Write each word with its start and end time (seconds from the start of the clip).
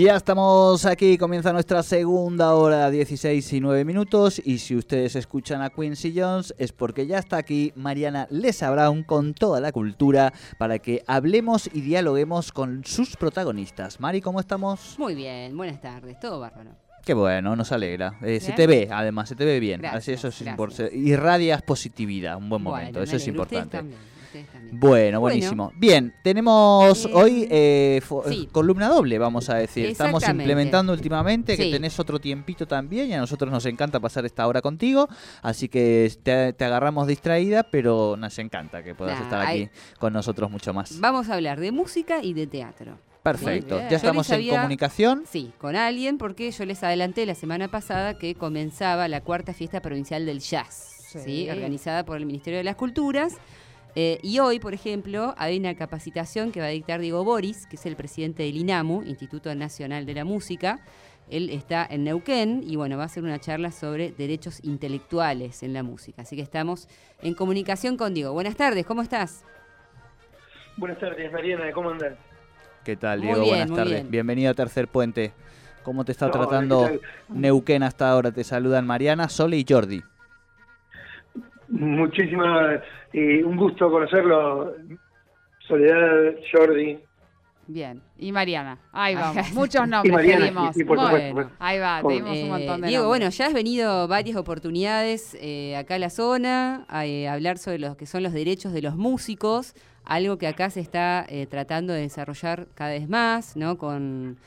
Ya 0.00 0.16
estamos 0.16 0.86
aquí, 0.86 1.18
comienza 1.18 1.52
nuestra 1.52 1.82
segunda 1.82 2.54
hora, 2.54 2.88
16 2.88 3.52
y 3.52 3.60
9 3.60 3.84
minutos. 3.84 4.40
Y 4.42 4.56
si 4.56 4.74
ustedes 4.74 5.14
escuchan 5.14 5.60
a 5.60 5.68
Quincy 5.68 6.18
Jones, 6.18 6.54
es 6.56 6.72
porque 6.72 7.06
ya 7.06 7.18
está 7.18 7.36
aquí 7.36 7.74
Mariana 7.76 8.26
Lesa 8.30 8.70
Brown 8.70 9.02
con 9.02 9.34
toda 9.34 9.60
la 9.60 9.72
cultura 9.72 10.32
para 10.56 10.78
que 10.78 11.02
hablemos 11.06 11.68
y 11.74 11.82
dialoguemos 11.82 12.50
con 12.50 12.82
sus 12.86 13.14
protagonistas. 13.18 14.00
Mari, 14.00 14.22
¿cómo 14.22 14.40
estamos? 14.40 14.98
Muy 14.98 15.14
bien, 15.14 15.54
buenas 15.54 15.82
tardes, 15.82 16.18
todo 16.18 16.40
bárbaro. 16.40 16.70
Qué 17.04 17.12
bueno, 17.12 17.54
nos 17.54 17.70
alegra. 17.70 18.18
Eh, 18.22 18.40
se 18.40 18.52
te 18.52 18.66
ve, 18.66 18.88
además, 18.90 19.28
se 19.28 19.34
te 19.36 19.44
ve 19.44 19.60
bien. 19.60 19.82
Gracias, 19.82 20.02
Así 20.02 20.12
eso 20.12 20.28
es 20.28 20.42
gracias. 20.56 20.94
Irradias 20.94 21.60
positividad, 21.60 22.38
un 22.38 22.48
buen 22.48 22.62
momento, 22.62 23.00
me 23.00 23.04
eso 23.04 23.16
es 23.16 23.28
importante. 23.28 23.82
También, 24.30 24.44
ustedes 24.44 24.46
también. 24.52 24.80
Bueno, 24.80 25.20
buenísimo. 25.20 25.72
Bien, 25.76 26.14
tenemos 26.22 27.04
Eh, 27.06 27.10
hoy 27.12 27.48
eh, 27.50 28.00
sí. 28.28 28.48
columna 28.52 28.88
doble, 28.88 29.18
vamos 29.18 29.48
a 29.50 29.56
decir. 29.56 29.86
Estamos 29.86 30.26
implementando 30.28 30.92
últimamente 30.92 31.56
que 31.56 31.70
tenés 31.70 31.98
otro 31.98 32.18
tiempito 32.18 32.66
también 32.66 33.08
y 33.08 33.14
a 33.14 33.18
nosotros 33.18 33.50
nos 33.50 33.66
encanta 33.66 34.00
pasar 34.00 34.24
esta 34.26 34.46
hora 34.46 34.62
contigo, 34.62 35.08
así 35.42 35.68
que 35.68 36.12
te, 36.22 36.52
te 36.52 36.64
agarramos 36.64 37.06
distraída, 37.06 37.62
pero 37.64 38.16
nos 38.18 38.38
encanta 38.38 38.82
que 38.82 38.94
puedas 38.94 39.18
Nah, 39.18 39.24
estar 39.24 39.40
aquí 39.40 39.50
hay- 39.62 39.70
con 39.98 40.12
nosotros 40.12 40.50
mucho 40.50 40.72
más. 40.72 40.98
Vamos 41.00 41.28
a 41.28 41.34
hablar 41.34 41.58
de 41.60 41.72
música 41.72 42.22
y 42.22 42.32
de 42.34 42.46
teatro. 42.46 42.98
Perfecto, 43.22 43.78
ya 43.90 43.96
estamos 43.96 44.30
en 44.30 44.48
comunicación. 44.48 45.24
Sí, 45.30 45.52
con 45.58 45.76
alguien, 45.76 46.16
porque 46.16 46.50
yo 46.50 46.64
les 46.64 46.82
adelanté 46.82 47.26
la 47.26 47.34
semana 47.34 47.68
pasada 47.68 48.16
que 48.16 48.34
comenzaba 48.34 49.08
la 49.08 49.20
cuarta 49.20 49.52
fiesta 49.52 49.82
provincial 49.82 50.24
del 50.24 50.40
jazz, 50.40 51.04
¿sí? 51.24 51.46
organizada 51.50 52.04
por 52.06 52.16
el 52.16 52.24
Ministerio 52.24 52.56
de 52.58 52.64
las 52.64 52.76
Culturas. 52.76 53.34
Eh, 53.96 54.18
y 54.22 54.38
hoy, 54.38 54.60
por 54.60 54.72
ejemplo, 54.74 55.34
hay 55.36 55.58
una 55.58 55.74
capacitación 55.74 56.52
que 56.52 56.60
va 56.60 56.66
a 56.66 56.70
dictar 56.70 57.00
Diego 57.00 57.24
Boris, 57.24 57.66
que 57.66 57.76
es 57.76 57.86
el 57.86 57.96
presidente 57.96 58.42
del 58.44 58.56
INAMU, 58.56 59.02
Instituto 59.02 59.54
Nacional 59.54 60.06
de 60.06 60.14
la 60.14 60.24
Música. 60.24 60.80
Él 61.28 61.50
está 61.50 61.86
en 61.88 62.04
Neuquén 62.04 62.62
y 62.66 62.76
bueno, 62.76 62.96
va 62.96 63.04
a 63.04 63.06
hacer 63.06 63.22
una 63.22 63.38
charla 63.38 63.70
sobre 63.72 64.10
derechos 64.12 64.62
intelectuales 64.64 65.62
en 65.62 65.72
la 65.72 65.82
música. 65.82 66.22
Así 66.22 66.34
que 66.36 66.42
estamos 66.42 66.88
en 67.22 67.34
comunicación 67.34 67.96
con 67.96 68.14
Diego. 68.14 68.32
Buenas 68.32 68.56
tardes, 68.56 68.84
¿cómo 68.86 69.02
estás? 69.02 69.44
Buenas 70.76 70.98
tardes, 70.98 71.30
Mariana, 71.32 71.70
¿cómo 71.72 71.90
andás? 71.90 72.14
¿Qué 72.84 72.96
tal, 72.96 73.18
Muy 73.18 73.26
Diego? 73.28 73.42
bien, 73.42 73.54
Buenas 73.58 73.76
tardes. 73.76 73.92
bien. 73.94 74.10
Bienvenido 74.10 74.50
a 74.50 74.54
Tercer 74.54 74.88
Puente. 74.88 75.32
¿Cómo 75.82 76.04
te 76.04 76.12
está 76.12 76.26
No, 76.26 76.32
tratando. 76.32 76.90
Neuquén 77.28 77.82
hasta 77.82 78.10
ahora? 78.10 78.32
Te 78.32 78.42
saludan 78.44 78.86
Mariana, 78.86 79.28
Sole 79.28 79.56
y 79.56 79.64
Jordi. 79.68 80.02
Muchísimas, 81.68 82.80
eh, 83.12 83.42
un 83.44 83.56
gusto 83.56 83.90
conocerlo, 83.90 84.74
Soledad, 85.66 86.34
Jordi. 86.52 86.98
Bien, 87.66 88.02
y 88.18 88.32
Mariana. 88.32 88.78
Ahí 88.92 89.14
vamos. 89.14 89.52
Muchos 89.52 89.86
nombres 89.88 90.12
Mariana, 90.12 90.72
sí, 90.72 90.80
sí, 90.80 90.84
por 90.84 90.98
supuesto. 90.98 91.50
Ahí 91.60 91.78
va, 91.78 91.98
te 91.98 92.02
Por- 92.02 92.12
dimos 92.14 92.36
un 92.38 92.48
montón 92.48 92.80
de 92.80 92.86
Eh, 92.86 92.90
Diego, 92.90 93.04
nombres. 93.04 93.20
bueno, 93.20 93.30
ya 93.30 93.46
has 93.46 93.54
venido 93.54 94.08
varias 94.08 94.36
oportunidades 94.36 95.36
eh, 95.40 95.76
acá 95.76 95.94
a 95.94 95.98
la 96.00 96.10
zona 96.10 96.84
a 96.88 97.06
eh, 97.06 97.28
hablar 97.28 97.58
sobre 97.58 97.78
lo 97.78 97.96
que 97.96 98.06
son 98.06 98.24
los 98.24 98.32
derechos 98.32 98.72
de 98.72 98.82
los 98.82 98.96
músicos, 98.96 99.74
algo 100.04 100.36
que 100.38 100.48
acá 100.48 100.70
se 100.70 100.80
está 100.80 101.24
eh, 101.28 101.46
tratando 101.46 101.92
de 101.92 102.00
desarrollar 102.00 102.66
cada 102.74 102.90
vez 102.90 103.08
más, 103.08 103.56
¿no? 103.56 103.78
Con, 103.78 104.38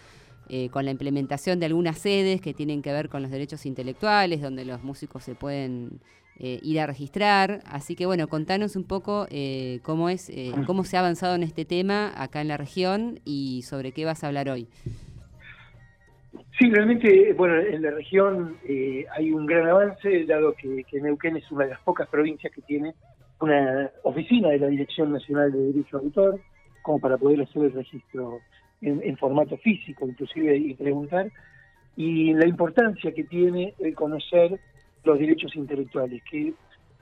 eh, 0.49 0.67
con 0.71 0.83
la 0.83 0.91
implementación 0.91 1.61
de 1.61 1.67
algunas 1.67 1.97
sedes 1.99 2.41
que 2.41 2.53
tienen 2.53 2.81
que 2.81 2.91
ver 2.91 3.07
con 3.07 3.21
los 3.21 3.31
derechos 3.31 3.65
intelectuales, 3.65 4.41
donde 4.41 4.65
los 4.65 4.83
músicos 4.83 5.23
se 5.23 5.35
pueden 5.35 6.01
eh, 6.39 6.59
ir 6.63 6.79
a 6.79 6.87
registrar. 6.87 7.59
Así 7.65 7.95
que 7.95 8.05
bueno, 8.07 8.27
contanos 8.27 8.75
un 8.75 8.85
poco 8.85 9.27
eh, 9.29 9.79
cómo 9.83 10.09
es, 10.09 10.29
eh, 10.29 10.51
cómo 10.65 10.83
se 10.83 10.97
ha 10.97 11.01
avanzado 11.01 11.35
en 11.35 11.43
este 11.43 11.63
tema 11.63 12.11
acá 12.15 12.41
en 12.41 12.47
la 12.47 12.57
región 12.57 13.19
y 13.23 13.61
sobre 13.63 13.91
qué 13.91 14.03
vas 14.03 14.23
a 14.23 14.27
hablar 14.27 14.49
hoy. 14.49 14.67
Sí, 16.57 16.69
realmente, 16.71 17.33
bueno, 17.33 17.59
en 17.59 17.81
la 17.81 17.91
región 17.91 18.57
hay 19.15 19.31
un 19.31 19.45
gran 19.45 19.67
avance, 19.67 20.25
dado 20.25 20.53
que, 20.53 20.83
que 20.89 21.01
Neuquén 21.01 21.37
es 21.37 21.51
una 21.51 21.65
de 21.65 21.71
las 21.71 21.81
pocas 21.81 22.07
provincias 22.07 22.51
que 22.53 22.61
tiene 22.61 22.93
una 23.39 23.91
oficina 24.03 24.49
de 24.49 24.59
la 24.59 24.67
Dirección 24.67 25.11
Nacional 25.11 25.51
de 25.51 25.59
Derecho 25.59 25.99
de 25.99 26.05
Autor, 26.05 26.39
como 26.81 26.99
para 26.99 27.17
poder 27.17 27.41
hacer 27.41 27.63
el 27.63 27.73
registro 27.73 28.39
en, 28.81 29.01
en 29.03 29.17
formato 29.17 29.57
físico, 29.57 30.07
inclusive, 30.07 30.57
y 30.57 30.73
preguntar, 30.75 31.31
y 31.95 32.33
la 32.33 32.47
importancia 32.47 33.11
que 33.13 33.23
tiene 33.23 33.75
el 33.79 33.93
conocer 33.93 34.59
los 35.03 35.19
derechos 35.19 35.55
intelectuales, 35.55 36.21
que 36.29 36.53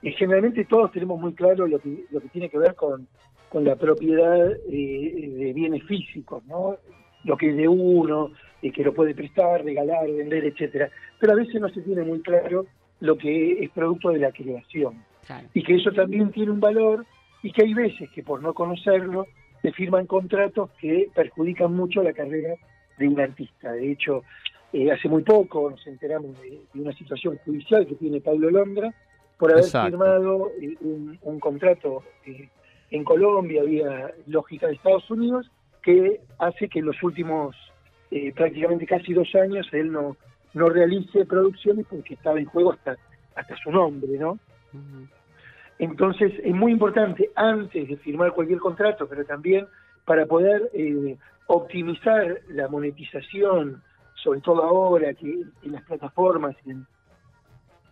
generalmente 0.02 0.64
todos 0.64 0.90
tenemos 0.92 1.20
muy 1.20 1.32
claro 1.34 1.66
lo 1.66 1.78
que, 1.78 2.04
lo 2.10 2.20
que 2.20 2.28
tiene 2.28 2.48
que 2.48 2.58
ver 2.58 2.74
con, 2.74 3.06
con 3.48 3.64
la 3.64 3.76
propiedad 3.76 4.50
eh, 4.70 5.30
de 5.38 5.52
bienes 5.52 5.84
físicos, 5.84 6.44
¿no? 6.46 6.76
Lo 7.24 7.36
que 7.36 7.50
es 7.50 7.56
de 7.56 7.68
uno, 7.68 8.32
eh, 8.62 8.72
que 8.72 8.82
lo 8.82 8.92
puede 8.92 9.14
prestar, 9.14 9.62
regalar, 9.64 10.06
vender, 10.10 10.44
etcétera. 10.44 10.90
Pero 11.20 11.34
a 11.34 11.36
veces 11.36 11.60
no 11.60 11.68
se 11.68 11.82
tiene 11.82 12.02
muy 12.02 12.20
claro 12.20 12.66
lo 13.00 13.16
que 13.16 13.62
es 13.64 13.70
producto 13.70 14.10
de 14.10 14.18
la 14.18 14.32
creación 14.32 15.04
Claro. 15.26 15.46
y 15.54 15.62
que 15.62 15.76
eso 15.76 15.92
también 15.92 16.32
tiene 16.32 16.50
un 16.50 16.58
valor 16.58 17.06
y 17.44 17.52
que 17.52 17.62
hay 17.62 17.74
veces 17.74 18.10
que 18.10 18.24
por 18.24 18.42
no 18.42 18.54
conocerlo 18.54 19.26
se 19.60 19.70
firman 19.72 20.06
contratos 20.06 20.70
que 20.80 21.08
perjudican 21.14 21.72
mucho 21.74 22.02
la 22.02 22.12
carrera 22.12 22.54
de 22.98 23.08
un 23.08 23.20
artista. 23.20 23.72
De 23.72 23.92
hecho, 23.92 24.24
eh, 24.72 24.90
hace 24.90 25.08
muy 25.08 25.22
poco 25.22 25.70
nos 25.70 25.86
enteramos 25.86 26.40
de, 26.40 26.62
de 26.72 26.80
una 26.80 26.92
situación 26.92 27.38
judicial 27.44 27.86
que 27.86 27.94
tiene 27.94 28.20
Pablo 28.20 28.50
Londra 28.50 28.94
por 29.42 29.50
haber 29.50 29.64
Exacto. 29.64 29.90
firmado 29.90 30.52
eh, 30.60 30.76
un, 30.80 31.18
un 31.22 31.40
contrato 31.40 32.02
eh, 32.24 32.48
en 32.90 33.04
Colombia 33.04 33.64
vía 33.64 34.14
lógica 34.26 34.68
de 34.68 34.74
Estados 34.74 35.10
Unidos 35.10 35.50
que 35.82 36.20
hace 36.38 36.68
que 36.68 36.78
en 36.78 36.86
los 36.86 37.02
últimos 37.02 37.56
eh, 38.10 38.32
prácticamente 38.32 38.86
casi 38.86 39.12
dos 39.12 39.34
años 39.34 39.66
él 39.72 39.90
no, 39.90 40.16
no 40.54 40.68
realice 40.68 41.26
producciones 41.26 41.86
porque 41.90 42.14
estaba 42.14 42.38
en 42.38 42.46
juego 42.46 42.72
hasta, 42.72 42.96
hasta 43.34 43.56
su 43.56 43.72
nombre, 43.72 44.16
¿no? 44.16 44.38
Entonces 45.78 46.32
es 46.44 46.54
muy 46.54 46.70
importante 46.70 47.30
antes 47.34 47.88
de 47.88 47.96
firmar 47.96 48.32
cualquier 48.32 48.60
contrato, 48.60 49.08
pero 49.08 49.24
también 49.24 49.66
para 50.04 50.24
poder 50.26 50.70
optimizar 51.46 52.40
la 52.48 52.68
monetización, 52.68 53.82
sobre 54.22 54.40
todo 54.40 54.62
ahora 54.62 55.12
que 55.14 55.26
en 55.62 55.72
las 55.72 55.82
plataformas 55.82 56.54
y 56.64 56.70
en, 56.70 56.86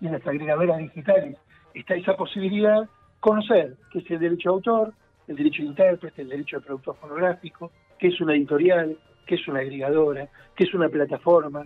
y 0.01 0.07
en 0.07 0.13
las 0.13 0.27
agregadoras 0.27 0.79
digitales 0.79 1.37
está 1.75 1.95
esa 1.95 2.17
posibilidad, 2.17 2.89
conocer 3.21 3.75
qué 3.93 3.99
es 4.01 4.11
el 4.11 4.21
derecho 4.21 4.51
de 4.51 4.55
autor, 4.55 4.95
el 5.29 5.37
derecho 5.37 5.63
de 5.63 5.69
intérprete, 5.69 6.23
el 6.23 6.29
derecho 6.29 6.59
de 6.61 6.67
productor 6.67 6.97
fonográfico, 6.97 7.71
qué 7.99 8.09
es 8.09 8.21
una 8.21 8.35
editorial, 8.35 8.97
qué 9.27 9.35
es 9.37 9.47
una 9.49 9.61
agregadora, 9.61 10.29
qué 10.57 10.65
es 10.65 10.75
una 10.75 10.89
plataforma. 10.89 11.65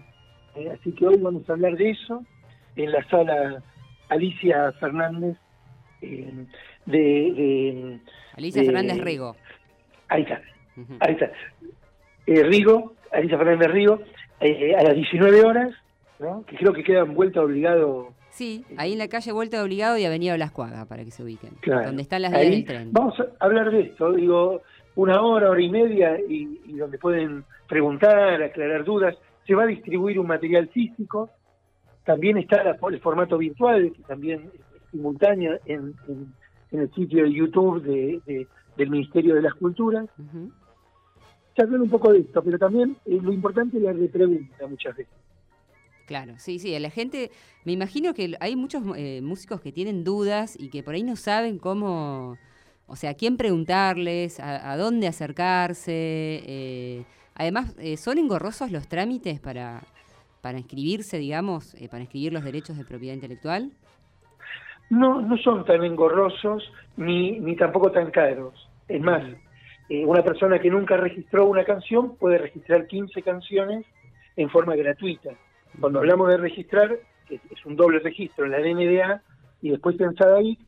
Eh, 0.54 0.70
así 0.70 0.92
que 0.92 1.06
hoy 1.06 1.16
vamos 1.18 1.48
a 1.48 1.52
hablar 1.54 1.76
de 1.76 1.90
eso 1.90 2.22
en 2.76 2.92
la 2.92 3.02
sala 3.08 3.62
Alicia 4.08 4.72
Fernández 4.80 5.36
eh, 6.02 6.46
de, 6.86 6.98
de- 6.98 8.00
Alicia 8.36 8.60
de- 8.62 8.66
Fernández 8.66 8.98
Rego. 8.98 9.36
ahí 10.08 10.22
está, 10.22 10.42
ahí 11.00 11.12
está. 11.12 11.30
Eh, 12.26 12.42
Rigo, 12.42 12.94
Alicia 13.12 13.38
Fernández 13.38 13.70
Rigo, 13.70 14.00
eh, 14.44 14.76
a 14.76 14.82
las 14.82 14.94
19 14.94 15.42
horas, 15.44 15.70
¿no? 16.18 16.44
que 16.46 16.56
creo 16.56 16.72
que 16.72 16.84
queda 16.84 17.00
en 17.00 17.14
vuelta 17.14 17.40
obligado. 17.42 18.12
Sí, 18.30 18.64
ahí 18.76 18.92
en 18.92 18.98
la 18.98 19.06
calle 19.08 19.30
Vuelta 19.30 19.58
de 19.58 19.62
Obligado 19.62 19.96
y 19.96 20.04
Avenida 20.04 20.36
Las 20.36 20.50
Cuagas, 20.50 20.86
para 20.86 21.04
que 21.04 21.10
se 21.12 21.22
ubiquen. 21.22 21.50
Claro. 21.60 21.86
Donde 21.86 22.02
están 22.02 22.22
las 22.22 22.32
vías 22.32 22.42
del 22.50 22.64
tren. 22.64 22.88
Vamos 22.92 23.14
a 23.20 23.26
hablar 23.44 23.70
de 23.70 23.80
esto, 23.82 24.12
digo, 24.12 24.60
una 24.96 25.22
hora, 25.22 25.50
hora 25.50 25.60
y 25.62 25.70
media, 25.70 26.18
y, 26.28 26.60
y 26.66 26.72
donde 26.76 26.98
pueden 26.98 27.44
preguntar, 27.68 28.42
aclarar 28.42 28.84
dudas. 28.84 29.14
Se 29.46 29.54
va 29.54 29.62
a 29.62 29.66
distribuir 29.66 30.18
un 30.18 30.26
material 30.26 30.68
físico, 30.68 31.30
también 32.04 32.36
está 32.38 32.62
la- 32.64 32.76
el 32.90 33.00
formato 33.00 33.38
virtual, 33.38 33.92
que 33.96 34.02
también 34.02 34.50
es 34.52 34.90
simultánea 34.90 35.58
en, 35.66 35.94
en- 36.08 36.32
en 36.72 36.80
el 36.80 36.92
sitio 36.92 37.22
de 37.24 37.32
YouTube 37.32 37.82
de- 37.82 38.20
de- 38.26 38.46
del 38.76 38.90
Ministerio 38.90 39.36
de 39.36 39.42
las 39.42 39.54
Culturas. 39.54 40.06
Se 40.16 40.22
hablan 41.62 41.82
un 41.82 41.90
poco 41.90 42.12
de 42.12 42.20
esto, 42.20 42.42
pero 42.42 42.58
también 42.58 42.96
eh, 43.06 43.18
lo 43.22 43.32
importante 43.32 43.76
es 43.76 43.82
la 43.82 43.92
repregunta 43.92 44.66
muchas 44.66 44.96
veces. 44.96 45.14
Claro, 46.06 46.34
sí, 46.38 46.58
sí. 46.58 46.78
La 46.78 46.90
gente, 46.90 47.30
me 47.64 47.72
imagino 47.72 48.12
que 48.12 48.36
hay 48.40 48.56
muchos 48.56 48.82
eh, 48.96 49.20
músicos 49.22 49.60
que 49.60 49.72
tienen 49.72 50.04
dudas 50.04 50.54
y 50.58 50.68
que 50.68 50.82
por 50.82 50.94
ahí 50.94 51.02
no 51.02 51.16
saben 51.16 51.58
cómo, 51.58 52.36
o 52.86 52.96
sea, 52.96 53.10
a 53.10 53.14
quién 53.14 53.36
preguntarles, 53.38 54.38
a, 54.40 54.70
a 54.72 54.76
dónde 54.76 55.06
acercarse. 55.06 55.92
eh, 56.46 57.04
además, 57.34 57.74
eh, 57.78 57.96
¿son 57.96 58.18
engorrosos 58.18 58.70
los 58.70 58.86
trámites 58.88 59.40
para, 59.40 59.82
para 60.42 60.58
inscribirse, 60.58 61.18
digamos, 61.18 61.74
para 61.90 62.02
inscribir 62.02 62.32
los 62.34 62.44
derechos 62.44 62.76
de 62.76 62.84
propiedad 62.84 63.14
intelectual? 63.14 63.72
no, 64.90 65.20
no 65.22 65.36
son 65.38 65.64
tan 65.64 65.82
engorrosos 65.84 66.62
ni, 66.96 67.40
ni 67.40 67.56
tampoco 67.56 67.90
tan 67.90 68.10
caros. 68.10 68.54
Es 68.88 69.00
más, 69.00 69.22
eh, 69.88 70.04
una 70.04 70.22
persona 70.22 70.58
que 70.58 70.70
nunca 70.70 70.96
registró 70.96 71.46
una 71.46 71.64
canción 71.64 72.16
puede 72.16 72.38
registrar 72.38 72.86
15 72.86 73.22
canciones 73.22 73.84
en 74.36 74.48
forma 74.50 74.74
gratuita. 74.76 75.30
Cuando 75.80 75.98
hablamos 75.98 76.28
de 76.28 76.36
registrar, 76.36 76.96
que 77.28 77.34
es 77.34 77.66
un 77.66 77.76
doble 77.76 77.98
registro 77.98 78.46
en 78.46 78.52
la 78.52 78.60
NDA 78.60 79.22
y 79.60 79.70
después 79.70 79.96
pensada 79.96 80.38
ahí, 80.38 80.58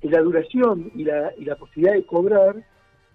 eh, 0.00 0.08
la 0.08 0.20
duración 0.20 0.90
y 0.94 1.04
la, 1.04 1.32
y 1.36 1.44
la 1.44 1.56
posibilidad 1.56 1.94
de 1.94 2.06
cobrar 2.06 2.56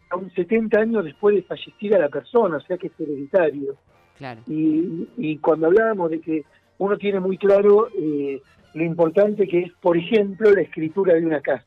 a 0.10 0.16
un 0.16 0.32
70 0.32 0.80
años 0.80 1.04
después 1.04 1.36
de 1.36 1.44
fallecida 1.44 2.00
la 2.00 2.10
persona, 2.10 2.58
o 2.58 2.62
sea 2.62 2.78
que 2.78 2.88
es 2.88 3.00
hereditario. 3.00 3.76
Claro. 4.18 4.42
Y, 4.48 5.08
y 5.18 5.38
cuando 5.38 5.68
hablábamos 5.68 6.12
de 6.12 6.20
que 6.20 6.44
uno 6.80 6.98
tiene 6.98 7.20
muy 7.20 7.38
claro 7.38 7.90
eh, 7.98 8.42
lo 8.74 8.84
importante 8.84 9.48
que 9.48 9.60
es, 9.62 9.72
por 9.82 9.98
ejemplo, 9.98 10.52
la 10.52 10.62
escritura 10.62 11.14
de 11.14 11.26
una 11.26 11.42
casa. 11.42 11.66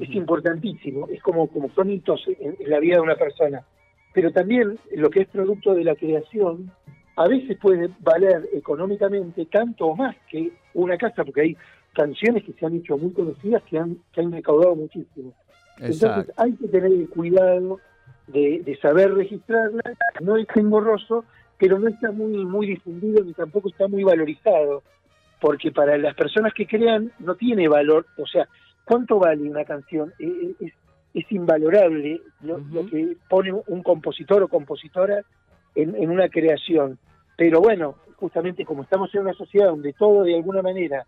Es 0.00 0.10
importantísimo, 0.10 1.08
es 1.08 1.22
como, 1.22 1.46
como 1.48 1.70
son 1.70 1.90
hitos 1.90 2.22
en, 2.26 2.56
en 2.58 2.70
la 2.70 2.80
vida 2.80 2.96
de 2.96 3.02
una 3.02 3.16
persona. 3.16 3.64
Pero 4.12 4.32
también 4.32 4.78
lo 4.94 5.10
que 5.10 5.20
es 5.20 5.28
producto 5.28 5.74
de 5.74 5.84
la 5.84 5.94
creación, 5.94 6.70
a 7.16 7.28
veces 7.28 7.56
puede 7.58 7.90
valer 8.00 8.48
económicamente 8.52 9.46
tanto 9.46 9.86
o 9.86 9.96
más 9.96 10.16
que 10.30 10.52
una 10.74 10.96
casa, 10.98 11.24
porque 11.24 11.40
hay 11.40 11.56
canciones 11.92 12.44
que 12.44 12.52
se 12.52 12.66
han 12.66 12.76
hecho 12.76 12.98
muy 12.98 13.12
conocidas 13.12 13.62
que 13.64 13.78
han, 13.78 13.98
que 14.12 14.20
han 14.20 14.32
recaudado 14.32 14.76
muchísimo. 14.76 15.32
Entonces 15.78 16.32
hay 16.36 16.52
que 16.52 16.68
tener 16.68 16.92
el 16.92 17.08
cuidado 17.08 17.80
de, 18.28 18.62
de 18.64 18.76
saber 18.78 19.14
registrarla, 19.14 19.82
no 20.20 20.36
es 20.36 20.46
engorroso, 20.54 21.24
pero 21.58 21.78
no 21.78 21.88
está 21.88 22.12
muy, 22.12 22.44
muy 22.44 22.66
difundido 22.66 23.24
ni 23.24 23.32
tampoco 23.32 23.68
está 23.68 23.88
muy 23.88 24.04
valorizado, 24.04 24.82
porque 25.40 25.70
para 25.70 25.96
las 25.96 26.14
personas 26.14 26.52
que 26.52 26.66
crean 26.66 27.12
no 27.18 27.34
tiene 27.34 27.68
valor, 27.68 28.06
o 28.18 28.26
sea, 28.26 28.46
¿cuánto 28.86 29.18
vale 29.18 29.50
una 29.50 29.64
canción? 29.64 30.14
Eh, 30.18 30.26
eh, 30.26 30.54
Es, 30.60 30.72
es 31.12 31.32
invalorable 31.32 32.20
lo, 32.42 32.58
que 32.88 33.16
pone 33.28 33.52
un 33.52 33.82
compositor 33.82 34.42
o 34.42 34.48
compositora 34.48 35.22
en, 35.74 35.94
en 35.94 36.10
una 36.10 36.28
creación. 36.28 36.98
Pero 37.36 37.60
bueno, 37.60 37.96
justamente 38.16 38.64
como 38.64 38.82
estamos 38.82 39.14
en 39.14 39.22
una 39.22 39.32
sociedad 39.34 39.68
donde 39.68 39.92
todo 39.92 40.22
de 40.24 40.36
alguna 40.36 40.62
manera 40.62 41.06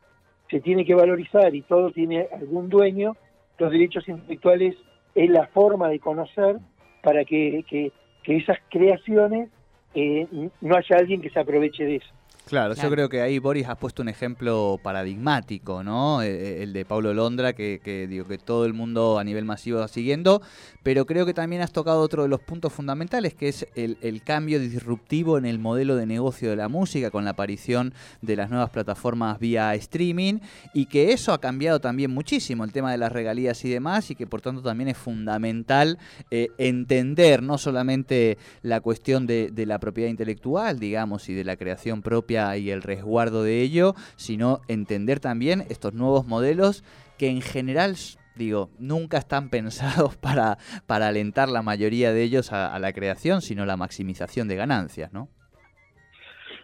se 0.50 0.60
tiene 0.60 0.84
que 0.84 0.94
valorizar 0.94 1.54
y 1.54 1.62
todo 1.62 1.90
tiene 1.90 2.26
algún 2.32 2.69
dueño, 2.69 3.16
los 3.58 3.70
derechos 3.70 4.08
intelectuales 4.08 4.76
es 5.14 5.31
la 5.31 5.46
forma 5.48 5.88
de 5.88 6.00
conocer 6.00 6.56
para 7.02 7.24
que, 7.24 7.64
que, 7.69 7.92
que 8.22 8.36
esas 8.36 8.58
creaciones 8.70 9.50
eh, 9.94 10.26
no 10.60 10.76
haya 10.76 10.96
alguien 10.96 11.20
que 11.20 11.31
se 11.31 11.40
aproveche 11.40 11.84
de 11.84 11.96
eso. 11.96 12.18
Claro, 12.48 12.74
Claro. 12.74 12.88
yo 12.88 12.94
creo 12.94 13.08
que 13.08 13.20
ahí 13.20 13.38
Boris 13.38 13.68
has 13.68 13.76
puesto 13.76 14.02
un 14.02 14.08
ejemplo 14.08 14.80
paradigmático, 14.82 15.82
¿no? 15.84 16.22
Eh, 16.22 16.62
El 16.62 16.72
de 16.72 16.84
Pablo 16.84 17.12
Londra, 17.14 17.52
que, 17.52 17.80
que 17.82 18.06
digo 18.06 18.26
que 18.26 18.38
todo 18.38 18.64
el 18.64 18.72
mundo 18.72 19.18
a 19.18 19.24
nivel 19.24 19.44
masivo 19.44 19.80
va 19.80 19.88
siguiendo, 19.88 20.40
pero 20.82 21.04
creo 21.06 21.26
que 21.26 21.34
también 21.34 21.60
has 21.62 21.72
tocado 21.72 22.00
otro 22.00 22.22
de 22.22 22.28
los 22.28 22.40
puntos 22.40 22.72
fundamentales, 22.72 23.34
que 23.34 23.48
es 23.48 23.66
el, 23.74 23.98
el 24.00 24.22
cambio 24.22 24.58
disruptivo 24.60 25.36
en 25.36 25.44
el 25.44 25.58
modelo 25.58 25.96
de 25.96 26.06
negocio 26.06 26.48
de 26.50 26.56
la 26.56 26.68
música 26.68 27.10
con 27.10 27.24
la 27.24 27.30
aparición 27.32 27.92
de 28.22 28.36
las 28.36 28.48
nuevas 28.50 28.70
plataformas 28.70 29.38
vía 29.38 29.74
streaming, 29.74 30.38
y 30.72 30.86
que 30.86 31.12
eso 31.12 31.32
ha 31.32 31.40
cambiado 31.40 31.80
también 31.80 32.10
muchísimo 32.10 32.64
el 32.64 32.72
tema 32.72 32.90
de 32.90 32.98
las 32.98 33.12
regalías 33.12 33.64
y 33.64 33.68
demás, 33.68 34.10
y 34.10 34.14
que 34.14 34.26
por 34.26 34.40
tanto 34.40 34.62
también 34.62 34.88
es 34.88 34.96
fundamental 34.96 35.98
eh, 36.30 36.48
entender 36.58 37.42
no 37.42 37.58
solamente 37.58 38.38
la 38.62 38.80
cuestión 38.80 39.26
de, 39.26 39.50
de 39.52 39.66
la 39.66 39.78
propiedad 39.78 40.08
intelectual, 40.10 40.78
digamos, 40.78 41.28
y 41.28 41.34
de 41.34 41.44
la 41.44 41.56
creación 41.56 42.00
propia 42.00 42.38
y 42.56 42.70
el 42.70 42.82
resguardo 42.82 43.43
de 43.43 43.62
ello, 43.62 43.94
sino 44.17 44.61
entender 44.69 45.20
también 45.20 45.64
estos 45.69 45.94
nuevos 45.94 46.26
modelos 46.26 46.85
que 47.19 47.29
en 47.29 47.40
general, 47.40 47.96
digo, 48.37 48.70
nunca 48.79 49.19
están 49.19 49.50
pensados 49.56 50.17
para, 50.17 50.58
para 50.87 51.08
alentar 51.08 51.49
la 51.49 51.62
mayoría 51.62 52.12
de 52.12 52.23
ellos 52.23 52.52
a, 52.52 52.79
la 52.79 52.93
creación, 52.93 53.43
sino 53.43 53.67
la 53.67 53.76
maximización 53.76 54.49
de 54.49 54.56
ganancias, 54.56 55.12
¿no? 55.12 55.29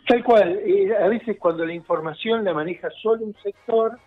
Tal 0.06 0.22
cual, 0.22 0.60
a 1.02 1.08
veces 1.08 1.36
cuando 1.38 1.64
la 1.64 1.72
información 1.72 2.44
la 2.44 2.52
maneja 2.52 2.88
solo 3.02 3.24
un 3.24 3.34
sector, 3.42 3.98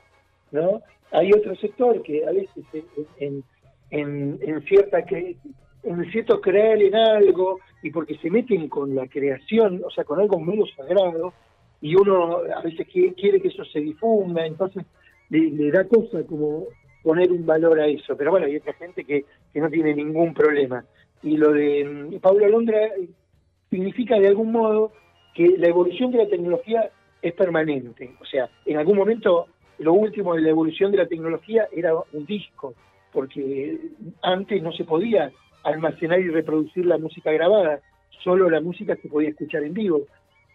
¿no? 0.51 0.81
Hay 1.11 1.31
otro 1.33 1.55
sector 1.55 2.03
que 2.03 2.23
a 2.27 2.31
veces 2.31 2.63
en, 2.73 2.83
en, 3.19 3.43
en- 3.89 4.39
en 4.41 4.61
cierta 4.65 4.99
cre- 4.99 5.37
en 5.83 6.11
cierto 6.11 6.39
creer 6.41 6.81
en 6.83 6.95
algo 6.95 7.59
y 7.81 7.89
porque 7.91 8.17
se 8.17 8.29
meten 8.29 8.67
con 8.67 8.93
la 8.93 9.07
creación, 9.07 9.81
o 9.85 9.89
sea, 9.89 10.03
con 10.03 10.19
algo 10.19 10.39
menos 10.39 10.69
sagrado, 10.75 11.33
y 11.81 11.95
uno 11.95 12.39
a 12.55 12.61
veces 12.61 12.87
quiere, 12.87 13.13
quiere 13.13 13.41
que 13.41 13.49
eso 13.49 13.63
se 13.65 13.79
difunda, 13.79 14.45
entonces 14.45 14.83
le, 15.29 15.71
da 15.71 15.83
cosa 15.85 16.23
como 16.23 16.65
poner 17.03 17.31
un 17.31 17.45
valor 17.45 17.79
a 17.79 17.87
eso. 17.87 18.15
Pero 18.17 18.31
bueno, 18.31 18.47
hay 18.47 18.57
otra 18.57 18.73
gente 18.73 19.03
que, 19.03 19.25
que 19.53 19.59
no 19.59 19.69
tiene 19.69 19.93
ningún 19.93 20.33
problema. 20.33 20.83
Y 21.23 21.37
lo 21.37 21.51
de 21.51 21.85
mm, 21.85 22.19
Pablo 22.19 22.47
Londra 22.47 22.85
eh, 22.85 23.09
significa 23.69 24.19
de 24.19 24.27
algún 24.27 24.51
modo 24.51 24.91
que 25.33 25.55
la 25.57 25.67
evolución 25.67 26.11
de 26.11 26.19
la 26.19 26.27
tecnología 26.27 26.89
es 27.21 27.33
permanente. 27.33 28.15
O 28.19 28.25
sea, 28.25 28.49
en 28.65 28.77
algún 28.77 28.97
momento 28.97 29.47
lo 29.79 29.93
último 29.93 30.35
de 30.35 30.41
la 30.41 30.49
evolución 30.49 30.91
de 30.91 30.97
la 30.97 31.07
tecnología 31.07 31.67
era 31.71 31.93
un 32.13 32.25
disco, 32.25 32.73
porque 33.11 33.77
antes 34.21 34.61
no 34.61 34.71
se 34.71 34.83
podía 34.83 35.31
almacenar 35.63 36.19
y 36.19 36.29
reproducir 36.29 36.85
la 36.85 36.97
música 36.97 37.31
grabada, 37.31 37.81
solo 38.23 38.49
la 38.49 38.61
música 38.61 38.95
se 38.95 39.09
podía 39.09 39.29
escuchar 39.29 39.63
en 39.63 39.73
vivo. 39.73 40.07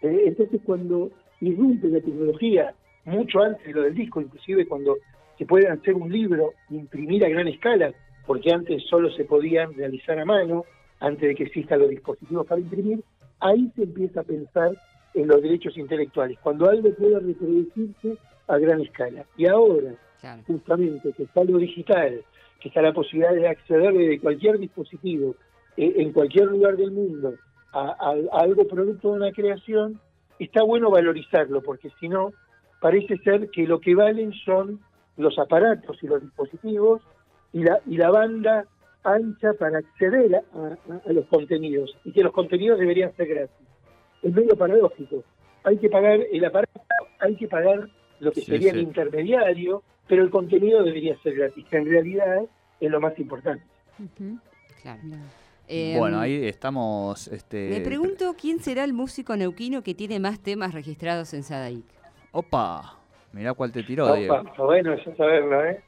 Eh, 0.03 0.23
entonces 0.27 0.61
cuando 0.65 1.11
irrumpe 1.41 1.87
la 1.87 2.01
tecnología, 2.01 2.73
mucho 3.05 3.41
antes 3.41 3.65
de 3.65 3.73
lo 3.73 3.81
del 3.83 3.95
disco, 3.95 4.21
inclusive 4.21 4.67
cuando 4.67 4.97
se 5.37 5.45
puede 5.45 5.67
hacer 5.67 5.95
un 5.95 6.11
libro, 6.11 6.53
imprimir 6.69 7.25
a 7.25 7.29
gran 7.29 7.47
escala, 7.47 7.93
porque 8.27 8.51
antes 8.51 8.83
solo 8.83 9.09
se 9.11 9.25
podían 9.25 9.73
realizar 9.73 10.19
a 10.19 10.25
mano, 10.25 10.65
antes 10.99 11.27
de 11.27 11.35
que 11.35 11.43
existan 11.43 11.79
los 11.79 11.89
dispositivos 11.89 12.45
para 12.45 12.61
imprimir, 12.61 13.03
ahí 13.39 13.71
se 13.75 13.83
empieza 13.83 14.21
a 14.21 14.23
pensar 14.23 14.71
en 15.13 15.27
los 15.27 15.41
derechos 15.41 15.77
intelectuales, 15.77 16.37
cuando 16.39 16.69
algo 16.69 16.93
pueda 16.95 17.19
reproducirse 17.19 18.17
a 18.47 18.57
gran 18.57 18.81
escala. 18.81 19.25
Y 19.37 19.47
ahora, 19.47 19.93
Claro. 20.21 20.41
justamente, 20.47 21.11
que 21.13 21.23
está 21.23 21.43
lo 21.43 21.57
digital, 21.57 22.21
que 22.61 22.69
está 22.69 22.81
la 22.81 22.93
posibilidad 22.93 23.33
de 23.33 23.47
acceder 23.47 23.93
desde 23.93 24.19
cualquier 24.19 24.57
dispositivo, 24.57 25.35
eh, 25.75 25.93
en 25.97 26.13
cualquier 26.13 26.45
lugar 26.45 26.77
del 26.77 26.91
mundo, 26.91 27.33
a, 27.73 27.95
a- 27.99 28.37
a 28.37 28.41
algo 28.41 28.67
producto 28.67 29.11
de 29.11 29.17
una 29.17 29.31
creación, 29.31 29.99
está 30.39 30.63
bueno 30.63 30.89
valorizarlo, 30.91 31.61
porque 31.61 31.89
si 31.99 32.07
no, 32.09 32.31
parece 32.81 33.17
ser 33.19 33.49
que 33.49 33.65
lo 33.67 33.79
que 33.79 33.95
valen 33.95 34.31
son 34.45 34.79
los 35.17 35.37
aparatos 35.39 36.01
y 36.03 36.07
los 36.07 36.21
dispositivos 36.21 37.01
y 37.51 37.63
la, 37.63 37.79
y 37.85 37.97
la 37.97 38.09
banda 38.09 38.65
ancha 39.03 39.53
para 39.53 39.79
acceder 39.79 40.35
a, 40.35 40.39
a- 40.39 41.01
a 41.09 41.13
los 41.13 41.25
contenidos, 41.27 41.95
y 42.05 42.11
que 42.11 42.23
los 42.23 42.31
contenidos 42.31 42.79
deberían 42.79 43.15
ser 43.15 43.27
gratis. 43.27 43.67
Es 44.21 44.33
medio 44.33 44.55
paradójico. 44.55 45.23
Hay 45.65 45.77
que 45.77 45.89
pagar 45.89 46.19
el 46.31 46.45
aparato, 46.45 46.81
hay 47.19 47.35
que 47.35 47.47
pagar 47.47 47.89
lo 48.19 48.31
que 48.31 48.41
Sí, 48.41 48.45
sería 48.51 48.71
sí. 48.71 48.77
el 48.79 48.83
intermediario, 48.83 49.83
pero 50.07 50.23
el 50.23 50.29
contenido 50.29 50.83
debería 50.83 51.17
ser 51.23 51.35
gratis, 51.35 51.65
que 51.69 51.77
en 51.77 51.85
realidad 51.85 52.43
es 52.79 52.91
lo 52.91 52.99
más 53.01 53.17
importante. 53.19 53.63
Ujú. 53.99 54.37
Claro. 54.81 55.01
Eh, 55.67 55.95
bueno, 55.97 56.19
ahí 56.19 56.45
estamos... 56.45 57.27
Este, 57.29 57.69
Me 57.69 57.79
pregunto 57.81 58.35
quién 58.39 58.59
será 58.59 58.83
el 58.83 58.93
músico 58.93 59.35
neuquino 59.35 59.81
que 59.81 59.93
tiene 59.93 60.19
más 60.19 60.39
temas 60.39 60.73
registrados 60.73 61.33
en 61.33 61.43
Sadaic. 61.43 61.85
Opa, 62.31 62.97
mirá 63.31 63.53
cuál 63.53 63.71
te 63.71 63.83
tiró, 63.83 64.05
Opa, 64.07 64.15
Diego. 64.17 64.43
bueno, 64.57 64.93
eso 64.93 65.15
saberlo, 65.15 65.63
¿eh? 65.65 65.81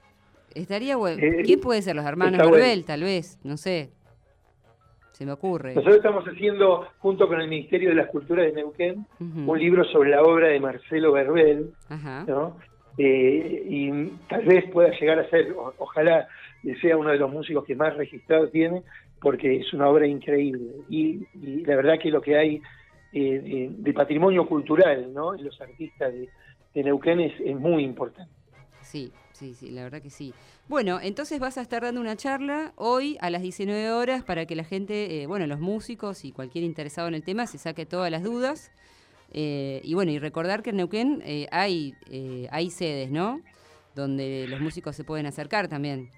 Estaría 0.53 0.95
bueno. 0.95 1.21
Eh, 1.21 1.41
¿Quién 1.43 1.59
puede 1.59 1.81
ser? 1.81 1.95
Los 1.95 2.05
hermanos 2.05 2.33
está 2.39 2.47
bueno. 2.47 2.63
Verbel, 2.63 2.85
tal 2.85 3.01
vez. 3.03 3.37
No 3.43 3.57
sé. 3.57 3.89
Se 5.11 5.25
me 5.25 5.31
ocurre. 5.33 5.75
Nosotros 5.75 5.97
estamos 5.97 6.23
haciendo, 6.25 6.87
junto 6.99 7.27
con 7.27 7.39
el 7.41 7.47
Ministerio 7.49 7.89
de 7.89 7.95
las 7.95 8.07
Culturas 8.09 8.45
de 8.47 8.53
Neuquén, 8.53 9.05
un 9.19 9.59
libro 9.59 9.83
sobre 9.85 10.09
la 10.11 10.21
obra 10.21 10.47
de 10.47 10.59
Marcelo 10.59 11.11
Verbel, 11.13 11.71
Ajá. 11.89 12.23
¿no? 12.27 12.57
Eh, 12.97 13.63
y 13.67 14.07
tal 14.29 14.45
vez 14.45 14.69
pueda 14.71 14.89
llegar 14.97 15.19
a 15.19 15.29
ser, 15.29 15.51
o- 15.53 15.73
ojalá 15.77 16.27
sea 16.81 16.97
uno 16.97 17.09
de 17.11 17.17
los 17.17 17.31
músicos 17.31 17.63
que 17.65 17.75
más 17.75 17.95
registrado 17.95 18.49
tiene, 18.49 18.83
porque 19.25 19.55
es 19.55 19.73
una 19.73 19.89
obra 19.89 20.05
increíble. 20.05 20.71
Y, 20.87 21.25
y 21.33 21.65
la 21.65 21.75
verdad 21.77 21.95
que 21.99 22.11
lo 22.11 22.21
que 22.21 22.37
hay 22.37 22.61
eh, 23.11 23.39
de, 23.39 23.69
de 23.75 23.93
patrimonio 23.93 24.47
cultural, 24.47 25.11
¿no? 25.15 25.33
En 25.33 25.43
los 25.43 25.59
artistas 25.59 26.13
de, 26.13 26.29
de 26.75 26.83
Neuquén 26.83 27.19
es, 27.21 27.33
es 27.43 27.55
muy 27.59 27.83
importante. 27.83 28.31
Sí, 28.83 29.11
sí, 29.31 29.55
sí, 29.55 29.71
la 29.71 29.81
verdad 29.81 29.99
que 29.99 30.11
sí. 30.11 30.31
Bueno, 30.67 30.99
entonces 31.01 31.39
vas 31.39 31.57
a 31.57 31.63
estar 31.63 31.81
dando 31.81 32.01
una 32.01 32.15
charla 32.15 32.73
hoy 32.75 33.17
a 33.19 33.31
las 33.31 33.41
19 33.41 33.89
horas 33.93 34.23
para 34.23 34.45
que 34.45 34.55
la 34.55 34.63
gente, 34.63 35.23
eh, 35.23 35.25
bueno, 35.25 35.47
los 35.47 35.59
músicos 35.59 36.23
y 36.23 36.31
cualquier 36.31 36.63
interesado 36.63 37.07
en 37.07 37.15
el 37.15 37.23
tema 37.23 37.47
se 37.47 37.57
saque 37.57 37.87
todas 37.87 38.11
las 38.11 38.21
dudas. 38.21 38.71
Eh, 39.33 39.81
y 39.83 39.95
bueno, 39.95 40.11
y 40.11 40.19
recordar 40.19 40.61
que 40.61 40.69
en 40.69 40.75
Neuquén 40.75 41.23
eh, 41.25 41.47
hay, 41.51 41.95
eh, 42.11 42.47
hay 42.51 42.69
sedes, 42.69 43.09
¿no? 43.09 43.41
Donde 43.95 44.45
los 44.47 44.61
músicos 44.61 44.95
se 44.95 45.03
pueden 45.03 45.25
acercar 45.25 45.67
también. 45.67 46.11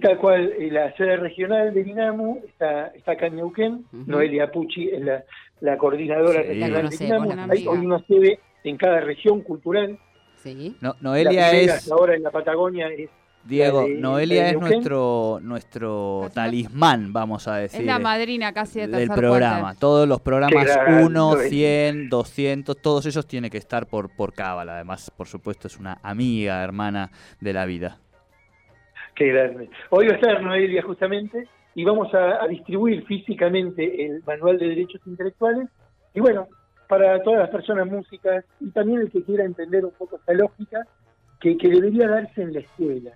Tal 0.00 0.18
cual, 0.18 0.52
eh, 0.58 0.70
la 0.70 0.94
sede 0.96 1.16
regional 1.16 1.72
de 1.72 1.84
Dinamu 1.84 2.40
está, 2.46 2.88
está 2.88 3.12
acá 3.12 3.26
en 3.26 3.36
Neuquén, 3.36 3.84
Ujú. 3.92 4.04
Noelia 4.06 4.50
Pucci 4.50 4.88
es 4.90 5.00
la, 5.00 5.24
la 5.60 5.76
coordinadora 5.78 6.42
Sí. 6.42 6.48
regional 6.48 7.28
de 7.28 7.36
la 7.36 7.44
Hay 7.50 7.66
una 7.68 7.98
sede 8.06 8.40
en 8.64 8.76
cada 8.76 9.00
región 9.00 9.42
cultural 9.42 9.98
Sí. 10.42 10.76
No, 10.82 10.94
Noelia 11.00 11.52
es, 11.52 11.90
ahora 11.90 12.14
en 12.16 12.22
la 12.22 12.30
Patagonia 12.30 12.88
es 12.88 13.08
Diego, 13.44 13.86
Noelia 13.88 14.50
es 14.50 14.58
nuestro, 14.60 15.38
nuestro 15.42 16.28
talismán, 16.34 17.12
vamos 17.12 17.46
a 17.46 17.56
decir. 17.56 17.80
Es 17.80 17.86
la 17.86 17.98
madrina 17.98 18.52
casi 18.52 18.80
de 18.80 18.86
del 18.88 19.08
programa. 19.10 19.60
puente. 19.60 19.80
Todos 19.80 20.08
los 20.08 20.20
programas 20.20 20.64
Qué 20.64 20.70
grande 20.72 21.04
1, 21.04 21.40
es. 21.40 21.50
100, 21.50 22.08
200, 22.08 22.76
todos 22.78 23.04
esos 23.06 23.26
tienen 23.26 23.50
que 23.50 23.58
estar 23.58 23.86
por, 23.86 24.14
por 24.16 24.32
cábala. 24.32 24.74
Además, 24.76 25.10
por 25.14 25.28
supuesto, 25.28 25.68
es 25.68 25.78
una 25.78 25.98
amiga, 26.02 26.62
hermana 26.64 27.10
de 27.40 27.52
la 27.52 27.66
vida. 27.66 27.98
Qué 29.14 29.26
grande. 29.28 29.70
Hoy 29.90 30.06
va 30.06 30.12
a 30.12 30.16
estar 30.16 30.42
Noelia 30.42 30.82
justamente 30.82 31.46
y 31.74 31.84
vamos 31.84 32.12
a, 32.14 32.42
a 32.42 32.48
distribuir 32.48 33.04
físicamente 33.04 34.06
el 34.06 34.22
manual 34.26 34.58
de 34.58 34.68
derechos 34.68 35.00
intelectuales. 35.06 35.68
Y 36.14 36.20
bueno, 36.20 36.48
para 36.88 37.22
todas 37.22 37.40
las 37.40 37.50
personas 37.50 37.86
músicas 37.86 38.44
y 38.60 38.70
también 38.70 39.00
el 39.00 39.10
que 39.10 39.22
quiera 39.22 39.44
entender 39.44 39.84
un 39.84 39.92
poco 39.92 40.16
esta 40.16 40.34
lógica 40.34 40.86
que, 41.40 41.56
que 41.56 41.68
debería 41.68 42.08
darse 42.08 42.42
en 42.42 42.54
la 42.54 42.60
escuela. 42.60 43.12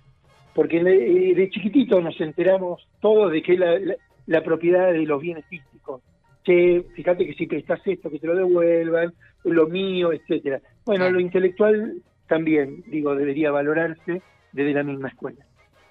Porque 0.55 0.83
de, 0.83 1.33
de 1.35 1.49
chiquitito 1.49 2.01
nos 2.01 2.19
enteramos 2.21 2.87
todos 3.01 3.31
de 3.31 3.41
que 3.41 3.57
la, 3.57 3.77
la, 3.79 3.95
la 4.25 4.43
propiedad 4.43 4.91
de 4.91 5.05
los 5.05 5.21
bienes 5.21 5.45
físicos. 5.45 6.01
Che, 6.43 6.81
fíjate 6.95 7.25
que 7.25 7.33
si 7.33 7.45
prestas 7.45 7.81
esto, 7.85 8.09
que 8.09 8.19
te 8.19 8.27
lo 8.27 8.35
devuelvan, 8.35 9.13
lo 9.43 9.67
mío, 9.67 10.13
etcétera. 10.13 10.61
Bueno, 10.85 11.09
lo 11.09 11.19
intelectual 11.19 12.01
también, 12.27 12.83
digo, 12.87 13.15
debería 13.15 13.51
valorarse 13.51 14.21
desde 14.53 14.73
la 14.73 14.83
misma 14.83 15.09
escuela. 15.09 15.45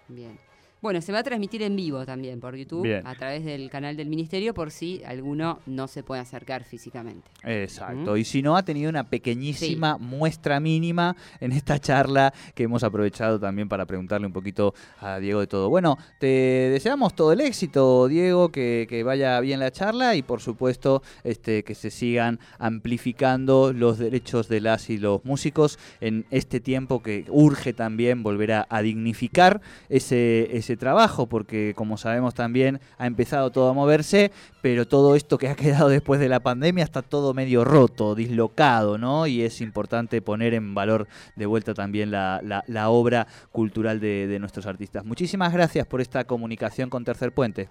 Bien. 0.08 0.38
Bueno, 0.80 1.02
se 1.02 1.10
va 1.10 1.18
a 1.18 1.22
transmitir 1.24 1.62
en 1.62 1.74
vivo 1.74 2.06
también 2.06 2.38
por 2.38 2.54
YouTube 2.54 2.84
Bien. 2.84 3.04
a 3.04 3.16
través 3.16 3.44
del 3.44 3.68
canal 3.68 3.96
del 3.96 4.08
ministerio 4.08 4.54
por 4.54 4.70
si 4.70 5.02
alguno 5.04 5.58
no 5.66 5.88
se 5.88 6.04
puede 6.04 6.20
acercar 6.20 6.62
físicamente. 6.62 7.28
Exacto. 7.42 8.12
¿Mm? 8.12 8.16
Y 8.16 8.24
si 8.24 8.42
no, 8.42 8.56
ha 8.56 8.64
tenido 8.64 8.88
una 8.88 9.02
pequeñísima 9.02 9.98
muestra 9.98 10.60
mínima 10.60 11.16
en 11.40 11.50
esta 11.50 11.80
charla 11.80 12.32
que 12.54 12.62
hemos 12.62 12.84
aprovechado 12.84 13.40
también 13.40 13.68
para 13.68 13.86
preguntarle 13.86 14.28
un 14.28 14.32
poquito 14.32 14.72
a 15.00 15.18
Diego 15.18 15.40
de 15.40 15.48
todo. 15.48 15.68
Bueno, 15.68 15.98
te 16.20 16.26
deseamos 16.26 17.14
todo 17.16 17.32
el 17.32 17.40
éxito, 17.40 18.06
Diego, 18.06 18.50
que, 18.50 18.86
que 18.88 19.02
vaya 19.02 19.40
bien 19.40 19.58
la 19.58 19.72
charla 19.72 20.14
y 20.14 20.22
por 20.22 20.40
supuesto 20.40 21.02
este, 21.24 21.64
que 21.64 21.74
se 21.74 21.90
sigan 21.90 22.38
amplificando 22.60 23.72
los 23.72 23.98
derechos 23.98 24.48
de 24.48 24.60
las 24.60 24.90
y 24.90 24.98
los 24.98 25.24
músicos 25.24 25.76
en 26.00 26.24
este 26.30 26.60
tiempo 26.60 27.02
que 27.02 27.24
urge 27.28 27.72
también 27.72 28.22
volver 28.22 28.52
a, 28.52 28.66
a 28.70 28.80
dignificar 28.80 29.60
ese, 29.88 30.56
ese 30.56 30.67
trabajo, 30.76 31.26
porque 31.26 31.72
como 31.74 31.96
sabemos 31.96 32.34
también 32.34 32.80
ha 32.98 33.06
empezado 33.06 33.50
todo 33.50 33.70
a 33.70 33.72
moverse, 33.72 34.30
pero 34.62 34.86
todo 34.86 35.14
esto 35.16 35.38
que 35.38 35.48
ha 35.48 35.54
quedado 35.56 35.88
después 35.88 36.20
de 36.20 36.28
la 36.28 36.40
pandemia 36.40 36.84
está 36.84 37.02
todo 37.02 37.32
medio 37.34 37.64
roto, 37.64 38.14
dislocado, 38.14 38.98
¿no? 38.98 39.26
Y 39.26 39.42
es 39.42 39.60
importante 39.60 40.20
poner 40.22 40.54
en 40.54 40.74
valor 40.74 41.06
de 41.36 41.46
vuelta 41.46 41.74
también 41.74 42.10
la, 42.10 42.40
la- 42.42 42.64
la 42.66 42.90
obra 42.90 43.26
cultural 43.52 44.00
de, 44.00 44.26
de 44.26 44.38
nuestros 44.38 44.66
artistas. 44.66 45.04
Muchísimas 45.04 45.52
gracias 45.52 45.86
por 45.86 46.00
esta 46.00 46.24
comunicación 46.24 46.90
con 46.90 47.04
Tercer 47.04 47.32
Puente. 47.32 47.68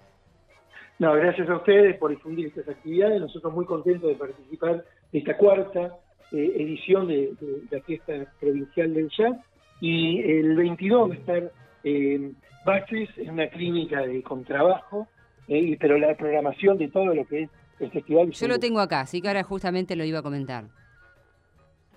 No, 0.98 1.12
gracias 1.14 1.48
a 1.48 1.56
ustedes 1.56 1.96
por 1.96 2.10
difundir 2.10 2.46
estas 2.48 2.68
actividades. 2.68 3.20
Nosotros 3.20 3.52
muy 3.54 3.64
contentos 3.66 4.08
de 4.08 4.16
participar 4.16 4.84
de 5.12 5.18
esta 5.18 5.36
cuarta 5.36 5.96
eh, 6.32 6.52
edición 6.56 7.06
de, 7.06 7.32
de 7.40 7.62
la 7.70 7.80
fiesta 7.84 8.12
provincial 8.40 8.92
del 8.94 9.08
jazz. 9.16 9.36
Y 9.80 10.20
el 10.22 10.56
22 10.56 11.10
va 11.10 11.14
a 11.14 11.16
estar 11.16 11.52
eh, 11.84 12.32
Baches 12.64 13.08
en 13.16 13.30
una 13.30 13.48
clínica 13.48 14.00
de 14.00 14.22
contrabajo, 14.22 15.08
eh, 15.46 15.76
pero 15.80 15.96
la 15.98 16.14
programación 16.16 16.76
de 16.76 16.88
todo 16.88 17.14
lo 17.14 17.26
que 17.26 17.44
es 17.44 17.50
el 17.80 17.90
festival. 17.90 18.30
Yo 18.30 18.48
lo 18.48 18.58
tengo 18.58 18.80
acá, 18.80 19.00
así 19.00 19.22
que 19.22 19.28
ahora 19.28 19.42
justamente 19.42 19.96
lo 19.96 20.04
iba 20.04 20.18
a 20.18 20.22
comentar. 20.22 20.64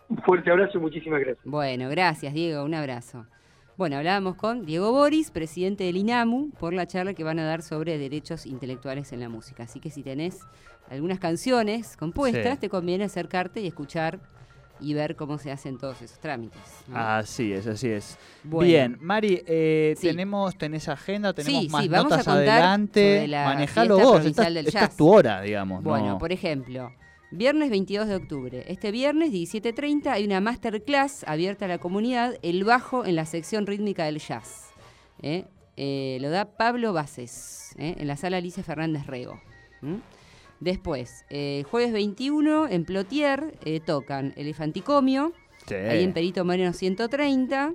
Un 0.09 0.17
fuerte 0.23 0.51
abrazo 0.51 0.77
y 0.77 0.81
muchísimas 0.81 1.19
gracias. 1.21 1.43
Bueno, 1.45 1.89
gracias 1.89 2.33
Diego, 2.33 2.63
un 2.63 2.73
abrazo. 2.73 3.25
Bueno, 3.77 3.97
hablábamos 3.97 4.35
con 4.35 4.65
Diego 4.65 4.91
Boris, 4.91 5.31
presidente 5.31 5.85
del 5.85 5.97
INAMU, 5.97 6.51
por 6.59 6.73
la 6.73 6.85
charla 6.85 7.13
que 7.13 7.23
van 7.23 7.39
a 7.39 7.45
dar 7.45 7.61
sobre 7.63 7.97
derechos 7.97 8.45
intelectuales 8.45 9.11
en 9.11 9.21
la 9.21 9.29
música. 9.29 9.63
Así 9.63 9.79
que 9.79 9.89
si 9.89 10.03
tenés 10.03 10.39
algunas 10.89 11.19
canciones 11.19 11.97
compuestas, 11.97 12.55
Sí. 12.55 12.59
te 12.61 12.69
conviene 12.69 13.05
acercarte 13.05 13.61
y 13.61 13.67
escuchar 13.67 14.19
y 14.81 14.93
ver 14.93 15.15
cómo 15.15 15.37
se 15.37 15.51
hacen 15.51 15.77
todos 15.77 16.01
esos 16.01 16.17
trámites. 16.19 16.59
¿no? 16.87 16.97
Así 16.97 17.53
es, 17.53 17.67
así 17.67 17.89
es. 17.89 18.17
Bueno. 18.43 18.67
Bien, 18.67 18.97
Mari, 19.01 19.43
eh, 19.45 19.93
Sí. 19.97 20.07
tenemos, 20.07 20.57
tenés 20.57 20.87
agenda, 20.89 21.33
tenemos 21.33 21.63
Sí, 21.63 21.69
más 21.69 21.83
sí, 21.83 21.87
vamos 21.89 22.11
a 22.11 22.15
notas 22.17 22.25
contar 22.25 22.47
adelante. 22.49 23.27
la 23.27 23.45
Manejalo 23.45 23.99
vos, 23.99 24.25
esta, 24.25 24.43
del 24.49 24.57
esta 24.67 24.79
jazz. 24.81 24.89
es 24.89 24.97
tu 24.97 25.07
hora, 25.07 25.41
digamos. 25.41 25.83
Bueno, 25.83 26.07
¿no? 26.09 26.17
por 26.17 26.31
ejemplo, 26.31 26.91
viernes 27.31 27.69
22 27.69 28.07
de 28.07 28.15
octubre. 28.15 28.65
Este 28.67 28.91
viernes 28.91 29.31
17.30 29.31 30.07
hay 30.07 30.25
una 30.25 30.41
masterclass 30.41 31.23
abierta 31.27 31.65
a 31.65 31.67
la 31.67 31.77
comunidad, 31.77 32.35
el 32.41 32.63
bajo 32.63 33.05
en 33.05 33.15
la 33.15 33.25
sección 33.25 33.67
rítmica 33.67 34.05
del 34.05 34.19
jazz. 34.19 34.71
¿eh? 35.21 35.45
Eh, 35.77 36.17
lo 36.21 36.29
da 36.29 36.45
Pablo 36.57 36.91
Bases, 36.93 37.73
¿eh? 37.77 37.95
en 37.97 38.07
la 38.07 38.17
sala 38.17 38.37
Alicia 38.37 38.63
Fernández 38.63 39.05
Rego. 39.07 39.39
Después, 40.61 41.25
eh, 41.29 41.65
jueves 41.69 41.91
21 41.91 42.67
en 42.69 42.85
Plotier 42.85 43.55
eh, 43.65 43.79
tocan 43.79 44.33
Elefanticomio, 44.37 45.33
Sí. 45.67 45.73
ahí 45.75 46.03
en 46.03 46.13
Perito 46.13 46.45
Moreno 46.45 46.71
130, 46.71 47.73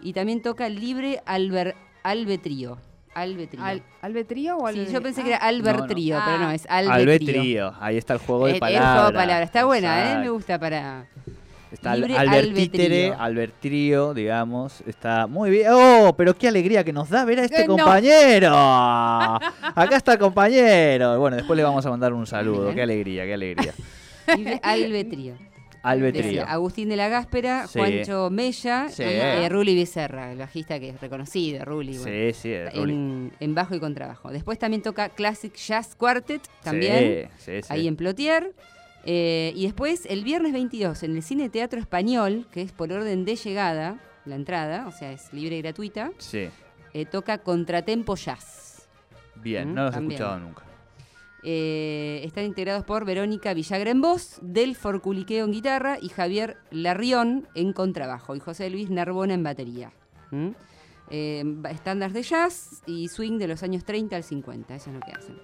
y 0.00 0.12
también 0.12 0.42
toca 0.42 0.68
Libre 0.68 1.20
Alber, 1.26 1.74
Albetrío. 2.02 2.78
Albetrío. 3.14 3.62
Al, 3.64 3.82
¿Albetrío 4.02 4.56
o 4.58 4.68
Sí, 4.72 4.80
Albe- 4.80 4.92
yo 4.92 5.00
pensé 5.00 5.20
Ah, 5.20 5.24
que 5.24 5.30
era 5.30 5.38
Albert 5.38 5.76
No, 5.78 5.82
no. 5.86 5.88
Trío, 5.88 6.20
pero 6.24 6.38
no, 6.38 6.48
Ah. 6.48 6.54
es 6.56 6.66
Albetrío. 6.68 6.94
Albetrío, 6.94 7.74
ahí 7.80 7.96
está 7.96 8.14
el 8.14 8.18
juego 8.18 8.46
de 8.46 8.50
El- 8.50 8.54
el 8.56 8.60
palabras. 8.60 8.92
juego 8.94 9.06
de 9.06 9.14
palabras. 9.14 9.46
Está 9.48 9.64
buena, 9.64 10.12
¿eh? 10.12 10.18
Me 10.18 10.28
gusta 10.30 10.58
para... 10.58 11.06
Está 11.74 11.92
Al- 11.92 12.00
Libre 12.00 12.16
Albertítere. 12.16 13.12
Albertrío, 13.18 14.14
digamos. 14.14 14.80
Está 14.86 15.26
muy 15.26 15.50
bien. 15.50 15.66
¡Oh! 15.72 16.14
Pero 16.16 16.34
qué 16.36 16.48
alegría 16.48 16.82
que 16.84 16.92
nos 16.92 17.10
da 17.10 17.24
ver 17.24 17.40
a 17.40 17.44
este 17.44 17.62
Eh, 17.62 17.66
no. 17.66 17.76
compañero. 17.76 18.54
Acá 18.54 19.96
está 19.96 20.12
el 20.14 20.18
compañero. 20.18 21.18
Bueno, 21.18 21.36
después 21.36 21.56
le 21.56 21.62
vamos 21.64 21.84
a 21.84 21.90
mandar 21.90 22.12
un 22.12 22.26
saludo. 22.26 22.64
Bien. 22.64 22.74
Qué 22.76 22.82
alegría, 22.82 23.24
qué 23.24 23.34
alegría. 23.34 23.74
Albetrío. 24.62 25.34
Albetrío. 25.82 26.46
Agustín 26.46 26.88
de 26.88 26.96
la 26.96 27.08
Gáspera, 27.08 27.66
Sí. 27.66 27.78
Juancho 27.78 28.30
Mella 28.30 28.88
Sí. 28.88 29.02
y 29.02 29.06
eh, 29.06 29.48
Ruli 29.50 29.74
Becerra, 29.76 30.32
el 30.32 30.38
bajista 30.38 30.80
que 30.80 30.88
es 30.90 31.00
reconocido, 31.00 31.62
Ruli. 31.66 31.98
bueno, 31.98 32.10
Sí, 32.32 32.32
sí, 32.32 32.54
Ruli. 32.74 32.92
en, 32.94 33.32
en 33.38 33.54
bajo 33.54 33.74
y 33.74 33.80
contrabajo. 33.80 34.30
Después 34.30 34.58
también 34.58 34.80
toca 34.80 35.10
Classic 35.10 35.54
Jazz 35.54 35.94
Quartet, 35.94 36.40
también, 36.62 37.28
Sí, 37.36 37.52
sí, 37.56 37.62
sí. 37.62 37.68
ahí 37.68 37.86
en 37.86 37.96
Plotier. 37.96 38.54
Eh, 39.06 39.52
y 39.54 39.64
después, 39.64 40.06
el 40.06 40.24
viernes 40.24 40.52
22, 40.52 41.02
en 41.02 41.16
el 41.16 41.22
Cine 41.22 41.48
Teatro 41.50 41.78
Español, 41.78 42.46
que 42.50 42.62
es 42.62 42.72
por 42.72 42.90
orden 42.92 43.24
de 43.24 43.36
llegada, 43.36 44.00
la 44.24 44.34
entrada, 44.36 44.86
o 44.88 44.92
sea, 44.92 45.12
es 45.12 45.32
libre 45.32 45.58
y 45.58 45.62
gratuita, 45.62 46.10
Sí. 46.18 46.48
eh, 46.94 47.04
toca 47.04 47.38
Contratempo 47.38 48.16
Jazz. 48.16 48.88
Bien, 49.36 49.72
Mm, 49.72 49.74
no 49.74 49.84
los 49.84 49.94
he 49.96 49.98
escuchado 49.98 50.38
nunca. 50.40 50.62
Eh, 51.46 52.22
están 52.24 52.44
integrados 52.44 52.84
por 52.84 53.04
Verónica 53.04 53.52
Villagra 53.52 53.90
en 53.90 54.00
voz, 54.00 54.38
Del 54.40 54.74
Forculiqueo 54.76 55.44
en 55.44 55.52
guitarra 55.52 55.98
y 56.00 56.08
Javier 56.08 56.56
Larrión 56.70 57.46
en 57.54 57.74
contrabajo 57.74 58.34
y 58.34 58.40
José 58.40 58.70
Luis 58.70 58.88
Narbona 58.88 59.34
en 59.34 59.42
batería. 59.42 59.92
¿Mm? 60.30 60.50
Estándares 61.10 62.14
de 62.14 62.22
jazz 62.22 62.82
y 62.86 63.08
swing 63.08 63.36
de 63.38 63.48
los 63.48 63.62
años 63.62 63.84
30 63.84 64.16
al 64.16 64.24
50, 64.24 64.74
eso 64.74 64.88
es 64.88 64.94
lo 64.94 65.00
que 65.02 65.12
hacen. 65.12 65.38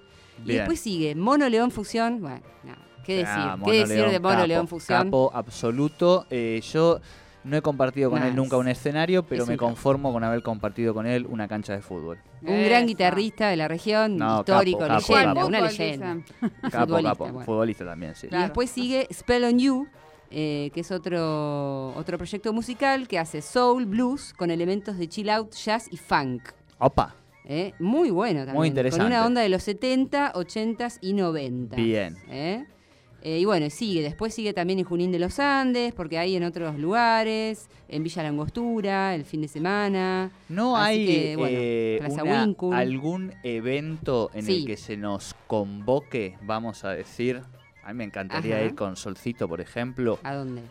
Y 0.47 0.53
después 0.55 0.81
sigue 0.81 1.15
Mono 1.15 1.47
León 1.51 1.71
Fusión, 1.71 2.23
bueno, 2.23 2.41
no, 2.65 2.75
¿qué 3.11 3.17
decir? 3.19 3.29
Ah, 3.37 3.55
¿Qué 3.57 3.61
Mono 3.61 3.73
decir 3.73 3.97
León, 3.97 4.11
de 4.13 4.21
Mono 4.21 4.35
capo, 4.37 4.47
León 4.47 4.69
Fusión? 4.69 5.05
Capo 5.05 5.31
absoluto. 5.35 6.27
Eh, 6.31 6.61
yo 6.73 7.01
no 7.45 7.57
he 7.57 7.63
compartido 7.63 8.11
con 8.11 8.23
él 8.23 8.35
nunca 8.37 8.57
un 8.57 8.69
escenario, 8.69 9.23
pero 9.23 9.45
es 9.45 9.49
me 9.49 9.57
conformo 9.57 10.13
con 10.13 10.23
haber 10.25 10.43
compartido 10.43 10.93
con 10.95 11.07
él 11.07 11.27
una 11.29 11.49
cancha 11.49 11.73
de 11.73 11.81
fútbol. 11.81 12.19
Un 12.43 12.65
gran 12.65 12.87
guitarrista 12.87 13.49
de 13.49 13.57
la 13.57 13.67
región, 13.69 14.17
No, 14.17 14.41
histórico, 14.41 14.81
capo, 14.81 14.93
capo, 15.01 15.13
leyenda, 15.13 15.35
capo. 15.35 15.47
una 15.47 15.61
leyenda. 15.61 16.17
Capo, 16.71 16.87
futbolista, 16.87 17.11
capo. 17.11 17.25
bueno. 17.25 17.45
Futbolista 17.47 17.85
también, 17.85 18.15
sí. 18.15 18.29
Y 18.31 18.37
después 18.37 18.71
sigue 18.71 19.09
Spell 19.13 19.45
on 19.45 19.59
You, 19.59 19.89
eh, 20.31 20.71
que 20.75 20.81
es 20.81 20.91
otro, 20.91 21.89
otro 21.97 22.17
proyecto 22.19 22.53
musical 22.53 23.09
que 23.09 23.19
hace 23.19 23.43
soul, 23.43 23.87
blues, 23.87 24.33
con 24.35 24.51
elementos 24.51 24.97
de 24.99 25.09
chill 25.09 25.31
out, 25.31 25.53
jazz 25.55 25.89
y 25.91 25.97
funk. 25.97 26.43
Opa. 26.79 27.15
¿eh? 27.47 27.73
Muy 27.79 28.11
bueno 28.11 28.41
también. 28.41 28.57
Muy 28.57 28.69
interesante. 28.69 29.03
Con 29.03 29.13
una 29.13 29.27
onda 29.27 29.41
de 29.41 29.49
los 29.49 29.63
70, 29.65 30.33
80 30.35 30.89
y 31.01 31.13
90. 31.15 31.77
Bien. 31.77 32.17
¿eh? 32.29 32.65
Eh, 33.23 33.39
y 33.39 33.45
bueno, 33.45 33.69
sigue. 33.71 34.03
Después 34.03 34.33
sigue 34.35 34.53
también 34.55 34.79
en 34.79 34.85
Junín 34.87 35.13
de 35.13 35.19
los 35.19 35.39
Andes, 35.39 35.93
porque 35.93 36.19
hay 36.19 36.37
en 36.37 36.45
otros 36.45 36.79
lugares, 36.79 37.69
en 37.89 38.03
Villa 38.03 38.23
Langostura, 38.23 39.15
el 39.15 39.25
fin 39.25 39.43
de 39.43 39.49
semana. 39.49 40.31
¿No 40.49 40.77
Así 40.77 41.01
hay 41.01 41.07
que, 41.07 41.37
bueno, 41.37 41.59
eh, 41.61 42.01
una- 42.63 42.79
algún 42.79 43.35
evento 43.43 44.31
en 44.33 44.45
Sí. 44.47 44.61
el 44.61 44.67
que 44.67 44.77
se 44.77 44.97
nos 44.97 45.35
convoque, 45.47 46.37
vamos 46.43 46.85
a 46.85 46.91
decir? 46.91 47.43
A 47.83 47.93
mí 47.93 47.99
me 47.99 48.05
encantaría 48.05 48.57
Ajá. 48.57 48.65
ir 48.65 48.75
con 48.75 48.97
Solcito, 48.97 49.49
por 49.49 49.61
ejemplo. 49.61 50.19
¿A 50.23 50.35
dónde? 50.35 50.63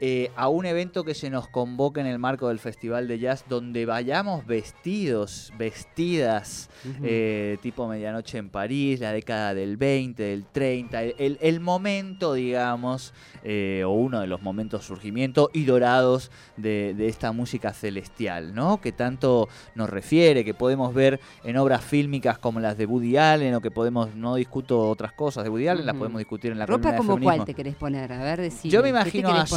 Eh, 0.00 0.30
a 0.36 0.48
un 0.48 0.64
evento 0.64 1.02
que 1.02 1.14
se 1.14 1.28
nos 1.28 1.48
convoque 1.48 2.00
en 2.00 2.06
el 2.06 2.18
marco 2.18 2.48
del 2.48 2.58
Festival 2.58 3.08
de 3.08 3.18
Jazz, 3.18 3.44
donde 3.48 3.84
vayamos 3.84 4.46
vestidos, 4.46 5.52
vestidas, 5.58 6.70
eh, 7.02 7.58
tipo 7.62 7.88
Medianoche 7.88 8.38
en 8.38 8.48
París, 8.48 9.00
la 9.00 9.12
década 9.12 9.54
del 9.54 9.76
20, 9.76 10.22
del 10.22 10.44
30, 10.44 11.02
el, 11.02 11.38
el 11.40 11.60
momento, 11.60 12.34
digamos, 12.34 13.12
eh, 13.42 13.82
o 13.84 13.90
uno 13.90 14.20
de 14.20 14.26
los 14.26 14.42
momentos 14.42 14.84
surgimiento 14.84 15.50
y 15.52 15.64
dorados 15.64 16.30
de, 16.56 16.94
de 16.96 17.08
esta 17.08 17.32
música 17.32 17.72
celestial, 17.72 18.54
¿no? 18.54 18.80
Que 18.80 18.92
tanto 18.92 19.48
nos 19.74 19.90
refiere, 19.90 20.44
que 20.44 20.54
podemos 20.54 20.94
ver 20.94 21.20
en 21.44 21.56
obras 21.56 21.84
fílmicas 21.84 22.38
como 22.38 22.60
las 22.60 22.78
de 22.78 22.86
Woody 22.86 23.16
Allen, 23.16 23.54
o 23.54 23.60
que 23.60 23.70
podemos, 23.70 24.14
no 24.14 24.36
discuto 24.36 24.88
otras 24.88 25.12
cosas 25.12 25.44
de 25.44 25.50
Woody 25.50 25.68
Allen, 25.68 25.86
las 25.86 25.96
podemos 25.96 26.18
discutir 26.18 26.52
en 26.52 26.58
la 26.58 26.66
¿Ropa 26.66 26.96
como 26.96 27.14
feminismo. 27.14 27.34
cuál 27.36 27.44
te 27.46 27.54
querés 27.54 27.74
poner? 27.74 28.12
A 28.12 28.22
ver, 28.22 28.40
decime. 28.40 28.72
Yo 28.72 28.82
me 28.82 28.88
¿qué 28.88 28.92
te 28.92 28.98
imagino 29.00 29.28
a 29.30 29.34
querés 29.34 29.50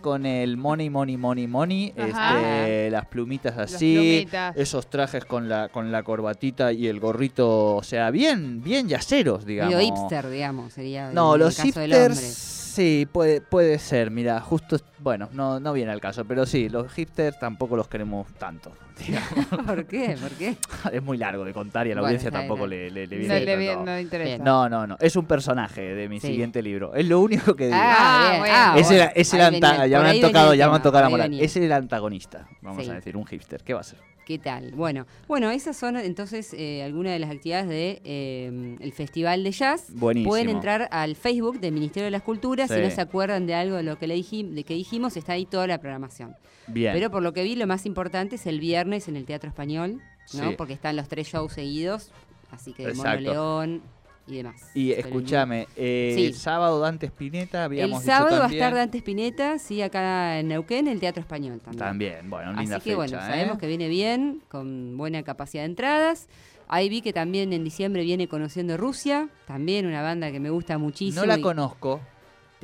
con 0.00 0.26
el 0.26 0.56
money, 0.56 0.90
money, 0.90 1.16
money, 1.16 1.46
money, 1.46 1.92
este, 1.96 2.90
las 2.90 3.06
plumitas 3.06 3.56
así, 3.58 3.94
plumitas. 3.94 4.56
esos 4.56 4.88
trajes 4.88 5.24
con 5.24 5.48
la 5.48 5.68
con 5.68 5.90
la 5.92 6.02
corbatita 6.02 6.72
y 6.72 6.86
el 6.86 7.00
gorrito, 7.00 7.76
o 7.76 7.82
sea, 7.82 8.10
bien, 8.10 8.62
bien 8.62 8.88
yaceros, 8.88 9.44
digamos. 9.44 9.74
Medio 9.74 9.86
hipster, 9.94 10.28
digamos, 10.30 10.72
sería 10.72 11.10
No, 11.12 11.34
en 11.34 11.40
los 11.40 11.58
el 11.58 11.66
caso 11.66 11.80
del 11.80 11.90
hipsters, 11.90 12.16
hombre. 12.18 12.30
sí, 12.30 13.08
puede, 13.10 13.40
puede 13.40 13.78
ser, 13.78 14.10
mira, 14.10 14.40
justo, 14.40 14.78
bueno, 15.04 15.28
no, 15.34 15.60
no 15.60 15.72
viene 15.74 15.92
al 15.92 16.00
caso, 16.00 16.24
pero 16.24 16.46
sí, 16.46 16.68
los 16.70 16.90
hipsters 16.92 17.38
tampoco 17.38 17.76
los 17.76 17.86
queremos 17.88 18.26
tanto. 18.38 18.72
digamos. 19.06 19.66
¿Por 19.66 19.84
qué? 19.86 20.16
¿Por 20.20 20.30
qué? 20.30 20.56
es 20.92 21.02
muy 21.02 21.18
largo 21.18 21.44
de 21.44 21.52
contar 21.52 21.86
y 21.86 21.92
a 21.92 21.94
la 21.94 22.00
Bueno, 22.00 22.08
audiencia 22.10 22.28
está 22.28 22.38
bien, 22.38 22.48
tampoco 22.48 22.66
le, 22.66 22.90
le, 22.90 23.06
le 23.06 23.16
No 23.16 23.34
viene 23.34 23.66
tanto. 23.66 23.84
no 23.84 23.92
le 23.96 24.00
interesa. 24.02 24.42
No, 24.44 24.68
no, 24.68 24.86
no, 24.86 24.96
es 25.00 25.14
un 25.16 25.26
personaje 25.26 25.82
de 25.94 26.08
mi 26.08 26.20
Sí. 26.20 26.28
siguiente 26.28 26.62
libro, 26.62 26.94
es 26.94 27.06
lo 27.06 27.20
único 27.20 27.54
que 27.54 27.66
digo. 27.66 27.76
Ah, 27.78 28.26
bien. 28.30 28.38
bueno. 28.40 28.54
Ah, 28.56 28.74
Es 28.78 28.90
el, 28.90 28.96
bueno. 28.96 29.12
es 29.14 29.34
el 29.34 29.40
Ahí 29.40 29.46
anta- 29.56 29.70
venía- 29.72 29.86
ya 29.88 29.96
por 29.98 30.04
me 30.04 30.08
han 30.08 30.14
ahí 30.14 30.20
venía 30.20 30.28
tocado, 30.28 30.52
el 30.52 30.58
ya 30.58 30.64
me 30.68 30.74
han 30.74 30.80
tema, 30.80 30.82
tocado 30.82 31.02
la 31.04 31.10
por 31.10 31.20
ahí 31.20 31.22
moral. 31.22 31.30
venía. 31.30 31.44
Es 31.44 31.56
el 31.56 31.72
antagonista, 31.72 32.48
vamos 32.62 32.84
Sí. 32.84 32.90
a 32.90 32.94
decir, 32.94 33.16
un 33.16 33.26
hipster. 33.26 33.62
¿Qué 33.62 33.74
va 33.74 33.80
a 33.80 33.84
ser? 33.84 33.98
¿Qué 34.24 34.38
tal? 34.38 34.70
Bueno, 34.70 35.06
bueno, 35.28 35.50
esas 35.50 35.76
son 35.76 35.98
entonces 35.98 36.54
eh, 36.56 36.82
algunas 36.82 37.12
de 37.12 37.18
las 37.18 37.30
actividades 37.30 37.68
de 37.68 38.00
eh, 38.04 38.76
el 38.80 38.92
Festival 38.94 39.44
de 39.44 39.50
Jazz. 39.50 39.88
Buenísimo. 39.92 40.30
Pueden 40.30 40.48
entrar 40.48 40.88
al 40.92 41.14
Facebook 41.14 41.60
del 41.60 41.72
Ministerio 41.74 42.06
de 42.06 42.10
las 42.10 42.22
Culturas 42.22 42.70
si 42.70 42.80
no 42.80 42.88
se 42.90 43.02
acuerdan 43.02 43.46
de 43.46 43.54
algo 43.54 43.76
de 43.76 43.82
lo 43.82 43.98
que 43.98 44.06
le 44.06 44.16
dijim- 44.16 44.52
de 44.54 44.64
que 44.64 44.72
dijimos, 44.72 44.93
está 45.16 45.32
ahí 45.32 45.46
toda 45.46 45.66
la 45.66 45.78
programación. 45.78 46.36
Bien. 46.66 46.92
Pero 46.94 47.10
por 47.10 47.22
lo 47.22 47.32
que 47.32 47.42
vi, 47.42 47.56
lo 47.56 47.66
más 47.66 47.86
importante 47.86 48.36
es 48.36 48.46
el 48.46 48.60
viernes 48.60 49.08
en 49.08 49.16
el 49.16 49.24
Teatro 49.26 49.48
Español, 49.48 50.00
¿no? 50.34 50.50
Sí. 50.50 50.54
Porque 50.56 50.72
están 50.72 50.96
los 50.96 51.08
tres 51.08 51.28
shows 51.28 51.52
seguidos, 51.52 52.10
así 52.50 52.72
que 52.72 52.82
Mono 52.84 52.94
Exacto. 52.94 53.20
León 53.20 53.82
y 54.26 54.36
demás. 54.36 54.70
y 54.74 54.92
escúchame, 54.92 55.68
eh, 55.76 56.14
Sí. 56.16 56.24
el 56.26 56.34
sábado 56.34 56.80
Dante 56.80 57.06
Spinetta, 57.06 57.58
El 57.58 57.64
habíamos 57.64 58.02
sábado 58.04 58.30
dicho 58.30 58.40
va 58.40 58.46
a 58.46 58.50
estar 58.50 58.74
Dante 58.74 58.98
Spinetta, 58.98 59.58
sí, 59.58 59.82
acá 59.82 60.38
en 60.38 60.48
Neuquén, 60.48 60.86
en 60.86 60.94
el 60.94 61.00
Teatro 61.00 61.20
Español 61.20 61.60
también. 61.60 61.78
También, 61.78 62.30
bueno, 62.30 62.52
linda 62.54 62.76
Así 62.76 62.84
que 62.90 62.90
fecha, 62.90 62.96
bueno, 62.96 63.18
¿eh? 63.18 63.20
sabemos 63.20 63.58
que 63.58 63.66
viene 63.66 63.88
bien, 63.88 64.40
con 64.48 64.96
buena 64.96 65.22
capacidad 65.22 65.62
de 65.62 65.66
entradas. 65.66 66.28
Ahí 66.66 66.88
vi 66.88 67.02
que 67.02 67.12
también 67.12 67.52
en 67.52 67.62
diciembre 67.62 68.02
viene 68.02 68.26
Conociendo 68.26 68.78
Rusia, 68.78 69.28
también 69.46 69.84
una 69.84 70.00
banda 70.00 70.32
que 70.32 70.40
me 70.40 70.48
gusta 70.48 70.78
muchísimo. 70.78 71.20
No 71.20 71.26
la 71.26 71.38
y 71.38 71.42
conozco. 71.42 72.00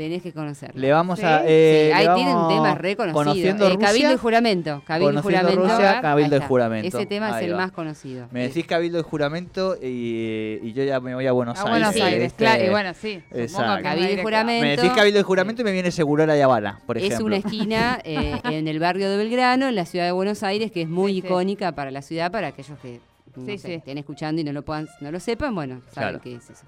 Tenés 0.01 0.23
que 0.23 0.33
conocerla. 0.33 0.81
Le 0.81 0.93
vamos 0.93 1.19
Sí. 1.19 1.25
a. 1.27 1.41
Sí, 1.41 1.45
eh, 1.49 1.93
ahí 1.95 2.07
le 2.07 2.15
tienen 2.15 2.37
temas 2.49 2.79
reconocidos. 2.79 3.25
Conociendo 3.25 3.67
Eh, 3.67 3.71
Rusia. 3.75 3.87
Cabildo 3.87 4.13
y 4.13 4.17
Juramento. 4.17 4.83
Cabildo 4.87 5.11
y 5.11 5.15
Conociendo 5.15 5.49
Juramento. 5.51 5.75
Rusia, 5.75 5.91
Ahí 5.97 6.01
Cabildo 6.03 6.37
y. 6.37 6.41
Juramento. 6.41 6.97
Ese 6.99 7.07
tema 7.07 7.27
Ahí 7.37 7.45
es 7.45 7.49
el 7.51 7.53
va. 7.55 7.59
más 7.59 7.73
conocido. 7.73 8.27
Me 8.31 8.43
decís 8.49 8.67
Cabildo 8.67 8.99
y 8.99 9.03
Juramento 9.03 9.77
y, 9.83 10.59
y 10.63 10.73
yo 10.73 10.85
ya 10.85 11.01
me 11.01 11.15
voy 11.15 11.27
a 11.27 11.33
Buenos 11.33 11.59
A 11.59 11.61
Aires. 11.63 11.71
Buenos 11.73 11.95
Sí, 11.95 12.01
Aires, 12.01 12.33
claro. 12.33 12.65
Y 12.65 12.69
bueno, 12.71 12.95
sí. 12.95 13.23
Exacto. 13.31 13.77
Es 13.77 13.83
Cabildo 13.83 14.13
y. 14.13 14.23
Juramento. 14.23 14.65
Me 14.67 14.77
decís 14.77 14.91
Cabildo 14.93 15.21
y 15.21 15.23
Juramento 15.23 15.61
y 15.63 15.65
me 15.67 15.73
viene 15.73 15.91
Seguro 15.91 16.25
la 16.25 16.43
Habana, 16.43 16.81
por 16.87 16.97
Es 16.97 17.05
ejemplo. 17.05 17.27
una 17.27 17.37
esquina 17.37 17.99
eh, 18.05 18.41
en 18.45 18.69
el 18.69 18.79
barrio 18.79 19.11
de 19.11 19.19
Belgrano, 19.19 19.69
en 19.69 19.75
la 19.75 19.85
ciudad 19.85 20.07
de 20.07 20.13
Buenos 20.13 20.43
Aires, 20.43 20.71
que 20.73 20.81
es 20.83 20.89
muy 20.89 21.13
Sí, 21.13 21.21
sí. 21.21 21.27
icónica 21.27 21.73
para 21.73 21.91
la 21.91 22.01
ciudad, 22.01 22.31
para 22.33 22.47
aquellos 22.49 22.79
que 22.79 23.01
no 23.37 23.45
Sí, 23.45 23.59
sé, 23.59 23.67
sí. 23.69 23.73
estén 23.75 23.99
escuchando 23.99 24.41
y 24.41 24.45
no 24.45 24.53
lo 24.53 24.63
puedan, 24.63 24.89
no 25.03 25.13
lo 25.13 25.21
sepan, 25.21 25.55
bueno, 25.55 25.83
saben 25.93 26.09
Claro. 26.11 26.21
qué 26.23 26.35
es 26.37 26.49
eso. 26.51 26.65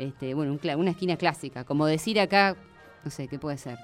Este, 0.00 0.34
bueno, 0.34 0.52
un 0.52 0.60
una 0.80 0.90
esquina 0.92 1.16
clásica, 1.16 1.64
como 1.64 1.86
decir 1.86 2.18
acá, 2.20 2.56
no 3.04 3.10
sé, 3.10 3.28
¿qué 3.28 3.38
puede 3.38 3.58
ser? 3.58 3.78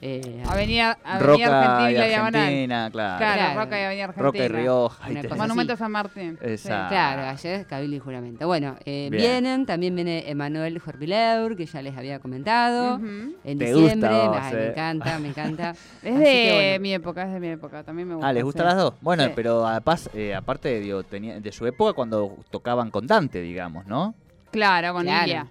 Eh, 0.00 0.44
Avenida, 0.48 0.96
Avenida 1.02 1.18
Roca 1.18 1.90
y 1.90 1.96
Argentina 1.96 2.08
y. 2.08 2.14
Argentina, 2.14 2.88
claro. 2.92 3.18
Claro, 3.18 3.34
Claro. 3.40 3.60
Roca 3.60 3.80
y 3.80 3.82
Avenida 3.82 4.04
Argentina. 4.04 4.26
Roca 4.26 4.38
y 4.44 4.48
Rioja. 4.48 5.08
cosa 5.28 5.34
Monumento 5.36 5.72
así. 5.72 5.80
San 5.80 5.90
Martín. 5.90 6.38
Sí. 6.40 6.50
Exacto. 6.50 6.88
Claro, 6.90 7.22
ayer 7.22 7.66
Cabildo 7.66 7.96
y 7.96 7.98
Juramento. 7.98 8.46
Bueno, 8.46 8.76
eh, 8.84 9.08
vienen, 9.10 9.66
también 9.66 9.96
viene 9.96 10.30
Emanuel 10.30 10.78
Jorvileur, 10.78 11.56
que 11.56 11.66
ya 11.66 11.82
les 11.82 11.96
había 11.96 12.20
comentado. 12.20 12.94
En 13.00 13.34
Te 13.42 13.64
diciembre, 13.74 14.08
gusta 14.08 14.24
a 14.24 14.28
vos, 14.28 14.38
Ay, 14.40 14.52
eh. 14.54 14.56
me 14.56 14.66
encanta, 14.68 15.18
me 15.18 15.28
encanta. 15.30 15.70
Es 16.04 16.16
de 16.16 16.52
bueno. 16.76 16.80
mi 16.80 16.94
época, 16.94 17.22
es 17.26 17.32
de 17.32 17.40
mi 17.40 17.48
época. 17.48 17.82
También 17.82 18.06
me 18.06 18.14
gusta. 18.14 18.28
Ah, 18.28 18.32
¿les 18.32 18.44
gustan 18.44 18.66
sí. 18.66 18.68
las 18.68 18.76
dos? 18.76 18.94
Bueno, 19.00 19.24
Sí. 19.24 19.30
pero 19.34 19.66
aparte, 19.66 20.10
eh, 20.14 20.32
aparte 20.32 20.78
digo, 20.78 21.02
tenía, 21.02 21.40
de 21.40 21.50
su 21.50 21.66
época 21.66 21.92
cuando 21.94 22.36
tocaban 22.50 22.92
con 22.92 23.08
Dante, 23.08 23.40
digamos, 23.40 23.84
¿no? 23.86 24.14
Claro, 24.52 24.92
con 24.94 25.02
Claro. 25.02 25.24
Ilia. 25.26 25.46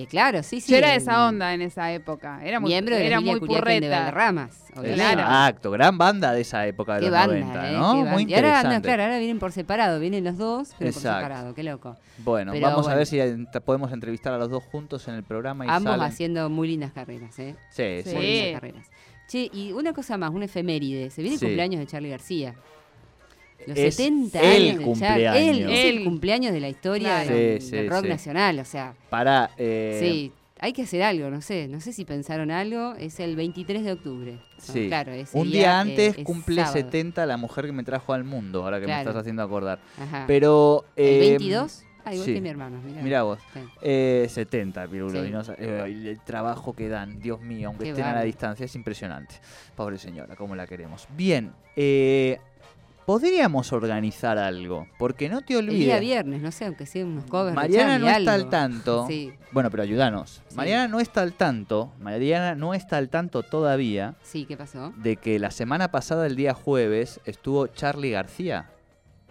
Eh, 0.00 0.06
claro, 0.06 0.42
sí, 0.44 0.60
sí. 0.60 0.70
Yo 0.70 0.78
era 0.78 0.90
de 0.90 0.96
esa 0.96 1.26
onda 1.26 1.52
en 1.54 1.60
esa 1.62 1.92
época. 1.92 2.40
Era 2.44 2.60
muy, 2.60 2.70
miembro 2.70 2.94
de 2.94 3.04
era 3.06 3.16
la 3.16 3.20
muy 3.20 3.40
de 3.40 3.46
purreta. 3.46 4.10
Obviamente. 4.76 4.94
Claro. 4.94 5.20
Exacto, 5.22 5.70
gran 5.72 5.98
banda 5.98 6.32
de 6.32 6.42
esa 6.42 6.66
época 6.68 6.94
de 6.94 7.00
Qué 7.00 7.06
los 7.06 7.12
banda, 7.18 7.34
90, 7.34 7.68
eh, 7.68 7.72
¿no? 7.72 7.80
banda. 7.96 8.12
Muy 8.12 8.22
y 8.22 8.34
ahora, 8.34 8.46
interesante. 8.48 8.76
no, 8.76 8.82
claro, 8.82 9.02
ahora 9.02 9.18
vienen 9.18 9.38
por 9.40 9.50
separado, 9.52 9.98
vienen 9.98 10.22
los 10.22 10.36
dos, 10.38 10.70
pero 10.78 10.90
Exacto. 10.90 11.08
por 11.08 11.16
separado, 11.18 11.54
qué 11.54 11.62
loco. 11.64 11.96
Bueno, 12.18 12.52
Pero 12.52 12.66
vamos 12.68 12.86
a 12.86 12.94
ver 12.94 13.06
si 13.06 13.18
podemos 13.64 13.90
entrevistar 13.92 14.32
a 14.34 14.38
los 14.38 14.50
dos 14.50 14.62
juntos 14.70 15.08
en 15.08 15.14
el 15.14 15.24
programa 15.24 15.66
y 15.66 15.68
Ambos 15.68 15.94
salen. 15.94 16.06
haciendo 16.06 16.48
muy 16.48 16.68
lindas 16.68 16.92
carreras, 16.92 17.36
¿eh? 17.40 17.56
Sí, 17.70 18.02
Sí. 18.04 18.10
sí. 18.10 18.14
Muy 18.16 18.24
lindas 18.26 18.52
carreras. 18.60 18.86
Che, 19.26 19.50
y 19.52 19.72
una 19.72 19.92
cosa 19.92 20.16
más, 20.16 20.30
una 20.30 20.44
efeméride. 20.44 21.10
Se 21.10 21.22
viene 21.22 21.34
el 21.34 21.40
Sí. 21.40 21.46
cumpleaños 21.46 21.80
de 21.80 21.86
Charlie 21.86 22.10
García. 22.10 22.54
Los 23.66 23.76
Es 23.76 23.96
70 23.96 24.40
el 24.40 24.46
años 24.46 24.60
de 24.62 24.68
Charlie. 24.70 24.84
cumpleaños. 24.84 25.36
Él 25.36 25.70
es 25.70 25.84
el 25.86 26.04
cumpleaños 26.04 26.52
de 26.52 26.60
la 26.60 26.68
historia 26.68 27.22
Claro. 27.22 27.34
del, 27.36 27.60
Sí, 27.62 27.70
del 27.72 27.84
sí, 27.84 27.88
rock 27.90 28.02
sí. 28.04 28.08
nacional, 28.08 28.58
o 28.60 28.64
sea, 28.64 28.94
Para. 29.10 29.50
eh, 29.58 29.98
sí. 30.00 30.32
Hay 30.60 30.72
que 30.72 30.82
hacer 30.82 31.04
algo, 31.04 31.30
no 31.30 31.40
sé, 31.40 31.68
no 31.68 31.80
sé 31.80 31.92
si 31.92 32.04
pensaron 32.04 32.50
algo, 32.50 32.94
es 32.98 33.20
el 33.20 33.36
23 33.36 33.84
de 33.84 33.92
octubre. 33.92 34.32
No, 34.32 34.40
Sí. 34.74 34.88
claro, 34.88 35.12
ese 35.12 35.38
Un 35.38 35.44
día, 35.50 35.52
día 35.60 35.80
antes 35.80 36.18
es 36.18 36.24
cumple 36.24 36.56
sábado. 36.62 36.72
70 36.74 37.26
la 37.26 37.36
mujer 37.36 37.66
que 37.66 37.72
me 37.72 37.84
trajo 37.84 38.12
al 38.12 38.24
mundo, 38.24 38.64
ahora 38.64 38.80
que 38.80 38.86
me 38.88 38.98
estás 38.98 39.14
haciendo 39.14 39.42
acordar. 39.42 39.78
Ajá. 39.96 40.24
Pero. 40.26 40.84
¿El 40.96 41.06
eh, 41.06 41.18
22? 41.30 41.84
Ah, 42.04 42.12
igual 42.14 42.26
sí. 42.26 42.34
que 42.34 42.40
mi 42.40 42.48
hermano, 42.48 42.80
mirá. 42.82 43.02
Mirá 43.02 43.22
vos. 43.22 43.38
Sí. 43.54 43.60
Eh, 43.82 44.26
70, 44.30 44.88
Pirulo. 44.88 45.22
Sí. 45.22 45.28
y 45.28 45.30
no 45.30 45.44
sa- 45.44 45.54
eh, 45.58 45.82
el 45.86 46.20
trabajo 46.24 46.72
que 46.72 46.88
dan, 46.88 47.20
Dios 47.20 47.40
mío, 47.40 47.68
aunque 47.68 47.84
Qué 47.84 47.90
estén 47.90 48.06
a 48.06 48.14
la 48.14 48.22
distancia, 48.22 48.64
es 48.64 48.74
impresionante. 48.74 49.36
Pobre 49.76 49.96
señora, 49.98 50.34
cómo 50.34 50.56
la 50.56 50.66
queremos. 50.66 51.06
Bien, 51.16 51.52
eh, 51.76 52.40
podríamos 53.08 53.72
organizar 53.72 54.36
algo, 54.36 54.86
porque 54.98 55.30
no 55.30 55.40
te 55.40 55.54
El 55.58 55.64
día 55.68 55.72
olvides. 55.72 56.00
viernes, 56.02 56.42
no 56.42 56.52
sé, 56.52 56.66
aunque 56.66 56.84
sea 56.84 57.06
unos 57.06 57.24
covers 57.24 57.54
Mariana 57.56 57.98
no 57.98 58.06
está 58.06 58.34
al 58.34 58.50
tanto. 58.50 59.06
Sí, 59.08 59.32
Bueno, 59.50 59.70
pero 59.70 59.82
ayúdanos. 59.82 60.42
Sí. 60.48 60.54
Mariana 60.56 60.88
no 60.88 61.00
está 61.00 61.22
al 61.22 61.32
tanto. 61.32 61.90
Mariana 62.00 62.54
no 62.54 62.74
está 62.74 62.98
al 62.98 63.08
tanto 63.08 63.42
todavía 63.42 64.14
sí, 64.22 64.44
¿qué 64.44 64.58
pasó? 64.58 64.92
de 64.98 65.16
que 65.16 65.38
la 65.38 65.50
semana 65.50 65.90
pasada, 65.90 66.26
el 66.26 66.36
día 66.36 66.52
jueves, 66.52 67.18
estuvo 67.24 67.66
Charlie 67.68 68.10
García 68.10 68.68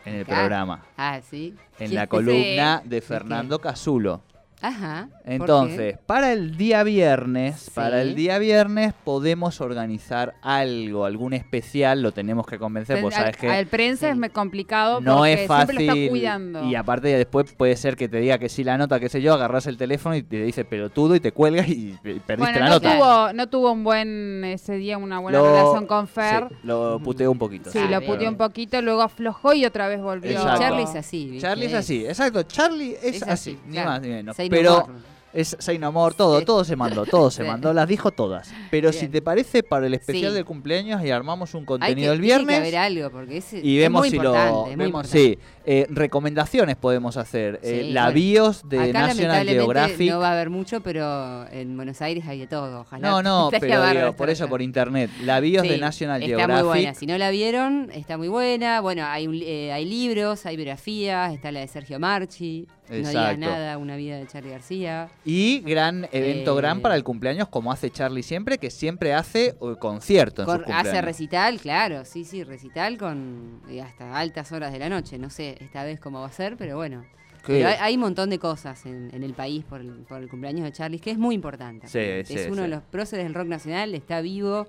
en 0.06 0.16
el 0.16 0.26
Claro. 0.26 0.40
programa, 0.42 0.84
Ah, 0.98 1.20
sí. 1.22 1.54
en 1.78 1.90
¿Quién- 1.90 1.94
la 1.94 2.08
columna 2.08 2.82
de? 2.84 3.02
Fernando 3.02 3.60
Casulo. 3.62 4.24
Ajá. 4.62 5.10
Entonces, 5.24 5.98
para 6.06 6.34
el 6.34 6.58
día 6.58 6.84
viernes, 6.84 7.60
Sí. 7.62 7.72
para 7.76 8.02
el 8.02 8.16
día 8.16 8.40
viernes 8.40 8.94
podemos 9.04 9.62
organizar 9.62 10.34
algo, 10.42 11.06
algún 11.06 11.34
especial, 11.34 12.02
lo 12.02 12.12
tenemos 12.12 12.46
que 12.48 12.58
convencer, 12.58 13.00
pues 13.02 13.14
sabes 13.14 13.38
que 13.38 13.50
al 13.50 13.68
prensa 13.68 14.12
Sí. 14.14 14.20
es 14.24 14.32
complicado 14.32 15.00
no 15.00 15.18
porque 15.18 15.34
es 15.34 15.48
fácil 15.48 15.78
siempre 15.78 15.86
lo 15.86 15.94
está 16.02 16.10
cuidando. 16.10 16.64
y 16.66 16.76
aparte 16.76 17.08
después 17.10 17.54
puede 17.54 17.76
ser 17.76 17.96
que 17.96 18.10
te 18.10 18.18
diga 18.18 18.38
que 18.40 18.50
sí 18.50 18.64
la 18.64 18.78
nota, 18.78 19.00
qué 19.00 19.10
sé 19.10 19.22
yo, 19.22 19.34
agarras 19.36 19.68
el 19.68 19.78
teléfono 19.78 20.16
y 20.16 20.24
te 20.24 20.42
dice 20.44 20.66
pelotudo 20.66 21.16
y 21.16 21.20
te 21.20 21.32
cuelgas 21.32 21.68
y, 21.70 21.96
perdiste 22.02 22.36
bueno, 22.38 22.60
la 22.60 22.66
no 22.66 22.72
nota. 22.76 22.94
tuvo, 22.98 23.34
no 23.34 23.48
tuvo 23.50 23.72
un 23.74 23.84
buen 23.84 24.44
ese 24.44 24.74
día 24.76 24.98
una 24.98 25.20
buena 25.20 25.38
Lo- 25.38 25.46
relación 25.52 25.86
con 25.86 26.08
Fer. 26.08 26.48
sí, 26.50 26.56
lo 26.64 27.00
puteó 27.00 27.32
un 27.32 27.38
poquito. 27.38 27.70
Sí, 27.70 27.80
lo 27.90 28.02
puteó 28.02 28.28
un 28.30 28.38
poquito, 28.38 28.82
luego 28.82 29.02
aflojó 29.04 29.54
y 29.54 29.66
otra 29.66 29.88
vez 29.88 30.02
volvió. 30.02 30.32
Exacto. 30.32 30.62
Charlie 30.62 30.84
es 30.84 30.96
así. 30.96 31.38
Charlie 31.40 31.66
es 31.68 31.74
así, 31.74 32.06
exacto, 32.06 32.44
Charlie 32.44 32.94
es, 33.04 33.18
Es 33.18 33.24
así, 33.24 33.52
así, 33.52 33.60
ni 33.68 33.74
claro. 33.74 33.90
más 33.92 34.02
ni 34.02 34.08
menos. 34.10 34.36
Say 34.48 34.50
no 34.50 34.56
Pero 34.58 34.72
more. 34.88 35.08
Es 35.34 35.56
Say 35.60 35.78
No 35.78 35.92
More, 35.92 36.16
todo, 36.16 36.40
Sí. 36.40 36.46
todo 36.46 36.64
se 36.64 36.76
mandó, 36.76 37.06
todo 37.06 37.30
se 37.30 37.44
mandó, 37.44 37.72
las 37.72 37.88
dijo 37.88 38.10
todas. 38.12 38.52
Pero 38.72 38.92
si 38.92 39.08
te 39.08 39.22
parece, 39.22 39.62
para 39.62 39.86
el 39.86 39.94
especial 39.94 40.32
Sí. 40.32 40.36
del 40.36 40.46
cumpleaños 40.46 41.04
y 41.04 41.12
armamos 41.12 41.54
un 41.54 41.64
contenido 41.66 42.12
que, 42.12 42.16
el 42.16 42.22
tiene 42.22 42.40
que 42.40 42.46
viernes 42.46 42.58
haber 42.60 42.78
algo, 42.78 43.10
porque 43.12 43.38
es, 43.38 43.54
y 43.54 43.78
es 43.78 43.84
vemos 43.84 44.02
muy 44.02 44.10
si 44.10 44.18
lo... 44.18 44.68
es 44.68 44.78
Vemos, 44.78 45.06
sí, 45.08 45.38
eh, 45.66 45.86
recomendaciones 45.90 46.76
podemos 46.78 47.18
hacer. 47.18 47.60
Eh, 47.62 47.90
la. 47.92 48.10
BIOS 48.10 48.68
de 48.68 48.90
Acá 48.90 49.08
National 49.08 49.48
Geographic. 49.48 50.10
no 50.10 50.20
va 50.20 50.30
a 50.30 50.32
haber 50.32 50.50
mucho, 50.50 50.82
pero 50.82 51.46
en 51.52 51.76
Buenos 51.76 52.02
Aires 52.02 52.24
hay 52.26 52.40
de 52.40 52.48
todo. 52.48 52.80
Ojalá. 52.82 53.08
No, 53.08 53.22
no, 53.22 53.50
pero 53.60 53.86
digo, 53.92 54.14
por 54.14 54.30
eso 54.32 54.48
por 54.48 54.62
internet. 54.64 55.12
La 55.24 55.40
BIOS 55.40 55.68
de 55.68 55.78
National 55.78 56.24
Está 56.24 56.36
Geographic. 56.38 56.66
muy 56.66 56.68
buena. 56.74 56.94
Si 56.96 57.06
no 57.06 57.18
la 57.18 57.30
vieron, 57.30 57.92
está 57.94 58.18
muy 58.18 58.30
buena. 58.30 58.80
Bueno, 58.82 59.06
hay, 59.06 59.28
eh, 59.46 59.72
hay 59.72 59.86
libros, 59.86 60.46
hay 60.48 60.56
biografías. 60.56 61.34
Está 61.34 61.52
la 61.52 61.60
de 61.60 61.68
Sergio 61.68 62.00
Marchi. 62.00 62.66
No 62.90 63.10
digas 63.10 63.38
nada, 63.38 63.78
una 63.78 63.96
vida 63.96 64.18
de 64.18 64.28
Charlie 64.28 64.52
García. 64.52 65.10
Y 65.26 65.60
gran 65.60 66.08
evento 66.12 66.58
Eh, 66.58 66.62
gran 66.62 66.82
para 66.82 66.96
el 66.96 67.04
cumpleaños, 67.04 67.48
como 67.50 67.72
hace 67.72 67.90
Charlie 67.90 68.24
siempre, 68.24 68.58
que 68.58 68.70
siempre 68.70 69.14
hace 69.14 69.48
eh, 69.48 69.76
concierto 69.80 70.44
en 70.44 70.66
sus 70.66 70.74
hace 70.74 71.02
recital, 71.02 71.60
claro, 71.60 72.06
sí, 72.06 72.24
sí, 72.24 72.44
recital 72.44 72.98
con 72.98 73.62
eh, 73.70 73.82
hasta 73.82 74.18
altas 74.18 74.52
horas 74.52 74.72
de 74.72 74.80
la 74.80 74.90
noche. 74.90 75.18
No 75.18 75.30
sé 75.30 75.58
esta 75.60 75.84
vez 75.84 76.00
cómo 76.00 76.22
va 76.22 76.28
a 76.28 76.32
ser, 76.32 76.58
pero 76.58 76.76
bueno. 76.78 77.06
Pero 77.46 77.70
hay, 77.70 77.76
hay 77.80 77.94
un 77.96 78.02
montón 78.02 78.30
de 78.30 78.40
cosas 78.40 78.86
en, 78.86 79.10
en 79.14 79.24
el 79.24 79.34
país 79.34 79.64
por 79.64 79.80
el, 79.80 79.90
por 80.08 80.22
el 80.22 80.28
cumpleaños 80.28 80.66
de 80.66 80.74
Charlie, 80.74 81.00
que 81.00 81.12
es 81.12 81.18
muy 81.18 81.34
importante. 81.34 81.88
Sí, 81.88 82.00
es 82.00 82.28
sí, 82.28 82.36
uno 82.50 82.64
de 82.64 82.68
los 82.68 82.84
próceres 82.84 83.24
del 83.24 83.34
rock 83.34 83.48
nacional, 83.48 83.96
está 83.96 84.20
vivo, 84.20 84.68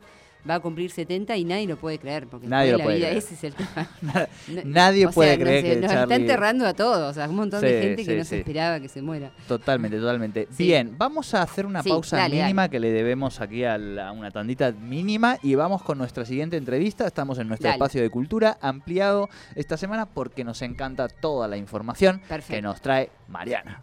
va 0.49 0.55
a 0.57 0.61
cumplir 0.61 0.91
70 0.91 1.37
y 1.37 1.45
nadie 1.45 1.67
lo 1.67 1.77
puede 1.77 1.99
creer, 1.99 2.27
porque 2.27 2.47
Nadie 2.47 2.73
lo 2.73 2.79
la 2.79 2.85
puede 2.85 2.97
vida 2.99 3.07
creer. 3.09 3.23
ese 3.23 3.35
es 3.35 3.45
el 3.45 3.55
tema. 3.57 3.89
No- 4.03 4.63
Nadie 4.65 5.07
o 5.07 5.09
sea, 5.11 5.15
puede 5.15 5.37
no 5.37 5.45
creer 5.45 5.63
sé, 5.65 5.71
que 5.71 5.77
nos 5.87 5.93
está 5.93 6.15
enterrando 6.15 6.67
a 6.67 6.75
todos, 6.75 7.15
sea, 7.15 7.29
un 7.29 7.37
montón 7.37 7.61
de 7.61 7.69
Sí, 7.81 7.87
gente 7.89 8.05
que 8.05 8.17
no 8.17 8.25
sí. 8.25 8.29
se 8.31 8.39
esperaba 8.39 8.81
que 8.81 8.89
se 8.89 9.03
muera. 9.03 9.31
Totalmente, 9.47 9.99
totalmente. 9.99 10.49
Bien, 10.57 10.95
vamos 10.97 11.35
a 11.35 11.43
hacer 11.43 11.67
una 11.67 11.83
pausa 11.83 12.17
dale, 12.17 12.37
mínima 12.43 12.69
que 12.69 12.81
le 12.81 12.91
debemos 12.91 13.41
aquí 13.41 13.65
a, 13.65 13.77
la- 13.79 14.09
a 14.09 14.13
una 14.13 14.31
tandita 14.31 14.73
mínima 14.73 15.39
y 15.43 15.55
vamos 15.55 15.83
con 15.83 15.99
nuestra 15.99 16.25
siguiente 16.25 16.57
entrevista. 16.57 17.07
Estamos 17.07 17.39
en 17.39 17.49
nuestro 17.49 17.67
Dale. 17.69 17.77
espacio 17.77 18.03
de 18.03 18.11
cultura 18.11 18.59
ampliado 18.61 19.29
esta 19.55 19.77
semana 19.77 20.07
porque 20.07 20.45
nos 20.45 20.63
encanta 20.63 21.09
toda 21.09 21.49
la 21.49 21.57
información 21.57 22.21
que 22.49 22.63
nos 22.63 22.81
trae 22.81 23.11
Mariana. 23.29 23.83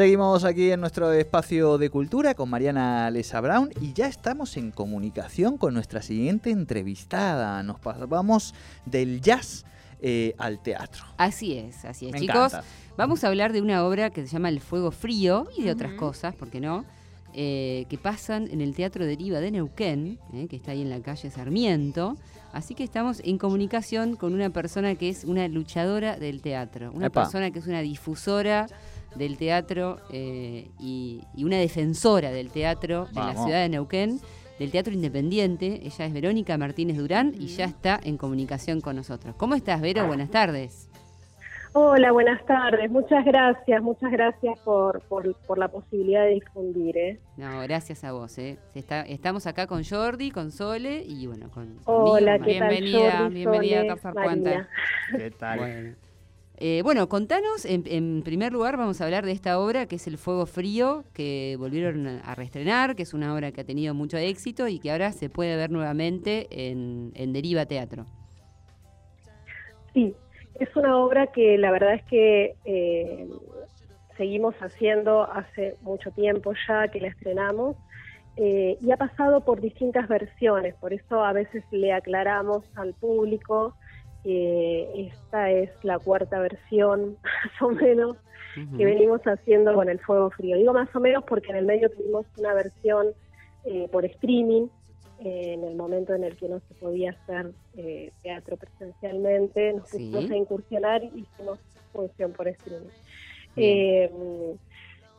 Seguimos 0.00 0.44
aquí 0.44 0.70
en 0.70 0.80
nuestro 0.80 1.12
espacio 1.12 1.76
de 1.76 1.90
cultura 1.90 2.32
con 2.32 2.48
Mariana 2.48 3.10
Lesa 3.10 3.38
Brown 3.42 3.68
y 3.82 3.92
ya 3.92 4.06
estamos 4.06 4.56
en 4.56 4.70
comunicación 4.70 5.58
con 5.58 5.74
nuestra 5.74 6.00
siguiente 6.00 6.48
entrevistada. 6.48 7.62
Nos 7.62 7.78
pasamos 7.80 8.54
del 8.86 9.20
jazz 9.20 9.66
eh, 10.00 10.34
al 10.38 10.62
teatro. 10.62 11.04
Así 11.18 11.52
es, 11.58 11.84
así 11.84 12.06
es, 12.06 12.12
Me 12.12 12.20
chicos. 12.20 12.34
encanta. 12.34 12.64
Vamos 12.96 13.24
a 13.24 13.28
hablar 13.28 13.52
de 13.52 13.60
una 13.60 13.84
obra 13.84 14.08
que 14.08 14.22
se 14.22 14.28
llama 14.28 14.48
El 14.48 14.60
Fuego 14.60 14.90
Frío 14.90 15.48
y 15.58 15.64
de 15.64 15.70
otras 15.70 15.92
cosas, 15.92 16.34
¿por 16.34 16.48
qué 16.48 16.60
no? 16.60 16.86
Eh, 17.34 17.84
que 17.90 17.98
pasan 17.98 18.48
en 18.50 18.62
el 18.62 18.74
Teatro 18.74 19.04
Deriva 19.04 19.38
de 19.38 19.50
Neuquén, 19.50 20.18
eh, 20.32 20.46
que 20.48 20.56
está 20.56 20.72
ahí 20.72 20.80
en 20.80 20.88
la 20.88 21.00
calle 21.00 21.30
Sarmiento. 21.30 22.16
Así 22.54 22.74
que 22.74 22.84
estamos 22.84 23.20
en 23.22 23.36
comunicación 23.36 24.16
con 24.16 24.32
una 24.32 24.48
persona 24.48 24.94
que 24.94 25.10
es 25.10 25.24
una 25.24 25.46
luchadora 25.46 26.16
del 26.16 26.40
teatro, 26.40 26.90
una 26.92 27.08
Epa. 27.08 27.22
persona 27.22 27.50
que 27.50 27.58
es 27.60 27.66
una 27.66 27.80
difusora 27.82 28.66
del 29.14 29.36
teatro 29.36 29.98
eh, 30.12 30.68
y, 30.78 31.22
y 31.34 31.44
una 31.44 31.56
defensora 31.58 32.30
del 32.30 32.50
teatro 32.50 33.06
en 33.08 33.14
la 33.14 33.20
Vamos. 33.26 33.44
ciudad 33.44 33.62
de 33.62 33.68
Neuquén, 33.68 34.20
del 34.58 34.70
teatro 34.70 34.92
independiente. 34.92 35.80
Ella 35.84 36.04
es 36.06 36.12
Verónica 36.12 36.56
Martínez 36.58 36.96
Durán 36.98 37.32
y 37.38 37.46
ya 37.48 37.64
está 37.64 37.98
en 38.02 38.16
comunicación 38.16 38.80
con 38.80 38.96
nosotros. 38.96 39.34
¿Cómo 39.36 39.54
estás, 39.54 39.80
Vero? 39.80 40.06
Buenas 40.06 40.30
tardes. 40.30 40.86
Hola, 41.72 42.10
buenas 42.10 42.44
tardes. 42.46 42.90
Muchas 42.90 43.24
gracias, 43.24 43.80
muchas 43.80 44.10
gracias 44.10 44.58
por, 44.64 45.02
por, 45.02 45.34
por 45.46 45.56
la 45.56 45.68
posibilidad 45.68 46.24
de 46.24 46.30
difundir. 46.34 46.98
¿eh? 46.98 47.20
No, 47.36 47.60
gracias 47.60 48.02
a 48.02 48.10
vos. 48.10 48.36
¿eh? 48.38 48.58
Está- 48.74 49.02
estamos 49.02 49.46
acá 49.46 49.68
con 49.68 49.84
Jordi, 49.84 50.32
con 50.32 50.50
Sole 50.50 51.04
y 51.06 51.28
bueno, 51.28 51.48
con 51.50 51.78
Hola, 51.84 52.38
conmigo, 52.38 52.44
¿qué 52.44 52.58
tal? 52.58 52.68
Bienvenida, 52.70 53.18
Jordi, 53.18 53.34
bienvenida 53.34 53.80
a 53.92 53.96
Sole, 53.98 54.14
Marina. 54.14 54.24
Puente. 54.24 54.66
¿Qué 55.16 55.30
tal? 55.30 55.58
Bueno. 55.60 55.96
Eh, 56.62 56.82
bueno, 56.82 57.08
contanos, 57.08 57.64
en, 57.64 57.84
en 57.86 58.22
primer 58.22 58.52
lugar 58.52 58.76
vamos 58.76 59.00
a 59.00 59.04
hablar 59.04 59.24
de 59.24 59.32
esta 59.32 59.58
obra 59.58 59.86
que 59.86 59.96
es 59.96 60.06
El 60.06 60.18
Fuego 60.18 60.44
Frío, 60.44 61.04
que 61.14 61.56
volvieron 61.58 62.06
a 62.06 62.34
reestrenar, 62.34 62.94
que 62.96 63.02
es 63.04 63.14
una 63.14 63.34
obra 63.34 63.50
que 63.50 63.62
ha 63.62 63.64
tenido 63.64 63.94
mucho 63.94 64.18
éxito 64.18 64.68
y 64.68 64.78
que 64.78 64.92
ahora 64.92 65.10
se 65.12 65.30
puede 65.30 65.56
ver 65.56 65.70
nuevamente 65.70 66.48
en, 66.50 67.12
en 67.14 67.32
Deriva 67.32 67.64
Teatro. 67.64 68.04
Sí, 69.94 70.14
es 70.56 70.76
una 70.76 70.98
obra 70.98 71.28
que 71.28 71.56
la 71.56 71.70
verdad 71.70 71.94
es 71.94 72.02
que 72.04 72.54
eh, 72.66 73.26
seguimos 74.18 74.54
haciendo 74.56 75.22
hace 75.32 75.76
mucho 75.80 76.10
tiempo 76.10 76.52
ya 76.68 76.88
que 76.88 77.00
la 77.00 77.08
estrenamos 77.08 77.74
eh, 78.36 78.76
y 78.82 78.90
ha 78.90 78.98
pasado 78.98 79.46
por 79.46 79.62
distintas 79.62 80.08
versiones, 80.08 80.74
por 80.74 80.92
eso 80.92 81.24
a 81.24 81.32
veces 81.32 81.64
le 81.70 81.94
aclaramos 81.94 82.64
al 82.76 82.92
público 82.92 83.74
que 84.22 85.08
esta 85.12 85.50
es 85.50 85.70
la 85.82 85.98
cuarta 85.98 86.38
versión 86.40 87.16
más 87.22 87.62
o 87.62 87.70
menos 87.70 88.16
que 88.76 88.84
venimos 88.84 89.20
haciendo 89.22 89.74
con 89.74 89.88
el 89.88 90.00
fuego 90.00 90.28
frío. 90.30 90.56
Digo 90.56 90.72
más 90.72 90.94
o 90.94 91.00
menos 91.00 91.22
porque 91.24 91.50
en 91.50 91.56
el 91.56 91.66
medio 91.66 91.88
tuvimos 91.90 92.26
una 92.36 92.52
versión 92.52 93.06
eh, 93.64 93.88
por 93.92 94.04
streaming, 94.04 94.66
eh, 95.20 95.52
en 95.54 95.64
el 95.64 95.76
momento 95.76 96.14
en 96.14 96.24
el 96.24 96.36
que 96.36 96.48
no 96.48 96.60
se 96.66 96.74
podía 96.74 97.10
hacer 97.12 97.52
eh, 97.76 98.10
teatro 98.22 98.56
presencialmente, 98.56 99.72
nos 99.74 99.88
Sí. 99.88 99.98
pusimos 100.10 100.30
a 100.30 100.36
incursionar 100.36 101.04
y 101.04 101.20
hicimos 101.20 101.58
función 101.92 102.32
por 102.32 102.48
streaming. 102.48 102.88
Eh, 103.56 104.10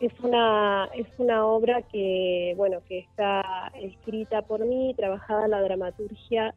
es 0.01 0.19
una 0.21 0.89
es 0.95 1.07
una 1.17 1.45
obra 1.45 1.83
que 1.83 2.53
bueno 2.57 2.79
que 2.87 2.99
está 2.99 3.71
escrita 3.79 4.41
por 4.41 4.65
mí, 4.65 4.93
trabajada 4.97 5.47
la 5.47 5.61
dramaturgia 5.61 6.53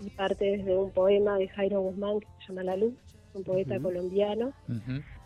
y 0.00 0.10
parte 0.10 0.56
desde 0.56 0.76
un 0.76 0.90
poema 0.90 1.38
de 1.38 1.48
Jairo 1.48 1.80
Guzmán 1.80 2.20
que 2.20 2.26
se 2.38 2.48
llama 2.48 2.64
La 2.64 2.76
Luz, 2.76 2.94
un 3.34 3.44
poeta 3.44 3.78
colombiano. 3.80 4.52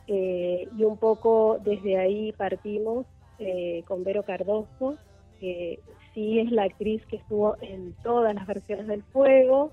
Eh, 0.06 0.68
y 0.76 0.84
un 0.84 0.96
poco 0.96 1.58
desde 1.64 1.96
ahí 1.96 2.32
partimos 2.32 3.06
eh, 3.38 3.82
con 3.86 4.04
Vero 4.04 4.22
Cardoso, 4.22 4.96
que 5.40 5.80
sí 6.12 6.38
es 6.38 6.50
la 6.50 6.64
actriz 6.64 7.04
que 7.06 7.16
estuvo 7.16 7.56
en 7.60 7.94
todas 8.02 8.34
las 8.34 8.46
versiones 8.46 8.86
del 8.86 9.02
fuego. 9.04 9.72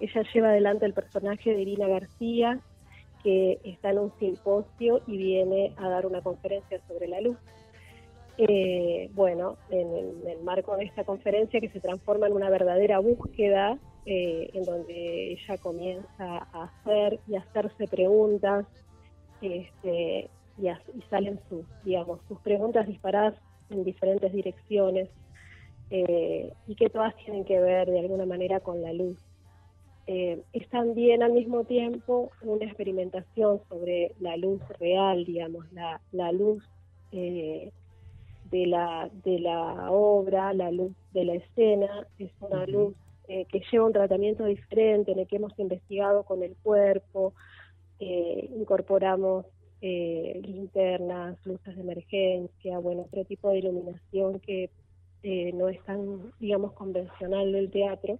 Ella 0.00 0.22
lleva 0.32 0.48
adelante 0.50 0.86
el 0.86 0.94
personaje 0.94 1.54
de 1.54 1.62
Irina 1.62 1.88
García, 1.88 2.60
que 3.22 3.58
está 3.64 3.90
en 3.90 3.98
un 3.98 4.12
simposio 4.18 5.02
y 5.06 5.16
viene 5.16 5.72
a 5.76 5.88
dar 5.88 6.06
una 6.06 6.22
conferencia 6.22 6.80
sobre 6.86 7.08
la 7.08 7.20
luz. 7.20 7.36
Eh, 8.36 9.10
bueno, 9.14 9.56
en 9.70 9.92
el, 9.92 10.22
en 10.22 10.28
el 10.28 10.42
marco 10.44 10.76
de 10.76 10.84
esta 10.84 11.02
conferencia 11.02 11.60
que 11.60 11.70
se 11.70 11.80
transforma 11.80 12.28
en 12.28 12.34
una 12.34 12.50
verdadera 12.50 13.00
búsqueda, 13.00 13.78
eh, 14.10 14.48
en 14.54 14.64
donde 14.64 15.32
ella 15.32 15.58
comienza 15.58 16.38
a 16.50 16.64
hacer 16.64 17.20
y 17.28 17.36
hacerse 17.36 17.86
preguntas 17.86 18.64
este, 19.42 20.30
y, 20.56 21.02
salen 21.10 21.38
sus, 21.50 21.66
digamos, 21.84 22.18
sus 22.26 22.40
preguntas 22.40 22.86
disparadas 22.86 23.34
en 23.68 23.84
diferentes 23.84 24.32
direcciones 24.32 25.10
eh, 25.90 26.50
y 26.66 26.74
que 26.74 26.88
todas 26.88 27.14
tienen 27.16 27.44
que 27.44 27.60
ver 27.60 27.90
de 27.90 28.00
alguna 28.00 28.24
manera 28.24 28.60
con 28.60 28.80
la 28.80 28.94
luz. 28.94 29.18
Eh, 30.06 30.40
es 30.54 30.66
también 30.70 31.22
al 31.22 31.32
mismo 31.32 31.64
tiempo 31.64 32.30
una 32.40 32.64
experimentación 32.64 33.60
sobre 33.68 34.12
la 34.20 34.38
luz 34.38 34.62
real, 34.80 35.26
digamos, 35.26 35.70
la, 35.74 36.00
la 36.12 36.32
luz 36.32 36.64
eh, 37.12 37.72
de, 38.50 38.66
la, 38.68 39.10
de 39.22 39.38
la 39.38 39.90
obra, 39.90 40.54
la 40.54 40.70
luz 40.70 40.92
de 41.12 41.24
la 41.26 41.34
escena, 41.34 42.06
es 42.18 42.30
una 42.40 42.64
luz 42.64 42.94
eh, 43.28 43.44
que 43.44 43.60
lleva 43.70 43.84
un 43.84 43.92
tratamiento 43.92 44.46
diferente 44.46 45.12
en 45.12 45.18
el 45.18 45.26
que 45.26 45.36
hemos 45.36 45.58
investigado 45.58 46.22
con 46.24 46.42
el 46.42 46.56
cuerpo, 46.62 47.34
eh, 48.00 48.48
incorporamos 48.56 49.44
eh, 49.82 50.40
linternas, 50.42 51.36
luces 51.44 51.76
de 51.76 51.82
emergencia, 51.82 52.78
bueno, 52.78 53.02
otro 53.02 53.26
tipo 53.26 53.50
de 53.50 53.58
iluminación 53.58 54.40
que 54.40 54.70
no 55.52 55.68
es 55.68 55.78
tan, 55.84 56.32
digamos, 56.40 56.72
convencional 56.72 57.52
del 57.52 57.70
teatro. 57.70 58.18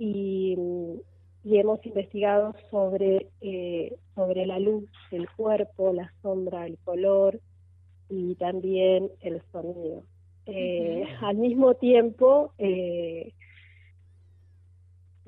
Y, 0.00 0.56
y 1.44 1.58
hemos 1.58 1.84
investigado 1.86 2.54
sobre, 2.70 3.28
sobre 4.16 4.46
la 4.46 4.58
luz, 4.58 4.88
el 5.12 5.28
cuerpo, 5.30 5.92
la 5.92 6.12
sombra, 6.22 6.66
el 6.66 6.76
color 6.78 7.38
y 8.08 8.34
también 8.34 9.10
el 9.20 9.42
sonido. 9.52 10.02
Al 11.20 11.36
mismo 11.36 11.74
tiempo, 11.74 12.52
eh, 12.58 13.32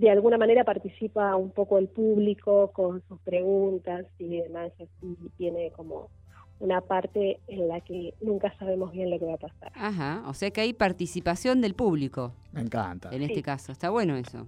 de 0.00 0.10
alguna 0.10 0.38
manera 0.38 0.64
participa 0.64 1.36
un 1.36 1.50
poco 1.50 1.76
el 1.78 1.88
público 1.88 2.70
con 2.72 3.02
sus 3.06 3.20
preguntas 3.20 4.06
y 4.18 4.38
demás, 4.38 4.72
así 4.76 5.16
tiene 5.36 5.70
como 5.72 6.08
una 6.58 6.80
parte 6.80 7.38
en 7.48 7.68
la 7.68 7.80
que 7.80 8.14
nunca 8.20 8.52
sabemos 8.58 8.92
bien 8.92 9.10
lo 9.10 9.18
que 9.18 9.26
va 9.26 9.34
a 9.34 9.38
pasar. 9.38 9.72
Ajá, 9.74 10.22
o 10.26 10.34
sea 10.34 10.50
que 10.50 10.60
hay 10.62 10.72
participación 10.72 11.60
del 11.60 11.74
público 11.74 12.32
Me 12.52 12.60
encanta. 12.62 13.10
en 13.12 13.22
este 13.22 13.36
Sí. 13.36 13.42
caso. 13.42 13.72
Está 13.72 13.90
bueno 13.90 14.16
eso. 14.16 14.46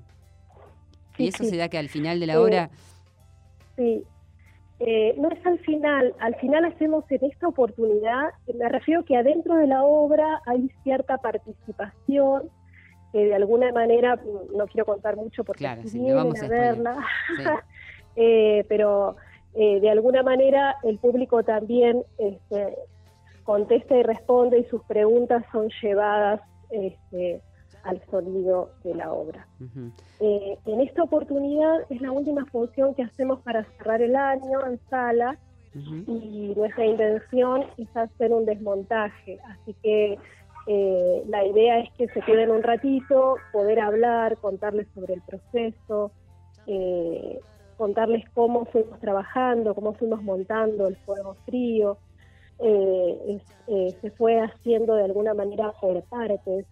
Sí, 1.16 1.24
y 1.24 1.28
eso 1.28 1.44
sí. 1.44 1.50
se 1.50 1.56
da 1.58 1.68
que 1.68 1.78
al 1.78 1.88
final 1.88 2.18
de 2.20 2.26
la 2.26 2.34
Eh, 2.34 2.38
hora... 2.38 2.70
Sí. 3.76 4.02
Eh, 4.80 5.14
no 5.16 5.30
es 5.30 5.46
al 5.46 5.58
final, 5.60 6.14
al 6.18 6.34
final 6.36 6.64
hacemos 6.64 7.04
en 7.10 7.24
esta 7.24 7.46
oportunidad, 7.46 8.30
me 8.58 8.68
refiero 8.68 9.04
que 9.04 9.16
adentro 9.16 9.54
de 9.56 9.66
la 9.68 9.84
obra 9.84 10.40
hay 10.46 10.68
cierta 10.82 11.18
participación 11.18 12.50
que 13.12 13.26
de 13.26 13.34
alguna 13.34 13.70
manera, 13.72 14.18
no 14.56 14.66
quiero 14.66 14.86
contar 14.86 15.16
mucho 15.16 15.44
porque 15.44 15.58
Claro, 15.58 15.82
si 15.84 15.98
vienen 15.98 16.16
vamos 16.16 16.42
a 16.42 16.48
verla, 16.48 16.96
Sí. 17.36 17.42
eh, 18.16 18.64
pero 18.68 19.16
eh, 19.54 19.80
de 19.80 19.90
alguna 19.90 20.22
manera 20.22 20.76
el 20.82 20.98
público 20.98 21.42
también 21.42 22.02
este, 22.18 22.76
contesta 23.44 23.96
y 23.96 24.02
responde 24.02 24.58
y 24.58 24.64
sus 24.64 24.82
preguntas 24.84 25.44
son 25.52 25.68
llevadas 25.82 26.40
este, 26.70 27.42
al 27.84 28.00
sonido 28.10 28.70
de 28.84 28.94
la 28.94 29.12
obra. 29.12 29.46
Eh, 30.20 30.58
en 30.66 30.80
esta 30.80 31.02
oportunidad 31.02 31.80
es 31.90 32.00
la 32.00 32.12
última 32.12 32.46
función 32.46 32.94
que 32.94 33.02
hacemos 33.02 33.40
para 33.40 33.64
cerrar 33.76 34.00
el 34.02 34.16
año 34.16 34.64
en 34.66 34.80
sala 34.88 35.38
y 35.74 36.52
nuestra 36.54 36.84
intención 36.84 37.64
es 37.78 37.88
hacer 37.96 38.32
un 38.32 38.44
desmontaje. 38.44 39.38
Así 39.48 39.74
que 39.82 40.18
eh, 40.66 41.24
la 41.26 41.44
idea 41.44 41.80
es 41.80 41.90
que 41.92 42.08
se 42.08 42.20
queden 42.20 42.50
un 42.50 42.62
ratito, 42.62 43.36
poder 43.52 43.80
hablar, 43.80 44.36
contarles 44.36 44.86
sobre 44.94 45.14
el 45.14 45.22
proceso, 45.22 46.12
eh, 46.66 47.40
contarles 47.76 48.24
cómo 48.30 48.64
fuimos 48.66 49.00
trabajando, 49.00 49.74
cómo 49.74 49.94
fuimos 49.94 50.22
montando 50.22 50.86
el 50.86 50.96
fuego 50.98 51.34
frío. 51.46 51.98
Eh, 52.60 53.40
eh, 53.66 53.96
se 54.00 54.10
fue 54.12 54.40
haciendo 54.40 54.94
de 54.94 55.04
alguna 55.04 55.34
manera 55.34 55.72
por 55.80 56.02
partes. 56.04 56.66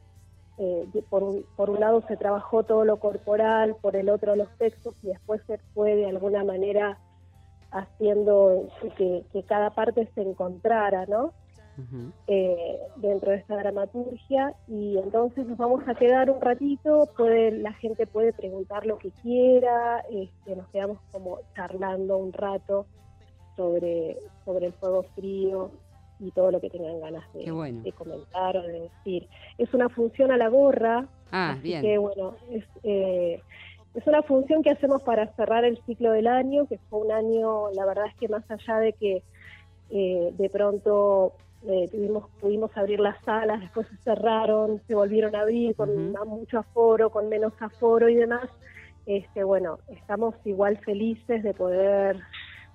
Por, 1.09 1.22
un, 1.22 1.81
lado 1.81 2.03
se 2.07 2.18
trabajó 2.18 2.64
todo 2.64 2.85
lo 2.85 2.98
corporal, 2.98 3.76
por 3.81 3.96
el 3.96 4.11
otro 4.11 4.37
los 4.37 4.50
textos 4.59 4.94
y 5.03 5.07
después 5.07 5.40
se 5.46 5.57
fue 5.72 5.96
de 5.96 6.05
alguna 6.05 6.44
manera 6.44 6.98
haciendo 7.70 8.68
que 8.98 9.24
cada 9.48 9.70
parte 9.70 10.07
se 10.14 10.20
encontrara, 10.20 11.07
¿no? 11.07 11.33
Eh, 12.27 12.79
dentro 12.97 13.31
de 13.31 13.38
esta 13.38 13.57
dramaturgia 13.57 14.55
y 14.69 14.99
entonces 14.99 15.47
nos 15.47 15.59
vamos 15.59 15.83
a 15.88 15.95
quedar 15.95 16.31
un 16.31 16.40
ratito, 16.40 17.09
puede, 17.16 17.53
la 17.53 17.73
gente 17.75 18.07
puede 18.07 18.33
preguntar 18.33 18.87
lo 18.87 18.99
que 18.99 19.11
quiera, 19.23 20.01
este, 20.11 20.57
nos 20.57 20.69
quedamos 20.69 20.99
como 21.12 21.38
charlando 21.55 22.16
un 22.19 22.33
rato 22.33 22.87
sobre, 23.57 24.16
sobre 24.45 24.66
el 24.66 24.73
fuego 24.75 25.03
frío 25.14 25.71
y 26.19 26.31
todo 26.33 26.51
lo 26.51 26.61
que 26.61 26.71
tengan 26.71 27.01
ganas 27.01 27.33
de, 27.33 27.45
Qué 27.45 27.51
bueno. 27.51 27.83
de 27.83 27.93
comentar 27.93 28.57
o 28.57 28.62
de 28.62 28.81
decir. 28.81 29.27
Es 29.59 29.73
una 29.75 29.88
función 29.88 30.31
a 30.33 30.37
la 30.37 30.49
gorra, 30.49 31.07
Ah, 31.33 31.53
Así 31.53 31.62
bien. 31.62 31.83
que 31.83 31.97
bueno, 31.99 32.35
es, 32.51 32.64
eh, 32.83 33.40
es 33.95 34.07
una 34.07 34.23
función 34.23 34.62
que 34.62 34.71
hacemos 34.71 35.01
para 35.03 35.27
cerrar 35.35 35.64
el 35.64 35.79
ciclo 35.87 36.11
del 36.12 36.27
año, 36.27 36.66
que 36.66 36.79
fue 36.90 37.01
un 37.01 37.12
año, 37.12 37.71
la 37.73 37.87
verdad 37.87 38.07
es 38.07 38.14
que 38.16 38.29
más 38.29 38.43
allá 38.51 38.79
de 38.79 38.93
que 38.95 39.23
eh, 39.90 40.33
de 40.37 40.51
pronto 40.51 41.33
eh, 41.66 41.88
tuvimos, 41.90 42.31
pudimos 42.40 42.75
abrir 42.77 43.01
las 43.01 43.23
salas, 43.25 43.61
después 43.61 43.87
se 43.88 43.96
cerraron, 43.99 44.81
se 44.87 44.94
volvieron 44.94 45.35
a 45.37 45.40
abrir 45.40 45.75
con 45.77 46.12
mucho 46.27 46.59
aforo, 46.59 47.11
con 47.11 47.29
menos 47.29 47.53
aforo 47.61 48.09
y 48.09 48.14
demás. 48.14 48.49
Este, 49.07 49.44
bueno, 49.44 49.79
estamos 49.88 50.35
igual 50.44 50.79
felices 50.79 51.42
de 51.42 51.55
poder 51.55 52.16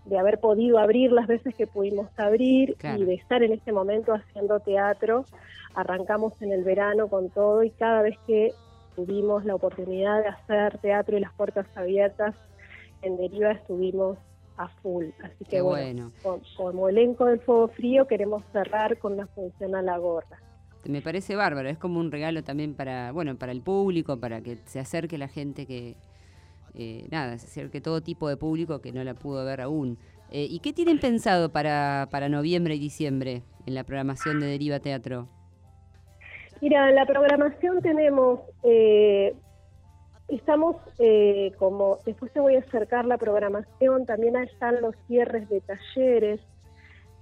de 0.05 0.19
haber 0.19 0.39
podido 0.39 0.77
abrir 0.77 1.11
las 1.11 1.25
veces 1.27 1.55
que 1.55 1.65
pudimos 1.65 2.07
abrir 2.17 2.75
Claro. 2.77 3.01
y 3.01 3.05
de 3.05 3.13
estar 3.15 3.41
en 3.41 3.53
este 3.53 3.71
momento 3.71 4.13
haciendo 4.13 4.59
teatro. 4.59 5.25
Arrancamos 5.73 6.39
en 6.41 6.51
el 6.51 6.63
verano 6.63 7.07
con 7.07 7.29
todo 7.31 7.63
y 7.63 7.71
cada 7.71 8.03
vez 8.03 8.15
que 8.27 8.51
tuvimos 8.95 9.43
la 9.45 9.55
oportunidad 9.55 10.21
de 10.21 10.27
hacer 10.29 10.77
teatro 10.77 11.17
y 11.17 11.21
las 11.21 11.33
puertas 11.33 11.65
abiertas, 11.75 12.35
en 13.01 13.17
Deriva 13.17 13.51
estuvimos 13.51 14.17
a 14.57 14.67
full. 14.67 15.05
Así 15.23 15.45
que 15.45 15.61
bueno, 15.61 16.11
bueno. 16.11 16.11
co- 16.23 16.41
como 16.57 16.89
elenco 16.89 17.25
del 17.25 17.39
Fuego 17.39 17.67
Frío 17.69 18.07
queremos 18.07 18.43
cerrar 18.51 18.97
con 18.97 19.13
una 19.13 19.27
función 19.27 19.75
a 19.75 19.81
la 19.81 19.97
gorra. 19.97 20.39
Me 20.85 21.01
parece 21.01 21.35
bárbaro, 21.35 21.67
es 21.67 21.77
como 21.79 21.99
un 21.99 22.11
regalo 22.11 22.43
también 22.43 22.75
para, 22.75 23.11
bueno, 23.11 23.35
para 23.37 23.51
el 23.51 23.61
público, 23.61 24.19
para 24.19 24.41
que 24.41 24.57
se 24.65 24.79
acerque 24.79 25.17
la 25.17 25.27
gente 25.27 25.65
que, 25.65 25.95
eh, 26.75 27.07
nada, 27.09 27.37
se 27.39 27.47
acerque 27.47 27.81
todo 27.81 28.01
tipo 28.01 28.29
de 28.29 28.37
público 28.37 28.81
que 28.81 28.91
no 28.91 29.03
la 29.03 29.15
pudo 29.15 29.43
ver 29.45 29.61
aún. 29.61 29.97
Eh, 30.31 30.45
¿Y 30.49 30.59
qué 30.59 30.73
tienen 30.73 30.99
pensado 30.99 31.49
para, 31.51 32.07
para 32.11 32.29
noviembre 32.29 32.75
y 32.75 32.79
diciembre 32.79 33.43
en 33.65 33.73
la 33.73 33.83
programación 33.83 34.39
de 34.39 34.45
Deriva 34.47 34.79
Teatro? 34.79 35.27
Mira, 36.61 36.89
en 36.89 36.95
la 36.95 37.05
programación 37.05 37.81
tenemos, 37.81 38.39
eh, 38.63 39.35
estamos 40.27 40.77
eh, 40.99 41.51
como, 41.57 41.99
después 42.05 42.31
te 42.31 42.39
voy 42.39 42.55
a 42.55 42.59
acercar 42.59 43.05
la 43.05 43.17
programación, 43.17 44.05
también 44.05 44.35
ahí 44.35 44.45
están 44.45 44.81
los 44.81 44.95
cierres 45.07 45.47
de 45.49 45.61
talleres, 45.61 46.41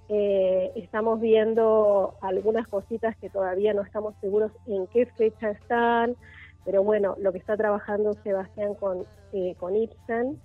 eh, 0.08 0.72
estamos 0.76 1.20
viendo 1.20 2.14
algunas 2.20 2.66
cositas 2.68 3.16
que 3.16 3.30
todavía 3.30 3.72
no 3.72 3.82
estamos 3.82 4.14
seguros 4.20 4.52
en 4.66 4.86
qué 4.88 5.06
fecha 5.06 5.50
están, 5.50 6.16
pero 6.64 6.82
bueno, 6.82 7.14
lo 7.18 7.32
que 7.32 7.38
está 7.38 7.56
trabajando 7.56 8.12
Sebastián 8.22 8.74
con, 8.74 9.04
eh, 9.32 9.54
con 9.58 9.76
Ibsen, 9.76 10.40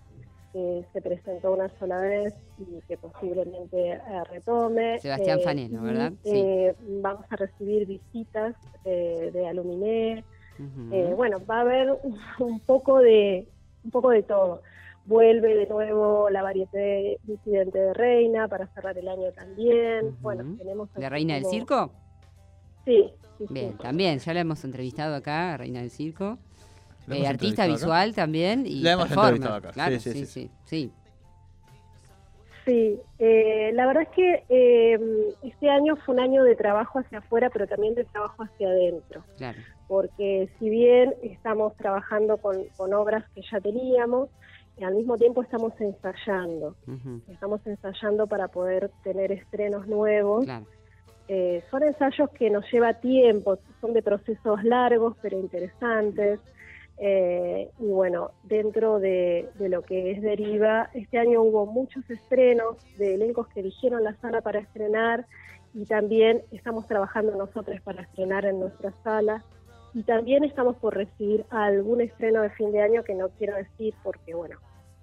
que 0.51 0.83
se 0.91 1.01
presentó 1.01 1.53
una 1.53 1.69
sola 1.77 1.99
vez 2.01 2.33
y 2.57 2.81
que 2.87 2.97
posiblemente 2.97 3.91
eh, 3.91 4.01
retome. 4.31 4.99
Sebastián 4.99 5.39
Eh, 5.39 5.43
Fanelo, 5.43 5.79
y, 5.79 5.85
¿verdad? 5.85 6.13
Sí. 6.23 6.31
eh, 6.33 6.75
vamos 7.01 7.25
a 7.29 7.35
recibir 7.35 7.85
visitas 7.85 8.55
eh, 8.83 9.29
de 9.31 9.47
Aluminé. 9.47 10.23
Eh, 10.91 11.13
bueno, 11.15 11.45
va 11.45 11.57
a 11.59 11.61
haber 11.61 11.91
un, 12.03 12.19
un 12.39 12.59
poco 12.61 12.99
de 12.99 13.47
un 13.83 13.91
poco 13.91 14.09
de 14.09 14.23
todo. 14.23 14.61
Vuelve 15.05 15.55
de 15.55 15.65
nuevo 15.67 16.29
la 16.29 16.41
variedad 16.43 16.69
disidente 17.23 17.79
de 17.79 17.93
Reina 17.93 18.47
para 18.47 18.67
cerrar 18.67 18.97
el 18.97 19.07
año 19.07 19.31
también. 19.31 20.07
Ujú. 20.07 20.17
Bueno, 20.21 20.57
tenemos 20.57 20.89
¿De 20.93 21.05
así 21.05 21.09
Reina 21.13 21.35
del 21.35 21.45
Circo? 21.45 21.93
Sí, 22.85 23.13
sí, 23.37 23.47
sí. 23.47 23.53
Bien, 23.53 23.77
también, 23.77 24.19
ya 24.19 24.33
la 24.33 24.41
hemos 24.41 24.63
entrevistado 24.63 25.15
acá, 25.15 25.53
a 25.53 25.57
Reina 25.57 25.79
del 25.79 25.89
Circo. 25.89 26.37
¿La 27.07 27.15
Eh, 27.15 27.27
artista 27.27 27.63
acá? 27.63 27.71
visual 27.73 28.13
también 28.13 28.65
y 28.67 28.81
La 28.81 28.91
hemos 28.93 29.07
performer, 29.07 29.33
entrevistado 29.35 29.55
acá. 29.55 29.71
Claro, 29.71 29.99
Sí, 29.99 29.99
sí, 30.01 30.11
sí, 30.11 30.25
sí, 30.25 30.25
sí, 30.25 30.51
sí. 30.65 30.93
Sí, 32.65 33.01
eh, 33.17 33.71
la 33.73 33.87
verdad 33.87 34.03
es 34.03 34.09
que 34.09 34.45
eh, 34.49 34.99
este 35.41 35.69
año 35.69 35.95
fue 35.95 36.13
un 36.13 36.19
año 36.21 36.43
de 36.43 36.55
trabajo 36.55 36.99
hacia 36.99 37.17
afuera, 37.19 37.49
pero 37.49 37.65
también 37.67 37.95
de 37.95 38.03
trabajo 38.03 38.43
hacia 38.43 38.67
adentro. 38.67 39.23
claro. 39.37 39.59
Porque 39.89 40.47
si 40.60 40.69
bien 40.69 41.15
estamos 41.23 41.75
trabajando 41.75 42.38
con, 42.38 42.63
con 42.78 42.93
obras 42.93 43.25
que 43.36 43.41
ya 43.52 43.60
teníamos, 43.60 44.30
y 44.80 44.84
al 44.86 44.95
mismo 44.95 45.17
tiempo 45.17 45.41
estamos 45.41 45.73
ensayando. 45.82 46.75
Estamos 47.28 47.60
ensayando 47.67 48.28
para 48.28 48.47
poder 48.47 48.89
tener 49.04 49.32
estrenos 49.32 49.88
nuevos. 49.88 50.45
Claro. 50.45 50.65
Eh, 51.28 51.63
son 51.69 51.84
ensayos 51.84 52.30
que 52.30 52.49
nos 52.49 52.63
lleva 52.71 52.93
tiempo, 52.93 53.60
son 53.82 53.93
de 53.93 54.02
procesos 54.02 54.63
largos 54.63 55.17
pero 55.21 55.38
interesantes. 55.38 56.39
Eh, 56.97 57.69
y 57.78 57.88
bueno, 57.88 58.32
dentro 58.43 58.99
de, 58.99 59.49
de 59.56 59.69
lo 59.69 59.82
que 59.82 60.12
es 60.12 60.21
Deriva, 60.21 60.89
este 60.93 61.17
año 61.17 61.41
hubo 61.41 61.65
muchos 61.65 62.10
estrenos 62.10 62.78
de 62.97 63.15
elencos 63.15 63.47
que 63.49 63.60
eligieron 63.60 64.04
la 64.04 64.15
sala 64.15 64.41
para 64.41 64.60
estrenar 64.60 65.25
y 65.73 65.86
también 65.86 66.41
estamos 66.52 66.88
trabajando 66.88 67.36
nosotros 67.36 67.80
para 67.82 68.04
estrenar 68.04 68.45
en 68.45 68.60
nuestra 68.60 68.91
sala. 69.04 69.43
Y 69.93 70.04
también 70.04 70.43
estamos 70.43 70.78
por 70.78 70.95
recibir 70.95 71.45
algún 71.49 72.02
estreno 72.02 72.41
de 72.41 72.49
fin 72.52 72.71
de 72.71 72.82
año 72.82 73.04
que 73.04 73.15
no 73.15 73.30
quiero 73.32 73.56
decir 73.56 73.95
porque, 74.04 74.34
bueno, 74.36 74.60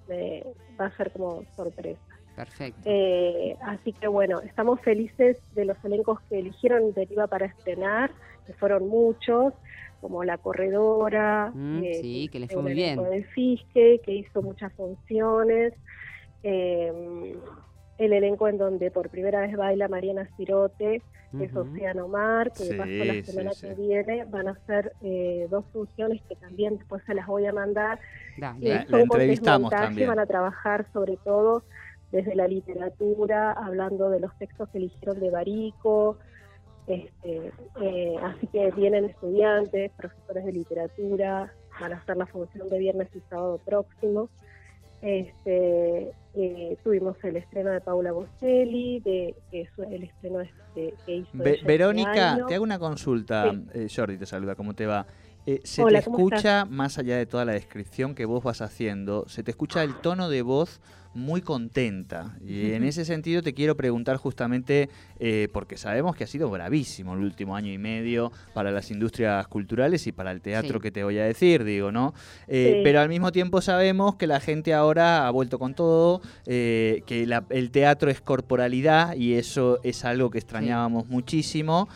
me- 0.06 0.44
va 0.80 0.86
a 0.86 0.96
ser 0.96 1.10
como 1.12 1.44
sorpresa. 1.56 2.00
Perfecto. 2.34 2.82
Eh, 2.84 3.56
así 3.62 3.92
que 3.94 4.06
bueno, 4.06 4.40
estamos 4.42 4.80
felices 4.82 5.38
de 5.50 5.64
los 5.64 5.82
elencos 5.84 6.20
que 6.28 6.38
eligieron 6.38 6.92
Deriva 6.92 7.26
para 7.26 7.46
estrenar, 7.46 8.14
que 8.46 8.52
fueron 8.54 8.86
muchos, 8.88 9.54
como 10.00 10.22
La 10.22 10.38
Corredora, 10.38 11.50
Mm, 11.52 11.82
eh, 11.82 11.94
sí, 12.00 12.28
que 12.28 12.38
les 12.40 12.48
es 12.50 12.54
fue 12.54 12.62
muy 12.62 12.74
bien. 12.74 13.02
del 13.02 13.24
Fisque, 13.28 14.00
que 14.04 14.12
hizo 14.12 14.42
muchas 14.42 14.72
funciones, 14.74 15.72
eh, 16.42 16.92
el 17.98 18.12
elenco 18.12 18.48
en 18.48 18.58
donde 18.58 18.90
por 18.90 19.08
primera 19.08 19.40
vez 19.40 19.56
baila 19.56 19.88
Mariana 19.88 20.28
Cirote, 20.36 21.02
que 21.36 21.44
es. 21.44 21.54
Océano 21.56 22.08
Mar, 22.08 22.50
que 22.52 22.64
Sí, 22.64 22.68
de 22.70 22.76
paso 22.76 22.90
la 22.90 23.22
semana 23.24 23.52
sí. 23.52 23.66
que 23.68 23.74
viene 23.74 24.24
van 24.26 24.48
a 24.48 24.54
ser 24.66 24.92
eh, 25.02 25.46
dos 25.50 25.64
funciones 25.72 26.22
que 26.28 26.36
también 26.36 26.78
después 26.78 27.02
se 27.04 27.14
las 27.14 27.26
voy 27.26 27.46
a 27.46 27.52
mandar, 27.52 27.98
Dale. 28.38 28.60
que 28.60 28.84
La- 28.88 29.00
entrevistamos 29.00 29.70
también. 29.70 30.08
van 30.08 30.18
a 30.20 30.26
trabajar 30.26 30.86
sobre 30.92 31.16
todo 31.18 31.62
desde 32.12 32.34
la 32.36 32.46
literatura, 32.46 33.52
hablando 33.52 34.08
de 34.10 34.20
los 34.20 34.36
textos 34.38 34.68
que 34.70 34.78
eligieron 34.78 35.18
de 35.20 35.30
Barico, 35.30 36.18
este, 36.86 37.50
eh, 37.80 38.14
así 38.22 38.46
que 38.46 38.70
vienen 38.70 39.06
estudiantes, 39.06 39.90
profesores 39.96 40.44
de 40.44 40.52
literatura, 40.52 41.52
van 41.80 41.92
a 41.92 41.96
hacer 41.96 42.16
la 42.16 42.26
función 42.26 42.68
de 42.68 42.78
viernes 42.78 43.08
y 43.14 43.20
sábado 43.28 43.58
próximo. 43.64 44.28
Este, 45.06 46.12
eh, 46.34 46.76
tuvimos 46.82 47.16
el 47.22 47.36
estreno 47.36 47.70
de 47.70 47.80
Paula 47.80 48.10
Bocelli, 48.10 48.98
de, 49.00 49.36
es 49.52 49.68
el 49.88 50.02
estreno 50.02 50.38
de, 50.38 50.94
que 51.06 51.16
hizo 51.16 51.28
Ve- 51.32 51.52
este 51.52 51.64
Verónica, 51.66 52.44
te 52.48 52.54
hago 52.54 52.64
una 52.64 52.80
consulta. 52.80 53.52
Sí. 53.52 53.62
Eh, 53.74 53.86
Jordi 53.94 54.18
te 54.18 54.26
saluda, 54.26 54.56
¿cómo 54.56 54.74
te 54.74 54.84
va? 54.86 55.06
Eh, 55.46 55.60
se 55.62 55.84
Hola, 55.84 56.00
te 56.00 56.06
¿cómo 56.06 56.18
escucha, 56.18 56.64
más 56.64 56.98
allá 56.98 57.16
de 57.18 57.26
toda 57.26 57.44
la 57.44 57.52
descripción 57.52 58.16
que 58.16 58.24
vos 58.24 58.42
vas 58.42 58.60
haciendo, 58.62 59.28
se 59.28 59.44
te 59.44 59.52
escucha 59.52 59.84
el 59.84 59.94
tono 59.94 60.28
de 60.28 60.42
voz 60.42 60.80
muy 61.16 61.40
contenta. 61.40 62.36
Y 62.46 62.72
en 62.72 62.84
ese 62.84 63.04
sentido 63.04 63.42
te 63.42 63.54
quiero 63.54 63.76
preguntar 63.76 64.16
justamente, 64.16 64.88
eh, 65.18 65.48
porque 65.52 65.76
sabemos 65.76 66.14
que 66.14 66.24
ha 66.24 66.26
sido 66.26 66.50
bravísimo 66.50 67.14
el 67.14 67.20
último 67.20 67.56
año 67.56 67.72
y 67.72 67.78
medio 67.78 68.30
para 68.54 68.70
las 68.70 68.90
industrias 68.90 69.46
culturales 69.48 70.06
y 70.06 70.12
para 70.12 70.30
el 70.30 70.40
teatro 70.40 70.74
Sí. 70.78 70.82
que 70.82 70.90
te 70.90 71.02
voy 71.04 71.18
a 71.18 71.24
decir, 71.24 71.64
digo, 71.64 71.90
¿no? 71.90 72.14
Eh, 72.46 72.74
Sí. 72.76 72.80
Pero 72.84 73.00
al 73.00 73.08
mismo 73.08 73.32
tiempo 73.32 73.60
sabemos 73.60 74.16
que 74.16 74.26
la 74.26 74.40
gente 74.40 74.74
ahora 74.74 75.26
ha 75.26 75.30
vuelto 75.30 75.58
con 75.58 75.74
todo, 75.74 76.20
eh, 76.46 77.02
que 77.06 77.26
la- 77.26 77.44
el 77.50 77.70
teatro 77.70 78.10
es 78.10 78.20
corporalidad 78.20 79.14
y 79.16 79.34
eso 79.34 79.78
es 79.82 80.04
algo 80.04 80.30
que 80.30 80.38
extrañábamos 80.38 81.08
muchísimo. 81.08 81.88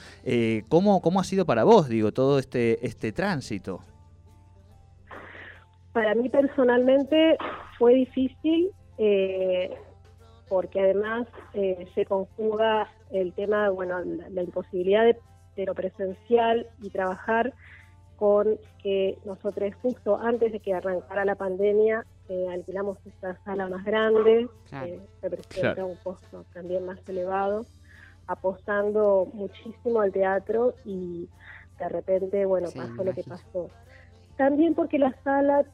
¿cómo, 0.69 1.01
¿Cómo 1.03 1.21
ha 1.21 1.25
sido 1.25 1.45
para 1.45 1.65
vos, 1.65 1.89
digo, 1.89 2.13
todo 2.13 2.39
este, 2.39 2.85
este 2.87 3.13
tránsito? 3.13 3.83
Para 5.93 6.15
mí 6.15 6.29
personalmente 6.29 7.37
fue 7.79 7.95
difícil 7.95 8.71
eh, 9.03 9.75
porque 10.49 10.81
además 10.81 11.27
eh, 11.55 11.89
se 11.95 12.05
conjuga 12.05 12.87
el 13.11 13.33
tema, 13.33 13.71
bueno, 13.71 13.99
la, 14.05 14.29
la 14.29 14.43
imposibilidad 14.43 15.05
de, 15.05 15.17
de 15.57 15.65
lo 15.67 15.75
presencial 15.75 16.67
y 16.83 16.91
trabajar 16.91 17.55
con 18.17 18.59
que 18.83 19.17
nosotros 19.25 19.73
justo 19.81 20.19
antes 20.19 20.53
de 20.53 20.61
que 20.61 20.75
arrancara 20.75 21.25
la 21.25 21.35
pandemia 21.35 22.05
eh, 22.29 22.47
alquilamos 22.51 22.99
esta 23.07 23.37
sala 23.45 23.69
más 23.69 23.85
grande, 23.85 24.49
Claro. 24.69 24.87
que 24.87 25.29
representa 25.29 25.75
Claro. 25.75 25.87
un 25.87 25.97
costo 25.97 26.45
también 26.53 26.85
más 26.85 26.99
elevado, 27.09 27.65
apostando 28.27 29.27
muchísimo 29.33 30.01
al 30.01 30.13
teatro 30.13 30.75
y 30.85 31.29
de 31.79 31.89
repente, 31.89 32.45
bueno, 32.45 32.69
Sí, 32.69 32.79
pasó 32.79 33.03
lo 33.03 33.15
que 33.15 33.25
pasó. 33.25 33.71
También 34.37 34.75
porque 34.75 34.99
la 34.99 35.15
sala 35.25 35.65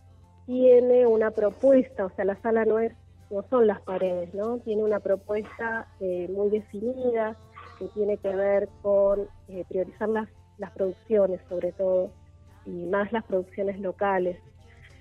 tiene 0.46 1.06
una 1.06 1.32
propuesta, 1.32 2.06
o 2.06 2.10
sea, 2.10 2.24
la 2.24 2.36
sala 2.40 2.64
no 2.64 2.78
es 2.78 2.92
no 3.30 3.42
son 3.50 3.66
las 3.66 3.80
paredes, 3.82 4.32
¿no? 4.34 4.58
Tiene 4.58 4.82
una 4.84 5.00
propuesta 5.00 5.88
eh, 6.00 6.28
muy 6.32 6.48
definida 6.50 7.36
que 7.78 7.86
tiene 7.88 8.16
que 8.18 8.34
ver 8.34 8.68
con 8.82 9.28
eh, 9.48 9.64
priorizar 9.68 10.08
las, 10.08 10.28
las 10.58 10.70
producciones, 10.72 11.40
sobre 11.48 11.72
todo, 11.72 12.10
y 12.64 12.70
más 12.86 13.12
las 13.12 13.24
producciones 13.24 13.78
locales. 13.80 14.38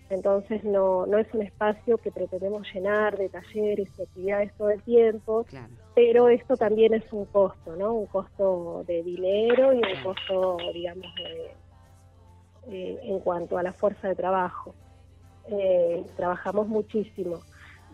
Entonces 0.10 0.64
no, 0.64 1.08
no 1.08 1.18
es 1.18 1.28
un 1.34 1.42
espacio 1.42 1.98
que 1.98 2.12
pretendemos 2.12 2.68
llenar 2.74 3.18
de 3.18 3.30
talleres 3.30 3.90
y 3.98 4.02
actividades 4.04 4.54
todo 4.56 4.70
el 4.70 4.82
tiempo, 4.84 5.46
Claro. 5.46 5.74
pero 5.96 6.30
esto 6.30 6.56
también 6.58 6.94
es 6.94 7.12
un 7.12 7.26
costo, 7.26 7.76
¿no? 7.76 7.94
Un 7.94 8.06
costo 8.06 8.84
de 8.86 9.02
dinero 9.02 9.74
y 9.74 9.78
un 9.78 10.04
costo, 10.04 10.58
digamos, 10.74 11.08
de, 11.16 11.52
eh, 12.68 13.00
en 13.04 13.20
cuanto 13.20 13.58
a 13.58 13.64
la 13.64 13.74
fuerza 13.74 14.08
de 14.08 14.16
trabajo. 14.16 14.76
Eh, 15.50 16.04
trabajamos 16.18 16.68
muchísimo. 16.68 17.40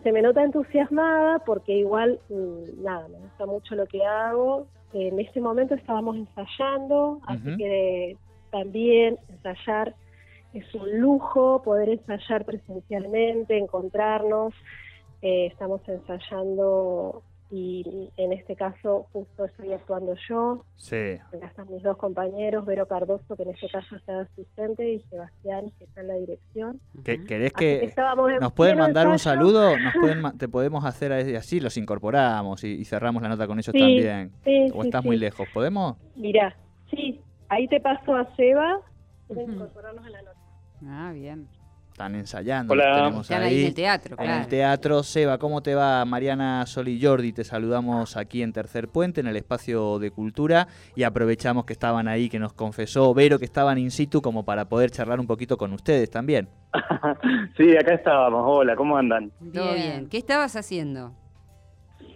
Se 0.04 0.12
me 0.12 0.22
nota 0.22 0.44
entusiasmada 0.44 1.40
porque 1.40 1.74
igual, 1.74 2.20
mm, 2.30 2.84
nada, 2.84 3.08
me 3.08 3.20
gusta 3.20 3.46
mucho 3.46 3.76
lo 3.76 3.86
que 3.86 4.04
hago. 4.06 4.68
En 4.94 5.20
este 5.20 5.40
momento 5.40 5.76
estábamos 5.76 6.18
ensayando, 6.18 7.22
así 7.28 7.56
que 7.58 8.18
también 8.52 9.18
ensayar 9.30 9.96
es 10.54 10.76
un 10.76 11.00
lujo, 11.00 11.62
poder 11.64 11.90
ensayar 11.90 12.44
presencialmente, 12.44 13.58
encontrarnos. 13.58 14.54
Eh, 15.22 15.48
estamos 15.48 15.82
ensayando 15.88 17.24
y 17.54 18.10
en 18.16 18.32
este 18.32 18.56
caso 18.56 19.08
justo 19.12 19.44
estoy 19.46 19.74
actuando 19.74 20.16
yo. 20.30 20.64
Sí. 20.78 21.18
Acá 21.34 21.48
están 21.48 21.70
mis 21.70 21.84
dos 21.84 21.98
compañeros, 21.98 22.66
Vero 22.66 22.88
Cardoso, 22.88 23.36
que 23.36 23.44
en 23.44 23.50
este 23.50 23.68
caso 23.70 23.96
está 23.98 24.22
asistente, 24.22 24.90
y 24.94 25.00
Sebastián, 25.10 25.72
que 25.78 25.84
está 25.84 26.00
en 26.02 26.08
la 26.08 26.14
dirección. 26.16 26.80
¿Que- 27.04 27.16
Ujú. 27.16 27.26
¿Querés 27.26 27.52
que 27.54 27.94
nos 28.40 28.54
pueden 28.54 28.78
mandar 28.78 29.08
un 29.08 29.20
saludo? 29.20 29.78
Nos 29.78 29.94
pueden, 30.00 30.22
ma- 30.22 30.34
te 30.34 30.48
podemos 30.48 30.86
hacer 30.86 31.12
a- 31.12 31.38
así, 31.38 31.60
los 31.60 31.76
incorporamos 31.78 32.64
y, 32.64 32.70
y 32.76 32.86
cerramos 32.86 33.22
la 33.22 33.30
nota 33.30 33.46
con 33.48 33.60
ellos 33.60 33.74
Sí, 33.74 33.80
también. 33.80 34.32
Sí, 34.46 34.68
¿O 34.74 34.82
sí, 34.82 34.88
estás 34.88 35.02
sí. 35.02 35.08
muy 35.10 35.18
lejos? 35.18 35.48
¿Podemos? 35.54 35.98
Mirá, 36.16 36.56
sí, 36.90 37.20
ahí 37.50 37.68
te 37.68 37.80
paso 37.82 38.16
a 38.16 38.34
Seba. 38.36 38.80
Ujú. 39.28 39.42
incorporarnos 39.42 40.06
a 40.06 40.10
la 40.10 40.22
nota. 40.22 40.38
Ah, 40.88 41.12
bien. 41.14 41.48
Están 41.92 42.16
ensayando. 42.16 42.74
Hola. 42.74 42.96
tenemos 42.96 43.30
Están 43.30 43.44
ahí 43.44 43.62
en 43.62 43.68
el 43.68 43.74
teatro, 43.74 44.16
En 44.18 44.26
claro. 44.26 44.42
el 44.44 44.48
teatro, 44.48 45.04
Seba, 45.04 45.38
¿cómo 45.38 45.62
te 45.62 45.76
va? 45.76 46.04
Mariana 46.06 46.66
Sol 46.66 46.88
y 46.88 47.00
Jordi, 47.02 47.34
te 47.34 47.44
saludamos 47.44 48.18
aquí 48.18 48.42
en 48.42 48.54
Tercer 48.54 48.88
Puente, 48.88 49.20
en 49.22 49.28
el 49.28 49.36
espacio 49.36 50.00
de 50.00 50.10
cultura, 50.10 50.68
y 50.96 51.04
aprovechamos 51.04 51.66
que 51.66 51.74
estaban 51.74 52.08
ahí, 52.08 52.30
que 52.30 52.40
nos 52.40 52.54
confesó 52.54 53.14
Vero 53.14 53.38
que 53.38 53.46
estaban 53.46 53.78
in 53.78 53.92
situ, 53.92 54.22
como 54.22 54.46
para 54.46 54.66
poder 54.66 54.90
charlar 54.90 55.20
un 55.20 55.28
poquito 55.28 55.58
con 55.58 55.74
ustedes 55.74 56.10
también. 56.10 56.48
sí, 57.58 57.76
acá 57.78 57.94
estábamos. 57.94 58.44
Hola, 58.46 58.76
¿cómo 58.76 58.98
andan? 58.98 59.32
Todo 59.54 59.74
bien. 59.74 60.08
¿Qué 60.10 60.18
estabas 60.18 60.56
haciendo? 60.56 61.14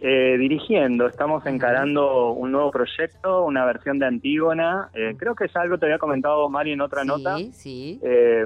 Eh, 0.08 0.38
dirigiendo, 0.38 1.08
estamos 1.08 1.44
encarando 1.48 2.30
un 2.34 2.52
nuevo 2.52 2.70
proyecto, 2.70 3.44
una 3.44 3.66
versión 3.66 3.98
de 3.98 4.06
Antígona. 4.06 4.92
Eh, 4.94 5.16
creo 5.18 5.34
que 5.34 5.46
es 5.46 5.56
algo 5.56 5.76
que 5.76 5.80
te 5.80 5.86
había 5.88 5.98
comentado 5.98 6.48
Mari 6.48 6.74
en 6.74 6.82
otra 6.82 7.02
sí, 7.02 7.08
nota. 7.08 7.38
sí. 7.52 8.00
Eh, 8.04 8.46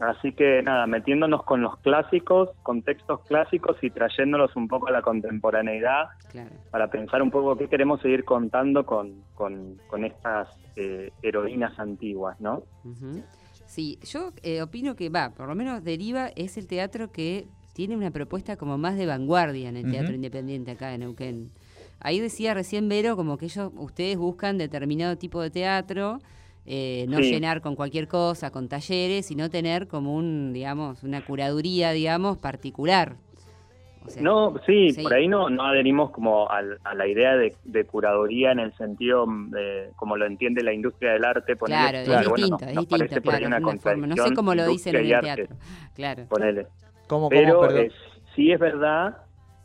así 0.00 0.32
que 0.32 0.62
nada, 0.62 0.86
metiéndonos 0.86 1.42
con 1.44 1.60
los 1.60 1.76
clásicos, 1.80 2.48
con 2.62 2.80
textos 2.80 3.20
clásicos 3.28 3.76
y 3.82 3.90
trayéndolos 3.90 4.56
un 4.56 4.66
poco 4.66 4.88
a 4.88 4.92
la 4.92 5.02
contemporaneidad 5.02 6.04
Claro. 6.30 6.48
para 6.70 6.88
pensar 6.88 7.20
un 7.20 7.30
poco 7.30 7.54
qué 7.58 7.68
queremos 7.68 8.00
seguir 8.00 8.24
contando 8.24 8.86
con, 8.86 9.24
con, 9.34 9.76
con 9.86 10.04
estas 10.06 10.48
eh, 10.76 11.10
heroínas 11.20 11.78
antiguas, 11.78 12.40
¿no? 12.40 12.62
Sí, 13.66 13.98
yo 14.10 14.30
eh, 14.42 14.62
opino 14.62 14.96
que 14.96 15.10
va, 15.10 15.34
por 15.36 15.48
lo 15.48 15.54
menos 15.54 15.84
Deriva 15.84 16.28
es 16.34 16.56
el 16.56 16.66
teatro 16.66 17.12
que 17.12 17.44
tiene 17.74 17.96
una 17.96 18.10
propuesta 18.10 18.56
como 18.56 18.78
más 18.78 18.96
de 18.96 19.04
vanguardia 19.04 19.68
en 19.68 19.76
el 19.76 19.90
teatro 19.90 20.14
independiente 20.14 20.70
acá 20.70 20.94
en 20.94 21.00
Neuquén. 21.00 21.50
Ahí 22.00 22.20
decía 22.20 22.54
recién 22.54 22.88
Vero 22.88 23.16
como 23.16 23.36
que 23.36 23.46
ellos, 23.46 23.70
ustedes 23.76 24.16
buscan 24.16 24.56
determinado 24.58 25.16
tipo 25.18 25.42
de 25.42 25.50
teatro, 25.50 26.18
eh, 26.66 27.04
no 27.08 27.18
Sí. 27.18 27.24
llenar 27.30 27.60
con 27.60 27.74
cualquier 27.76 28.08
cosa, 28.08 28.50
con 28.50 28.68
talleres, 28.68 29.26
sino 29.26 29.50
tener 29.50 29.86
como 29.88 30.14
un, 30.14 30.52
digamos, 30.52 31.02
una 31.02 31.24
curaduría, 31.24 31.90
digamos, 31.92 32.38
particular. 32.38 33.16
O 34.06 34.10
sea, 34.10 34.22
No, 34.22 34.54
sí, 34.66 34.90
Sí. 34.90 35.02
por 35.02 35.14
ahí 35.14 35.28
no, 35.28 35.48
no 35.48 35.64
adherimos 35.64 36.10
como 36.10 36.48
al- 36.50 36.78
a 36.84 36.94
la 36.94 37.06
idea 37.08 37.36
de, 37.36 37.54
de 37.64 37.84
curaduría 37.84 38.52
en 38.52 38.58
el 38.60 38.72
sentido 38.76 39.24
de, 39.48 39.90
como 39.96 40.16
lo 40.18 40.26
entiende 40.26 40.62
la 40.62 40.74
industria 40.74 41.12
del 41.14 41.24
arte. 41.24 41.56
ponele, 41.56 41.80
claro, 41.80 41.98
es 41.98 42.04
que, 42.04 42.10
bueno, 42.10 42.36
distinto, 42.36 42.50
nos- 42.50 42.62
es 42.62 42.76
distinto, 42.76 43.22
claro, 43.22 43.46
una 43.46 43.56
es 43.56 43.62
una 43.64 43.78
forma. 43.78 44.06
No 44.06 44.16
sé 44.16 44.34
cómo 44.34 44.54
lo 44.54 44.66
dicen 44.68 44.94
en 44.96 45.06
el 45.06 45.14
arte, 45.14 45.34
teatro. 45.36 45.56
Claro. 45.94 46.26
ponele. 46.28 46.66
¿Cómo, 47.06 47.28
cómo, 47.28 47.30
Pero 47.30 47.70
eh, 47.70 47.90
sí 48.34 48.52
es 48.52 48.58
verdad 48.58 49.16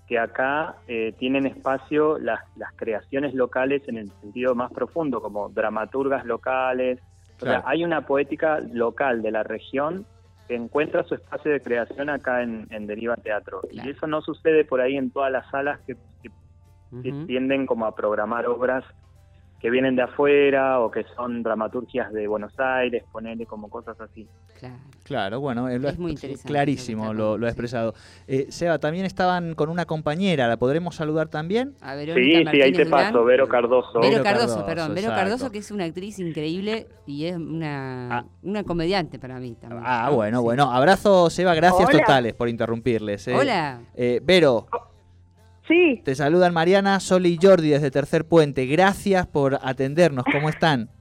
que 0.08 0.18
acá 0.18 0.76
eh, 0.88 1.14
tienen 1.20 1.46
espacio 1.46 2.18
las, 2.18 2.40
las 2.56 2.74
creaciones 2.76 3.34
locales 3.36 3.84
en 3.88 3.98
el 3.98 4.10
sentido 4.22 4.56
más 4.56 4.72
profundo, 4.72 5.22
como 5.22 5.50
dramaturgas 5.50 6.26
locales. 6.26 7.00
O 7.42 7.46
sea, 7.46 7.64
hay 7.66 7.84
una 7.84 8.06
poética 8.06 8.60
local 8.60 9.22
de 9.22 9.32
la 9.32 9.44
región 9.44 10.06
que 10.48 10.56
encuentra 10.56 11.04
su 11.04 11.14
espacio 11.14 11.52
de 11.52 11.62
creación 11.62 12.10
acá 12.10 12.42
en, 12.42 12.68
en 12.72 12.88
Deriva 12.88 13.16
Teatro. 13.18 13.62
Claro. 13.62 13.88
Y 13.88 13.92
eso 13.92 14.08
no 14.08 14.22
sucede 14.22 14.66
por 14.66 14.82
ahí 14.82 14.98
en 14.98 15.12
todas 15.12 15.32
las 15.32 15.48
salas 15.52 15.80
que, 15.86 15.96
que- 16.24 16.32
tienden 17.28 17.68
como 17.68 17.86
a 17.86 17.94
programar 17.94 18.48
obras 18.48 18.84
que 19.60 19.70
vienen 19.70 19.96
de 19.96 20.04
afuera 20.04 20.80
o 20.80 20.90
que 20.90 21.04
son 21.16 21.44
dramaturgias 21.44 22.14
de 22.14 22.28
Buenos 22.28 22.54
Aires, 22.60 23.04
ponerle 23.12 23.46
como 23.46 23.70
cosas 23.70 24.00
así. 24.00 24.26
Claro. 24.58 24.76
Claro, 25.04 25.40
bueno, 25.40 25.68
lo 25.68 25.90
Es 25.90 25.96
ha- 25.98 26.00
muy 26.00 26.12
interesante 26.12 26.48
clarísimo 26.48 27.14
lo 27.14 27.34
ha 27.46 27.50
expresado. 27.50 27.94
Eh, 28.28 28.48
Seba, 28.50 28.78
también 28.80 29.06
estaban 29.06 29.56
con 29.56 29.70
una 29.70 29.86
compañera, 29.86 30.48
¿la 30.48 30.58
podremos 30.58 30.96
saludar 30.96 31.28
también? 31.30 31.74
A 31.82 31.92
Sí, 31.94 31.98
Verónica 32.06 32.30
sí, 32.30 32.36
ahí 32.38 32.44
Martínez 32.46 32.78
te 32.78 32.86
Durán. 32.86 33.06
paso, 33.14 33.26
Vero 33.26 33.48
Cardoso. 33.48 34.00
Vero 34.00 34.24
Cardoso, 34.24 34.66
perdón. 34.66 34.90
Vero 34.96 35.08
exacto. 35.08 35.22
Cardoso, 35.22 35.52
que 35.52 35.58
es 35.58 35.72
una 35.72 35.86
actriz 35.86 36.20
increíble 36.20 36.88
y 37.08 37.26
es 37.26 37.36
una, 37.38 38.20
Ah. 38.20 38.26
una 38.44 38.64
comediante 38.64 39.18
para 39.20 39.40
mí 39.40 39.56
también. 39.60 39.84
Ah, 39.86 40.08
¿no? 40.10 40.16
bueno, 40.16 40.38
Sí. 40.40 40.44
bueno. 40.44 40.72
Abrazo, 40.72 41.30
Seba, 41.30 41.54
gracias 41.56 41.90
Hola. 41.90 42.00
totales 42.00 42.34
por 42.36 42.48
interrumpirles. 42.48 43.28
eh. 43.28 43.36
Hola. 43.36 43.82
Eh, 43.96 44.22
Vero, 44.24 44.68
Sí, 45.70 46.02
te 46.04 46.16
saludan 46.16 46.54
Mariana, 46.54 47.00
Sol 47.00 47.26
y 47.28 47.38
Jordi 47.42 47.70
desde 47.70 47.92
Tercer 47.92 48.26
Puente. 48.26 48.66
Gracias 48.66 49.26
por 49.28 49.60
atendernos. 49.64 50.26
¿Cómo 50.32 50.50
están? 50.50 50.90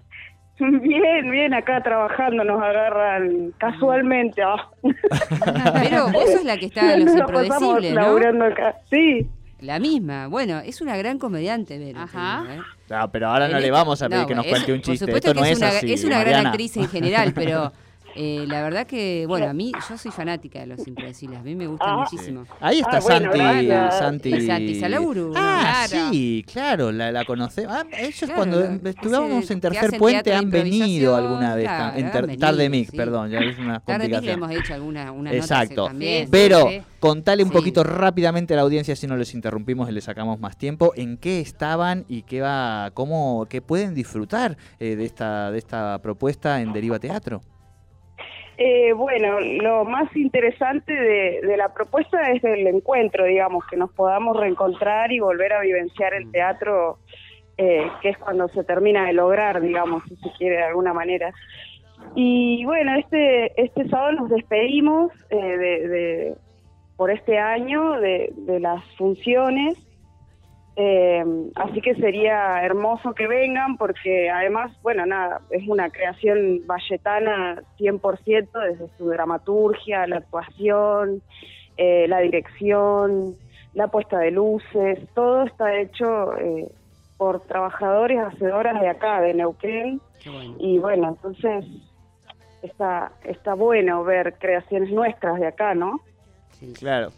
Bien, 0.60 1.30
bien, 1.30 1.54
acá 1.54 1.80
trabajando 1.84 2.42
nos 2.42 2.60
agarran 2.60 3.52
casualmente. 3.58 4.42
ah. 4.42 4.68
Pero 5.82 6.08
vos 6.10 6.30
sos 6.32 6.44
la 6.44 6.56
que 6.56 6.66
está 6.66 6.94
en 6.94 7.04
Los 7.06 7.14
Nos 7.14 7.30
¿no? 7.30 7.94
laburando 7.94 8.44
acá. 8.44 8.74
Sí, 8.90 9.28
La 9.60 9.78
misma. 9.78 10.26
Bueno, 10.26 10.58
es 10.58 10.80
una 10.80 10.96
gran 10.96 11.18
comediante, 11.20 11.78
Vero. 11.78 12.00
Ajá. 12.00 12.42
digo, 12.42 12.54
¿eh? 12.60 12.64
No, 12.90 13.10
pero 13.12 13.28
ahora 13.28 13.46
no 13.48 13.60
le 13.60 13.70
vamos 13.70 14.02
a 14.02 14.08
pedir 14.08 14.22
no, 14.22 14.26
que 14.26 14.34
nos 14.34 14.46
es- 14.46 14.50
cuente 14.50 14.72
un 14.72 14.78
por 14.80 14.84
chiste. 14.86 15.06
supuesto 15.06 15.28
Esto 15.28 15.40
no 15.40 15.46
que 15.46 15.52
es, 15.52 15.58
una, 15.58 15.68
así. 15.68 15.92
es 15.92 16.04
una 16.04 16.20
gran 16.24 16.46
actriz 16.48 16.76
en 16.76 16.88
general, 16.88 17.32
pero 17.34 17.72
Eh, 18.20 18.46
la 18.48 18.62
verdad 18.64 18.84
que, 18.84 19.26
bueno, 19.28 19.46
a 19.48 19.52
mí, 19.52 19.70
yo 19.88 19.96
soy 19.96 20.10
fanática 20.10 20.58
de 20.58 20.66
los 20.66 20.84
impredecibles, 20.88 21.38
a 21.38 21.42
mí 21.44 21.54
me 21.54 21.68
gusta 21.68 21.84
Ah. 21.88 21.98
muchísimo. 21.98 22.44
Ahí 22.58 22.80
está 22.80 22.96
Ah, 22.96 23.00
bueno, 23.00 23.32
Santi. 23.32 23.96
Santi. 23.96 24.34
Y 24.34 24.46
Santi 24.46 24.74
Salauru, 24.80 25.32
Ah, 25.36 25.84
claro. 25.88 26.10
sí, 26.12 26.44
claro, 26.52 26.90
la, 26.90 27.12
la 27.12 27.24
conocemos. 27.24 27.72
Ah, 27.72 27.84
ellos 27.96 28.18
Claro, 28.18 28.34
cuando 28.34 28.60
ese 28.64 28.88
estuvimos 28.90 29.50
en 29.52 29.60
Tercer 29.60 29.96
Puente 29.98 30.34
han 30.34 30.50
venido 30.50 31.14
alguna 31.14 31.54
vez. 31.54 31.66
claro, 31.66 31.96
en 31.96 32.10
venido, 32.12 32.38
Tarde 32.40 32.68
Mix, 32.68 32.90
sí. 32.90 32.96
perdón, 32.96 33.30
ya 33.30 33.38
es 33.38 33.56
una 33.56 33.78
Tarde 33.78 34.08
Mix 34.08 34.10
le 34.10 34.16
complicación. 34.16 34.32
hemos 34.32 34.50
hecho 34.64 34.74
alguna 34.74 35.12
una 35.12 35.32
Exacto. 35.32 35.74
nota 35.76 35.90
también. 35.90 36.28
Pero 36.28 36.68
sí. 36.68 36.82
contale 36.98 37.44
un 37.44 37.50
Sí. 37.50 37.54
poquito 37.54 37.84
rápidamente 37.84 38.52
a 38.54 38.56
la 38.56 38.62
audiencia 38.62 38.96
si 38.96 39.06
no 39.06 39.16
les 39.16 39.32
interrumpimos 39.32 39.88
y 39.88 39.92
les 39.92 40.02
sacamos 40.02 40.40
más 40.40 40.56
tiempo, 40.58 40.92
en 40.96 41.18
qué 41.18 41.38
estaban 41.40 42.04
y 42.08 42.22
qué 42.22 42.40
va, 42.40 42.90
cómo, 42.94 43.46
qué 43.48 43.62
pueden 43.62 43.94
disfrutar 43.94 44.56
eh, 44.80 44.96
de 44.96 45.04
esta 45.04 45.52
de 45.52 45.58
esta 45.58 46.00
propuesta 46.02 46.60
en 46.60 46.72
Deriva 46.72 46.98
Teatro. 46.98 47.42
Eh, 48.60 48.92
bueno, 48.92 49.38
lo 49.38 49.84
más 49.84 50.14
interesante 50.16 50.92
de, 50.92 51.40
de 51.46 51.56
la 51.56 51.72
propuesta 51.72 52.20
es 52.32 52.42
el 52.42 52.66
encuentro, 52.66 53.24
digamos, 53.24 53.64
que 53.70 53.76
nos 53.76 53.92
podamos 53.92 54.36
reencontrar 54.36 55.12
y 55.12 55.20
volver 55.20 55.52
a 55.52 55.60
vivenciar 55.60 56.12
el 56.12 56.28
teatro, 56.32 56.98
eh, 57.56 57.88
que 58.02 58.08
es 58.08 58.18
cuando 58.18 58.48
se 58.48 58.64
termina 58.64 59.06
de 59.06 59.12
lograr, 59.12 59.60
digamos, 59.60 60.02
si 60.08 60.16
se 60.16 60.30
quiere 60.36 60.56
de 60.56 60.64
alguna 60.64 60.92
manera. 60.92 61.32
Y 62.16 62.64
bueno, 62.64 62.96
este 62.98 63.52
este 63.62 63.88
sábado 63.88 64.12
nos 64.12 64.28
despedimos 64.30 65.12
eh, 65.30 65.36
de, 65.36 65.88
de- 65.88 66.34
por 66.96 67.12
este 67.12 67.38
año 67.38 67.92
de, 68.00 68.32
de 68.34 68.58
las 68.58 68.82
funciones. 68.96 69.74
Eh, 70.80 71.24
así 71.56 71.80
que 71.80 71.96
sería 71.96 72.62
hermoso 72.62 73.12
que 73.12 73.26
vengan 73.26 73.76
porque 73.76 74.30
además, 74.30 74.70
bueno, 74.80 75.04
nada, 75.06 75.40
es 75.50 75.66
una 75.66 75.90
creación 75.90 76.64
valletana 76.68 77.64
100% 77.80 78.48
desde 78.52 78.88
su 78.96 79.08
dramaturgia, 79.08 80.06
la 80.06 80.18
actuación, 80.18 81.20
eh, 81.76 82.06
la 82.06 82.20
dirección, 82.20 83.34
la 83.74 83.88
puesta 83.88 84.20
de 84.20 84.30
luces, 84.30 85.00
todo 85.16 85.42
está 85.46 85.74
hecho 85.80 86.36
eh, 86.38 86.70
por 87.16 87.40
trabajadores, 87.40 88.20
hacedoras 88.20 88.80
de 88.80 88.88
acá, 88.88 89.20
de 89.20 89.34
Neuquén. 89.34 90.00
Qué 90.22 90.30
bueno. 90.30 90.54
Y 90.60 90.78
bueno, 90.78 91.08
entonces 91.08 91.64
está, 92.62 93.10
está 93.24 93.54
bueno 93.54 94.04
ver 94.04 94.34
creaciones 94.38 94.92
nuestras 94.92 95.40
de 95.40 95.48
acá, 95.48 95.74
¿no? 95.74 95.98
Sí. 96.52 96.72
Claro. 96.78 97.10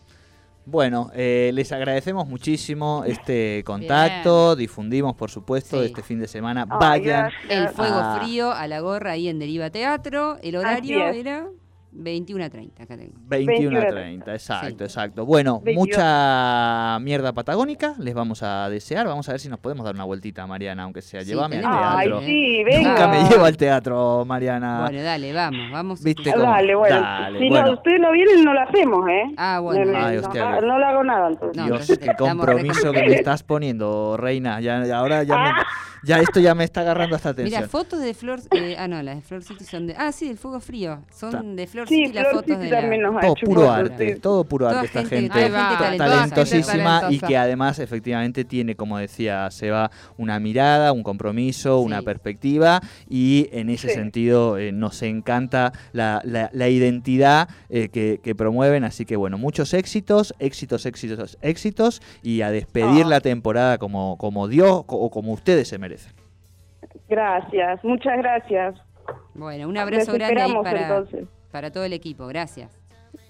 Bueno, 0.71 1.11
eh, 1.15 1.51
les 1.53 1.73
agradecemos 1.73 2.29
muchísimo 2.29 3.03
este 3.05 3.65
contacto, 3.65 4.55
difundimos 4.55 5.17
por 5.17 5.29
supuesto 5.29 5.81
Sí. 5.81 5.87
este 5.87 6.03
fin 6.03 6.21
de 6.21 6.29
semana. 6.29 6.65
Ay, 6.71 6.79
Vayan. 6.79 7.31
gracias. 7.33 7.51
El 7.51 7.69
fuego 7.71 7.97
Ah. 7.99 8.21
frío 8.23 8.53
a 8.53 8.69
la 8.69 8.79
gorra 8.79 9.13
ahí 9.13 9.29
en 9.29 9.41
Deriva 9.41 9.71
Teatro. 9.71 10.39
El 10.43 10.55
horario 10.55 11.09
era 11.09 11.49
21 11.93 12.45
a 12.45 12.51
30, 12.51 12.83
acá 12.85 12.97
tengo. 12.97 13.13
21 13.27 13.77
a 13.77 13.81
21. 13.81 14.01
30, 14.01 14.33
exacto, 14.35 14.67
Sí. 14.79 14.85
exacto. 14.85 15.27
Bueno, 15.27 15.61
22. 15.65 15.87
mucha 15.89 16.99
mierda 17.01 17.33
patagónica 17.33 17.95
les 17.99 18.15
vamos 18.15 18.43
a 18.43 18.69
desear. 18.71 19.07
Vamos 19.07 19.29
a 19.29 19.33
ver 19.33 19.41
si 19.41 19.49
nos 19.49 19.59
podemos 19.59 19.85
dar 19.85 19.95
una 19.95 20.05
vueltita, 20.05 20.47
Mariana, 20.47 20.85
aunque 20.85 21.03
sea. 21.03 21.23
Sí, 21.23 21.29
Llévame 21.31 21.57
al 21.57 21.63
tenemos 21.63 21.85
Ay, 21.85 22.07
teatro. 22.09 22.27
sí, 22.27 22.65
venga. 22.65 22.89
Nunca 22.91 23.09
me 23.09 23.29
llevo 23.29 23.45
al 23.45 23.57
teatro, 23.57 24.25
Mariana. 24.25 24.81
Bueno, 24.83 25.03
dale, 25.03 25.33
vamos, 25.33 25.71
vamos. 25.73 26.03
¿Viste 26.05 26.31
Ah, 26.31 26.35
cómo? 26.37 26.47
Dale, 26.51 26.75
bueno. 26.75 27.01
Dale, 27.01 27.39
si 27.39 27.49
bueno. 27.49 27.67
no, 27.67 27.73
ustedes 27.75 28.01
no 28.01 28.13
vienen, 28.13 28.45
no 28.45 28.55
lo 28.55 28.61
hacemos, 28.61 29.09
¿eh? 29.09 29.23
Ah, 29.37 29.59
bueno. 29.61 29.85
No, 29.85 29.99
no, 29.99 30.07
Ay, 30.07 30.17
no, 30.17 30.23
hostia, 30.23 30.51
no, 30.51 30.61
que- 30.61 30.67
no 30.67 30.79
le 30.79 30.85
hago 30.85 31.05
nada, 31.05 31.29
entonces. 31.29 31.57
No, 31.57 31.67
Dios, 31.67 31.91
estamos 31.91 32.17
compromiso 32.17 32.93
que 32.93 33.01
me 33.03 33.15
estás 33.15 33.43
poniendo, 33.43 34.17
reina. 34.17 34.61
Ya, 34.61 34.85
ya 34.85 34.99
ahora 34.99 35.23
ya, 35.25 35.37
me- 35.37 35.51
ya 36.05 36.19
esto 36.19 36.41
ya 36.41 36.55
me 36.55 36.65
está 36.65 36.81
agarrando 36.81 37.17
hasta 37.17 37.33
Mira, 37.33 37.59
atención. 37.59 37.69
fotos 37.69 38.01
de 38.01 38.15
Flor. 38.15 38.41
eh, 38.53 38.77
ah, 38.79 38.89
no, 38.89 39.03
las 39.03 39.17
de 39.17 39.23
Flor 39.23 39.43
City 39.43 39.65
son 39.65 39.87
de. 39.87 39.95
Ah, 39.97 40.13
sí, 40.13 40.29
del 40.29 40.39
fuego 40.39 40.61
frío. 40.61 41.01
Son 41.15 41.31
Ta- 41.31 41.43
de 41.43 41.67
Flor 41.67 41.89
Sí, 41.89 41.97
City 41.97 42.13
las 42.13 42.25
Flor 42.29 42.35
fotos 42.45 42.57
City 42.57 42.65
de 42.67 42.71
la. 42.71 42.81
también 42.81 43.03
nos 43.03 43.17
ha 43.17 43.21
Todo 43.21 43.33
hecho 43.33 43.47
puro 43.47 43.61
fotos, 43.63 43.77
arte, 43.77 44.15
sí. 44.15 44.21
todo 44.21 44.45
puro 44.45 44.69
arte 44.69 44.87
esta 44.87 45.05
gente- 45.05 45.51
talentosísima 45.99 47.03
y 47.11 47.19
que 47.19 47.37
además 47.37 47.79
efectivamente 47.79 48.45
tiene, 48.45 48.75
como 48.77 48.99
decía 48.99 49.51
Seba, 49.51 49.91
una 50.17 50.39
mirada, 50.41 50.93
un 50.93 51.03
compromiso, 51.03 51.79
Sí. 51.81 51.85
una 51.87 52.03
perspectiva 52.03 52.81
y 53.09 53.49
en 53.53 53.71
ese 53.71 53.89
Sí. 53.89 53.95
sentido 53.95 54.59
eh, 54.59 54.73
nos 54.73 55.03
encanta 55.03 55.73
la, 55.93 56.21
la- 56.25 56.51
la 56.53 56.69
identidad 56.69 57.49
eh, 57.69 57.89
que, 57.89 58.21
que 58.23 58.35
promueven, 58.35 58.85
así 58.85 59.05
que 59.05 59.17
bueno, 59.17 59.39
muchos 59.39 59.75
éxitos, 59.75 60.35
éxitos, 60.39 60.87
éxitos, 60.87 61.39
éxitos 61.43 62.03
y 62.23 62.43
a 62.43 62.51
despedir 62.51 63.05
Ah. 63.05 63.09
la 63.09 63.21
temporada 63.21 63.79
como, 63.79 64.17
como 64.19 64.49
Dios 64.49 64.85
o 64.87 65.11
como 65.11 65.33
ustedes 65.33 65.69
se 65.69 65.79
merecen. 65.79 65.90
Gracias, 67.09 67.85
muchas 67.85 68.19
gracias. 68.19 68.75
Bueno, 69.35 69.69
un 69.69 69.77
abrazo 69.77 70.13
grande 70.13 70.43
ahí 70.43 70.55
para, 70.63 70.83
entonces. 70.83 71.29
para 71.51 71.71
todo 71.71 71.85
el 71.85 71.93
equipo. 71.93 72.27
Gracias. 72.27 72.80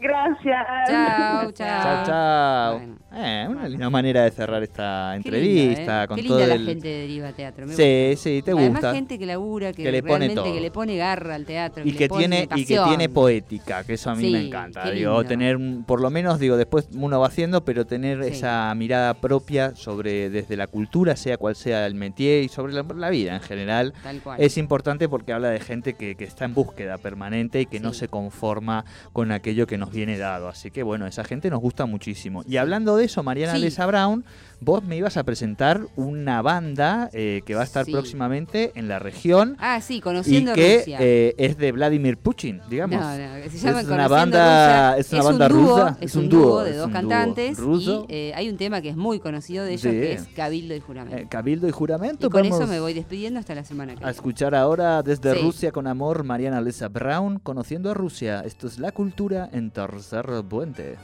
Gracias. 0.01 0.67
Chao, 0.89 1.53
chao. 1.53 1.83
Chao, 1.83 2.07
chao. 2.07 2.79
Bueno. 2.79 2.97
Eh, 3.13 3.47
una 3.51 3.69
linda 3.69 3.91
manera 3.91 4.23
de 4.25 4.31
cerrar 4.31 4.63
esta 4.63 5.11
Qué 5.13 5.17
entrevista. 5.17 5.79
linda, 5.81 6.05
¿eh? 6.05 6.07
con 6.09 6.17
Qué 6.17 6.23
todo 6.23 6.39
linda 6.39 6.55
el- 6.55 6.65
la 6.65 6.71
gente 6.71 6.89
de 6.89 6.99
Deriva 7.01 7.33
Teatro. 7.33 7.67
me 7.67 7.75
Sí, 7.75 8.09
gusta. 8.11 8.23
sí, 8.23 8.43
te 8.43 8.51
Además, 8.53 8.71
gusta. 8.71 8.95
gente 8.95 9.19
que 9.19 9.27
labura, 9.27 9.73
que, 9.73 9.83
Que 9.83 9.93
le 9.93 10.03
pone 10.03 10.31
todo. 10.31 10.45
que 10.45 10.61
le 10.61 10.71
pone 10.71 10.97
garra 10.97 11.35
al 11.35 11.45
teatro. 11.45 11.83
y 11.85 11.93
que 11.93 12.09
pone 12.09 12.21
tiene 12.29 12.49
y 12.57 12.65
que 12.65 12.79
tiene 12.89 13.09
poética 13.09 13.85
que 13.85 13.95
eso 13.95 14.11
a 14.11 14.15
mí 14.15 14.25
Sí, 14.25 14.33
me 14.33 14.47
encanta 14.47 14.85
qué 14.85 14.93
digo 14.93 15.23
tener 15.25 15.57
un- 15.57 15.85
por 15.85 16.01
lo 16.01 16.09
menos 16.11 16.39
digo 16.39 16.57
después 16.57 16.89
uno 16.95 17.21
va 17.21 17.27
haciendo 17.27 17.65
pero 17.65 17.85
tener 17.87 18.23
Sí. 18.25 18.31
esa 18.31 18.73
mirada 18.75 19.15
propia 19.15 19.75
sobre 19.75 20.31
desde 20.31 20.57
la 20.57 20.67
cultura 20.67 21.17
sea 21.17 21.37
cual 21.37 21.57
sea 21.57 21.87
el 21.87 21.95
métier 21.95 22.45
y 22.45 22.49
sobre 22.49 22.73
la, 22.73 22.85
la 22.95 23.11
vida 23.11 23.35
en 23.35 23.41
general 23.43 23.93
Tal 24.03 24.21
cual. 24.21 24.41
es 24.41 24.57
importante 24.57 25.09
porque 25.09 25.33
habla 25.33 25.51
de 25.51 25.61
gente 25.61 25.95
que, 25.95 26.15
que 26.15 26.25
está 26.25 26.45
en 26.45 26.55
búsqueda 26.55 26.97
permanente 26.99 27.61
y 27.61 27.67
que 27.67 27.81
no 27.81 27.93
se 27.93 28.09
conforma 28.09 28.85
con 29.13 29.33
aquello 29.33 29.67
que 29.67 29.77
nos 29.79 29.90
viene 29.91 30.17
dado. 30.19 30.49
Así 30.49 30.71
que 30.71 30.83
bueno, 30.83 31.07
esa 31.07 31.25
gente 31.25 31.51
nos 31.51 31.61
gusta 31.61 31.87
muchísimo. 31.87 32.43
Y 32.47 32.57
hablando 32.57 32.97
de 32.97 33.05
eso, 33.05 33.23
Mariana 33.23 33.55
Sí. 33.55 33.61
Lesa 33.61 33.87
Brown, 33.87 34.25
vos 34.61 34.85
me 34.85 34.97
ibas 34.97 35.17
a 35.17 35.25
presentar 35.25 35.87
una 35.97 36.43
banda 36.43 37.09
eh, 37.13 37.43
que 37.47 37.55
va 37.55 37.63
a 37.63 37.65
estar 37.65 37.85
Sí. 37.87 37.93
próximamente 37.93 38.73
en 38.75 38.89
la 38.89 38.99
región 38.99 39.57
Ah, 39.59 39.81
sí, 39.81 39.97
y 39.97 40.01
conociendo 40.01 40.53
que 40.55 40.79
Rusia. 40.79 40.99
eh, 41.01 41.35
es 41.39 41.57
de 41.59 41.73
Vladimir 41.73 42.19
Putin, 42.19 42.61
digamos. 42.69 43.01
No, 43.01 43.11
no, 43.17 43.43
que 43.43 43.51
se 43.51 43.59
llama 43.59 43.81
es 43.81 43.89
una 43.89 44.09
banda, 44.09 44.97
Rusia. 44.97 45.01
es 45.01 45.13
una 45.13 45.21
un 45.23 45.27
banda 45.29 45.49
rusa, 45.49 45.97
Es 46.01 46.15
un 46.17 46.29
dúo 46.29 46.63
de 46.63 46.75
dos 46.77 46.91
cantantes. 46.91 47.59
ruso. 47.59 48.07
Y 48.09 48.15
eh, 48.15 48.33
hay 48.35 48.49
un 48.49 48.57
tema 48.57 48.81
que 48.83 48.91
es 48.91 48.97
muy 48.97 49.19
conocido 49.21 49.65
de 49.65 49.73
ellos, 49.73 49.83
que 49.93 50.13
es 50.13 50.29
Cabildo 50.37 50.75
y 50.75 50.81
Juramento. 50.81 51.17
Eh, 51.23 51.27
Cabildo 51.31 51.67
y 51.69 51.71
juramento. 51.71 52.27
y 52.27 52.31
con 52.31 52.45
eso 52.45 52.67
me 52.67 52.81
voy 52.81 52.93
despidiendo 52.95 53.41
hasta 53.41 53.55
la 53.55 53.65
semana 53.65 53.93
que 53.95 53.99
a 53.99 54.01
viene. 54.01 54.11
escuchar 54.13 54.55
ahora 54.55 55.03
desde 55.03 55.35
Sí. 55.35 55.41
Rusia 55.43 55.73
con 55.73 55.87
amor 55.87 56.23
Mariana 56.25 56.61
Lesa 56.61 56.89
Brown, 56.89 57.39
conociendo 57.39 57.91
a 57.91 57.95
Rusia. 57.95 58.41
Esto 58.45 58.67
es 58.67 58.79
la 58.79 58.93
cultura 58.93 59.49
en 59.53 59.71
Tercer 59.71 60.27
Puente. 60.49 60.97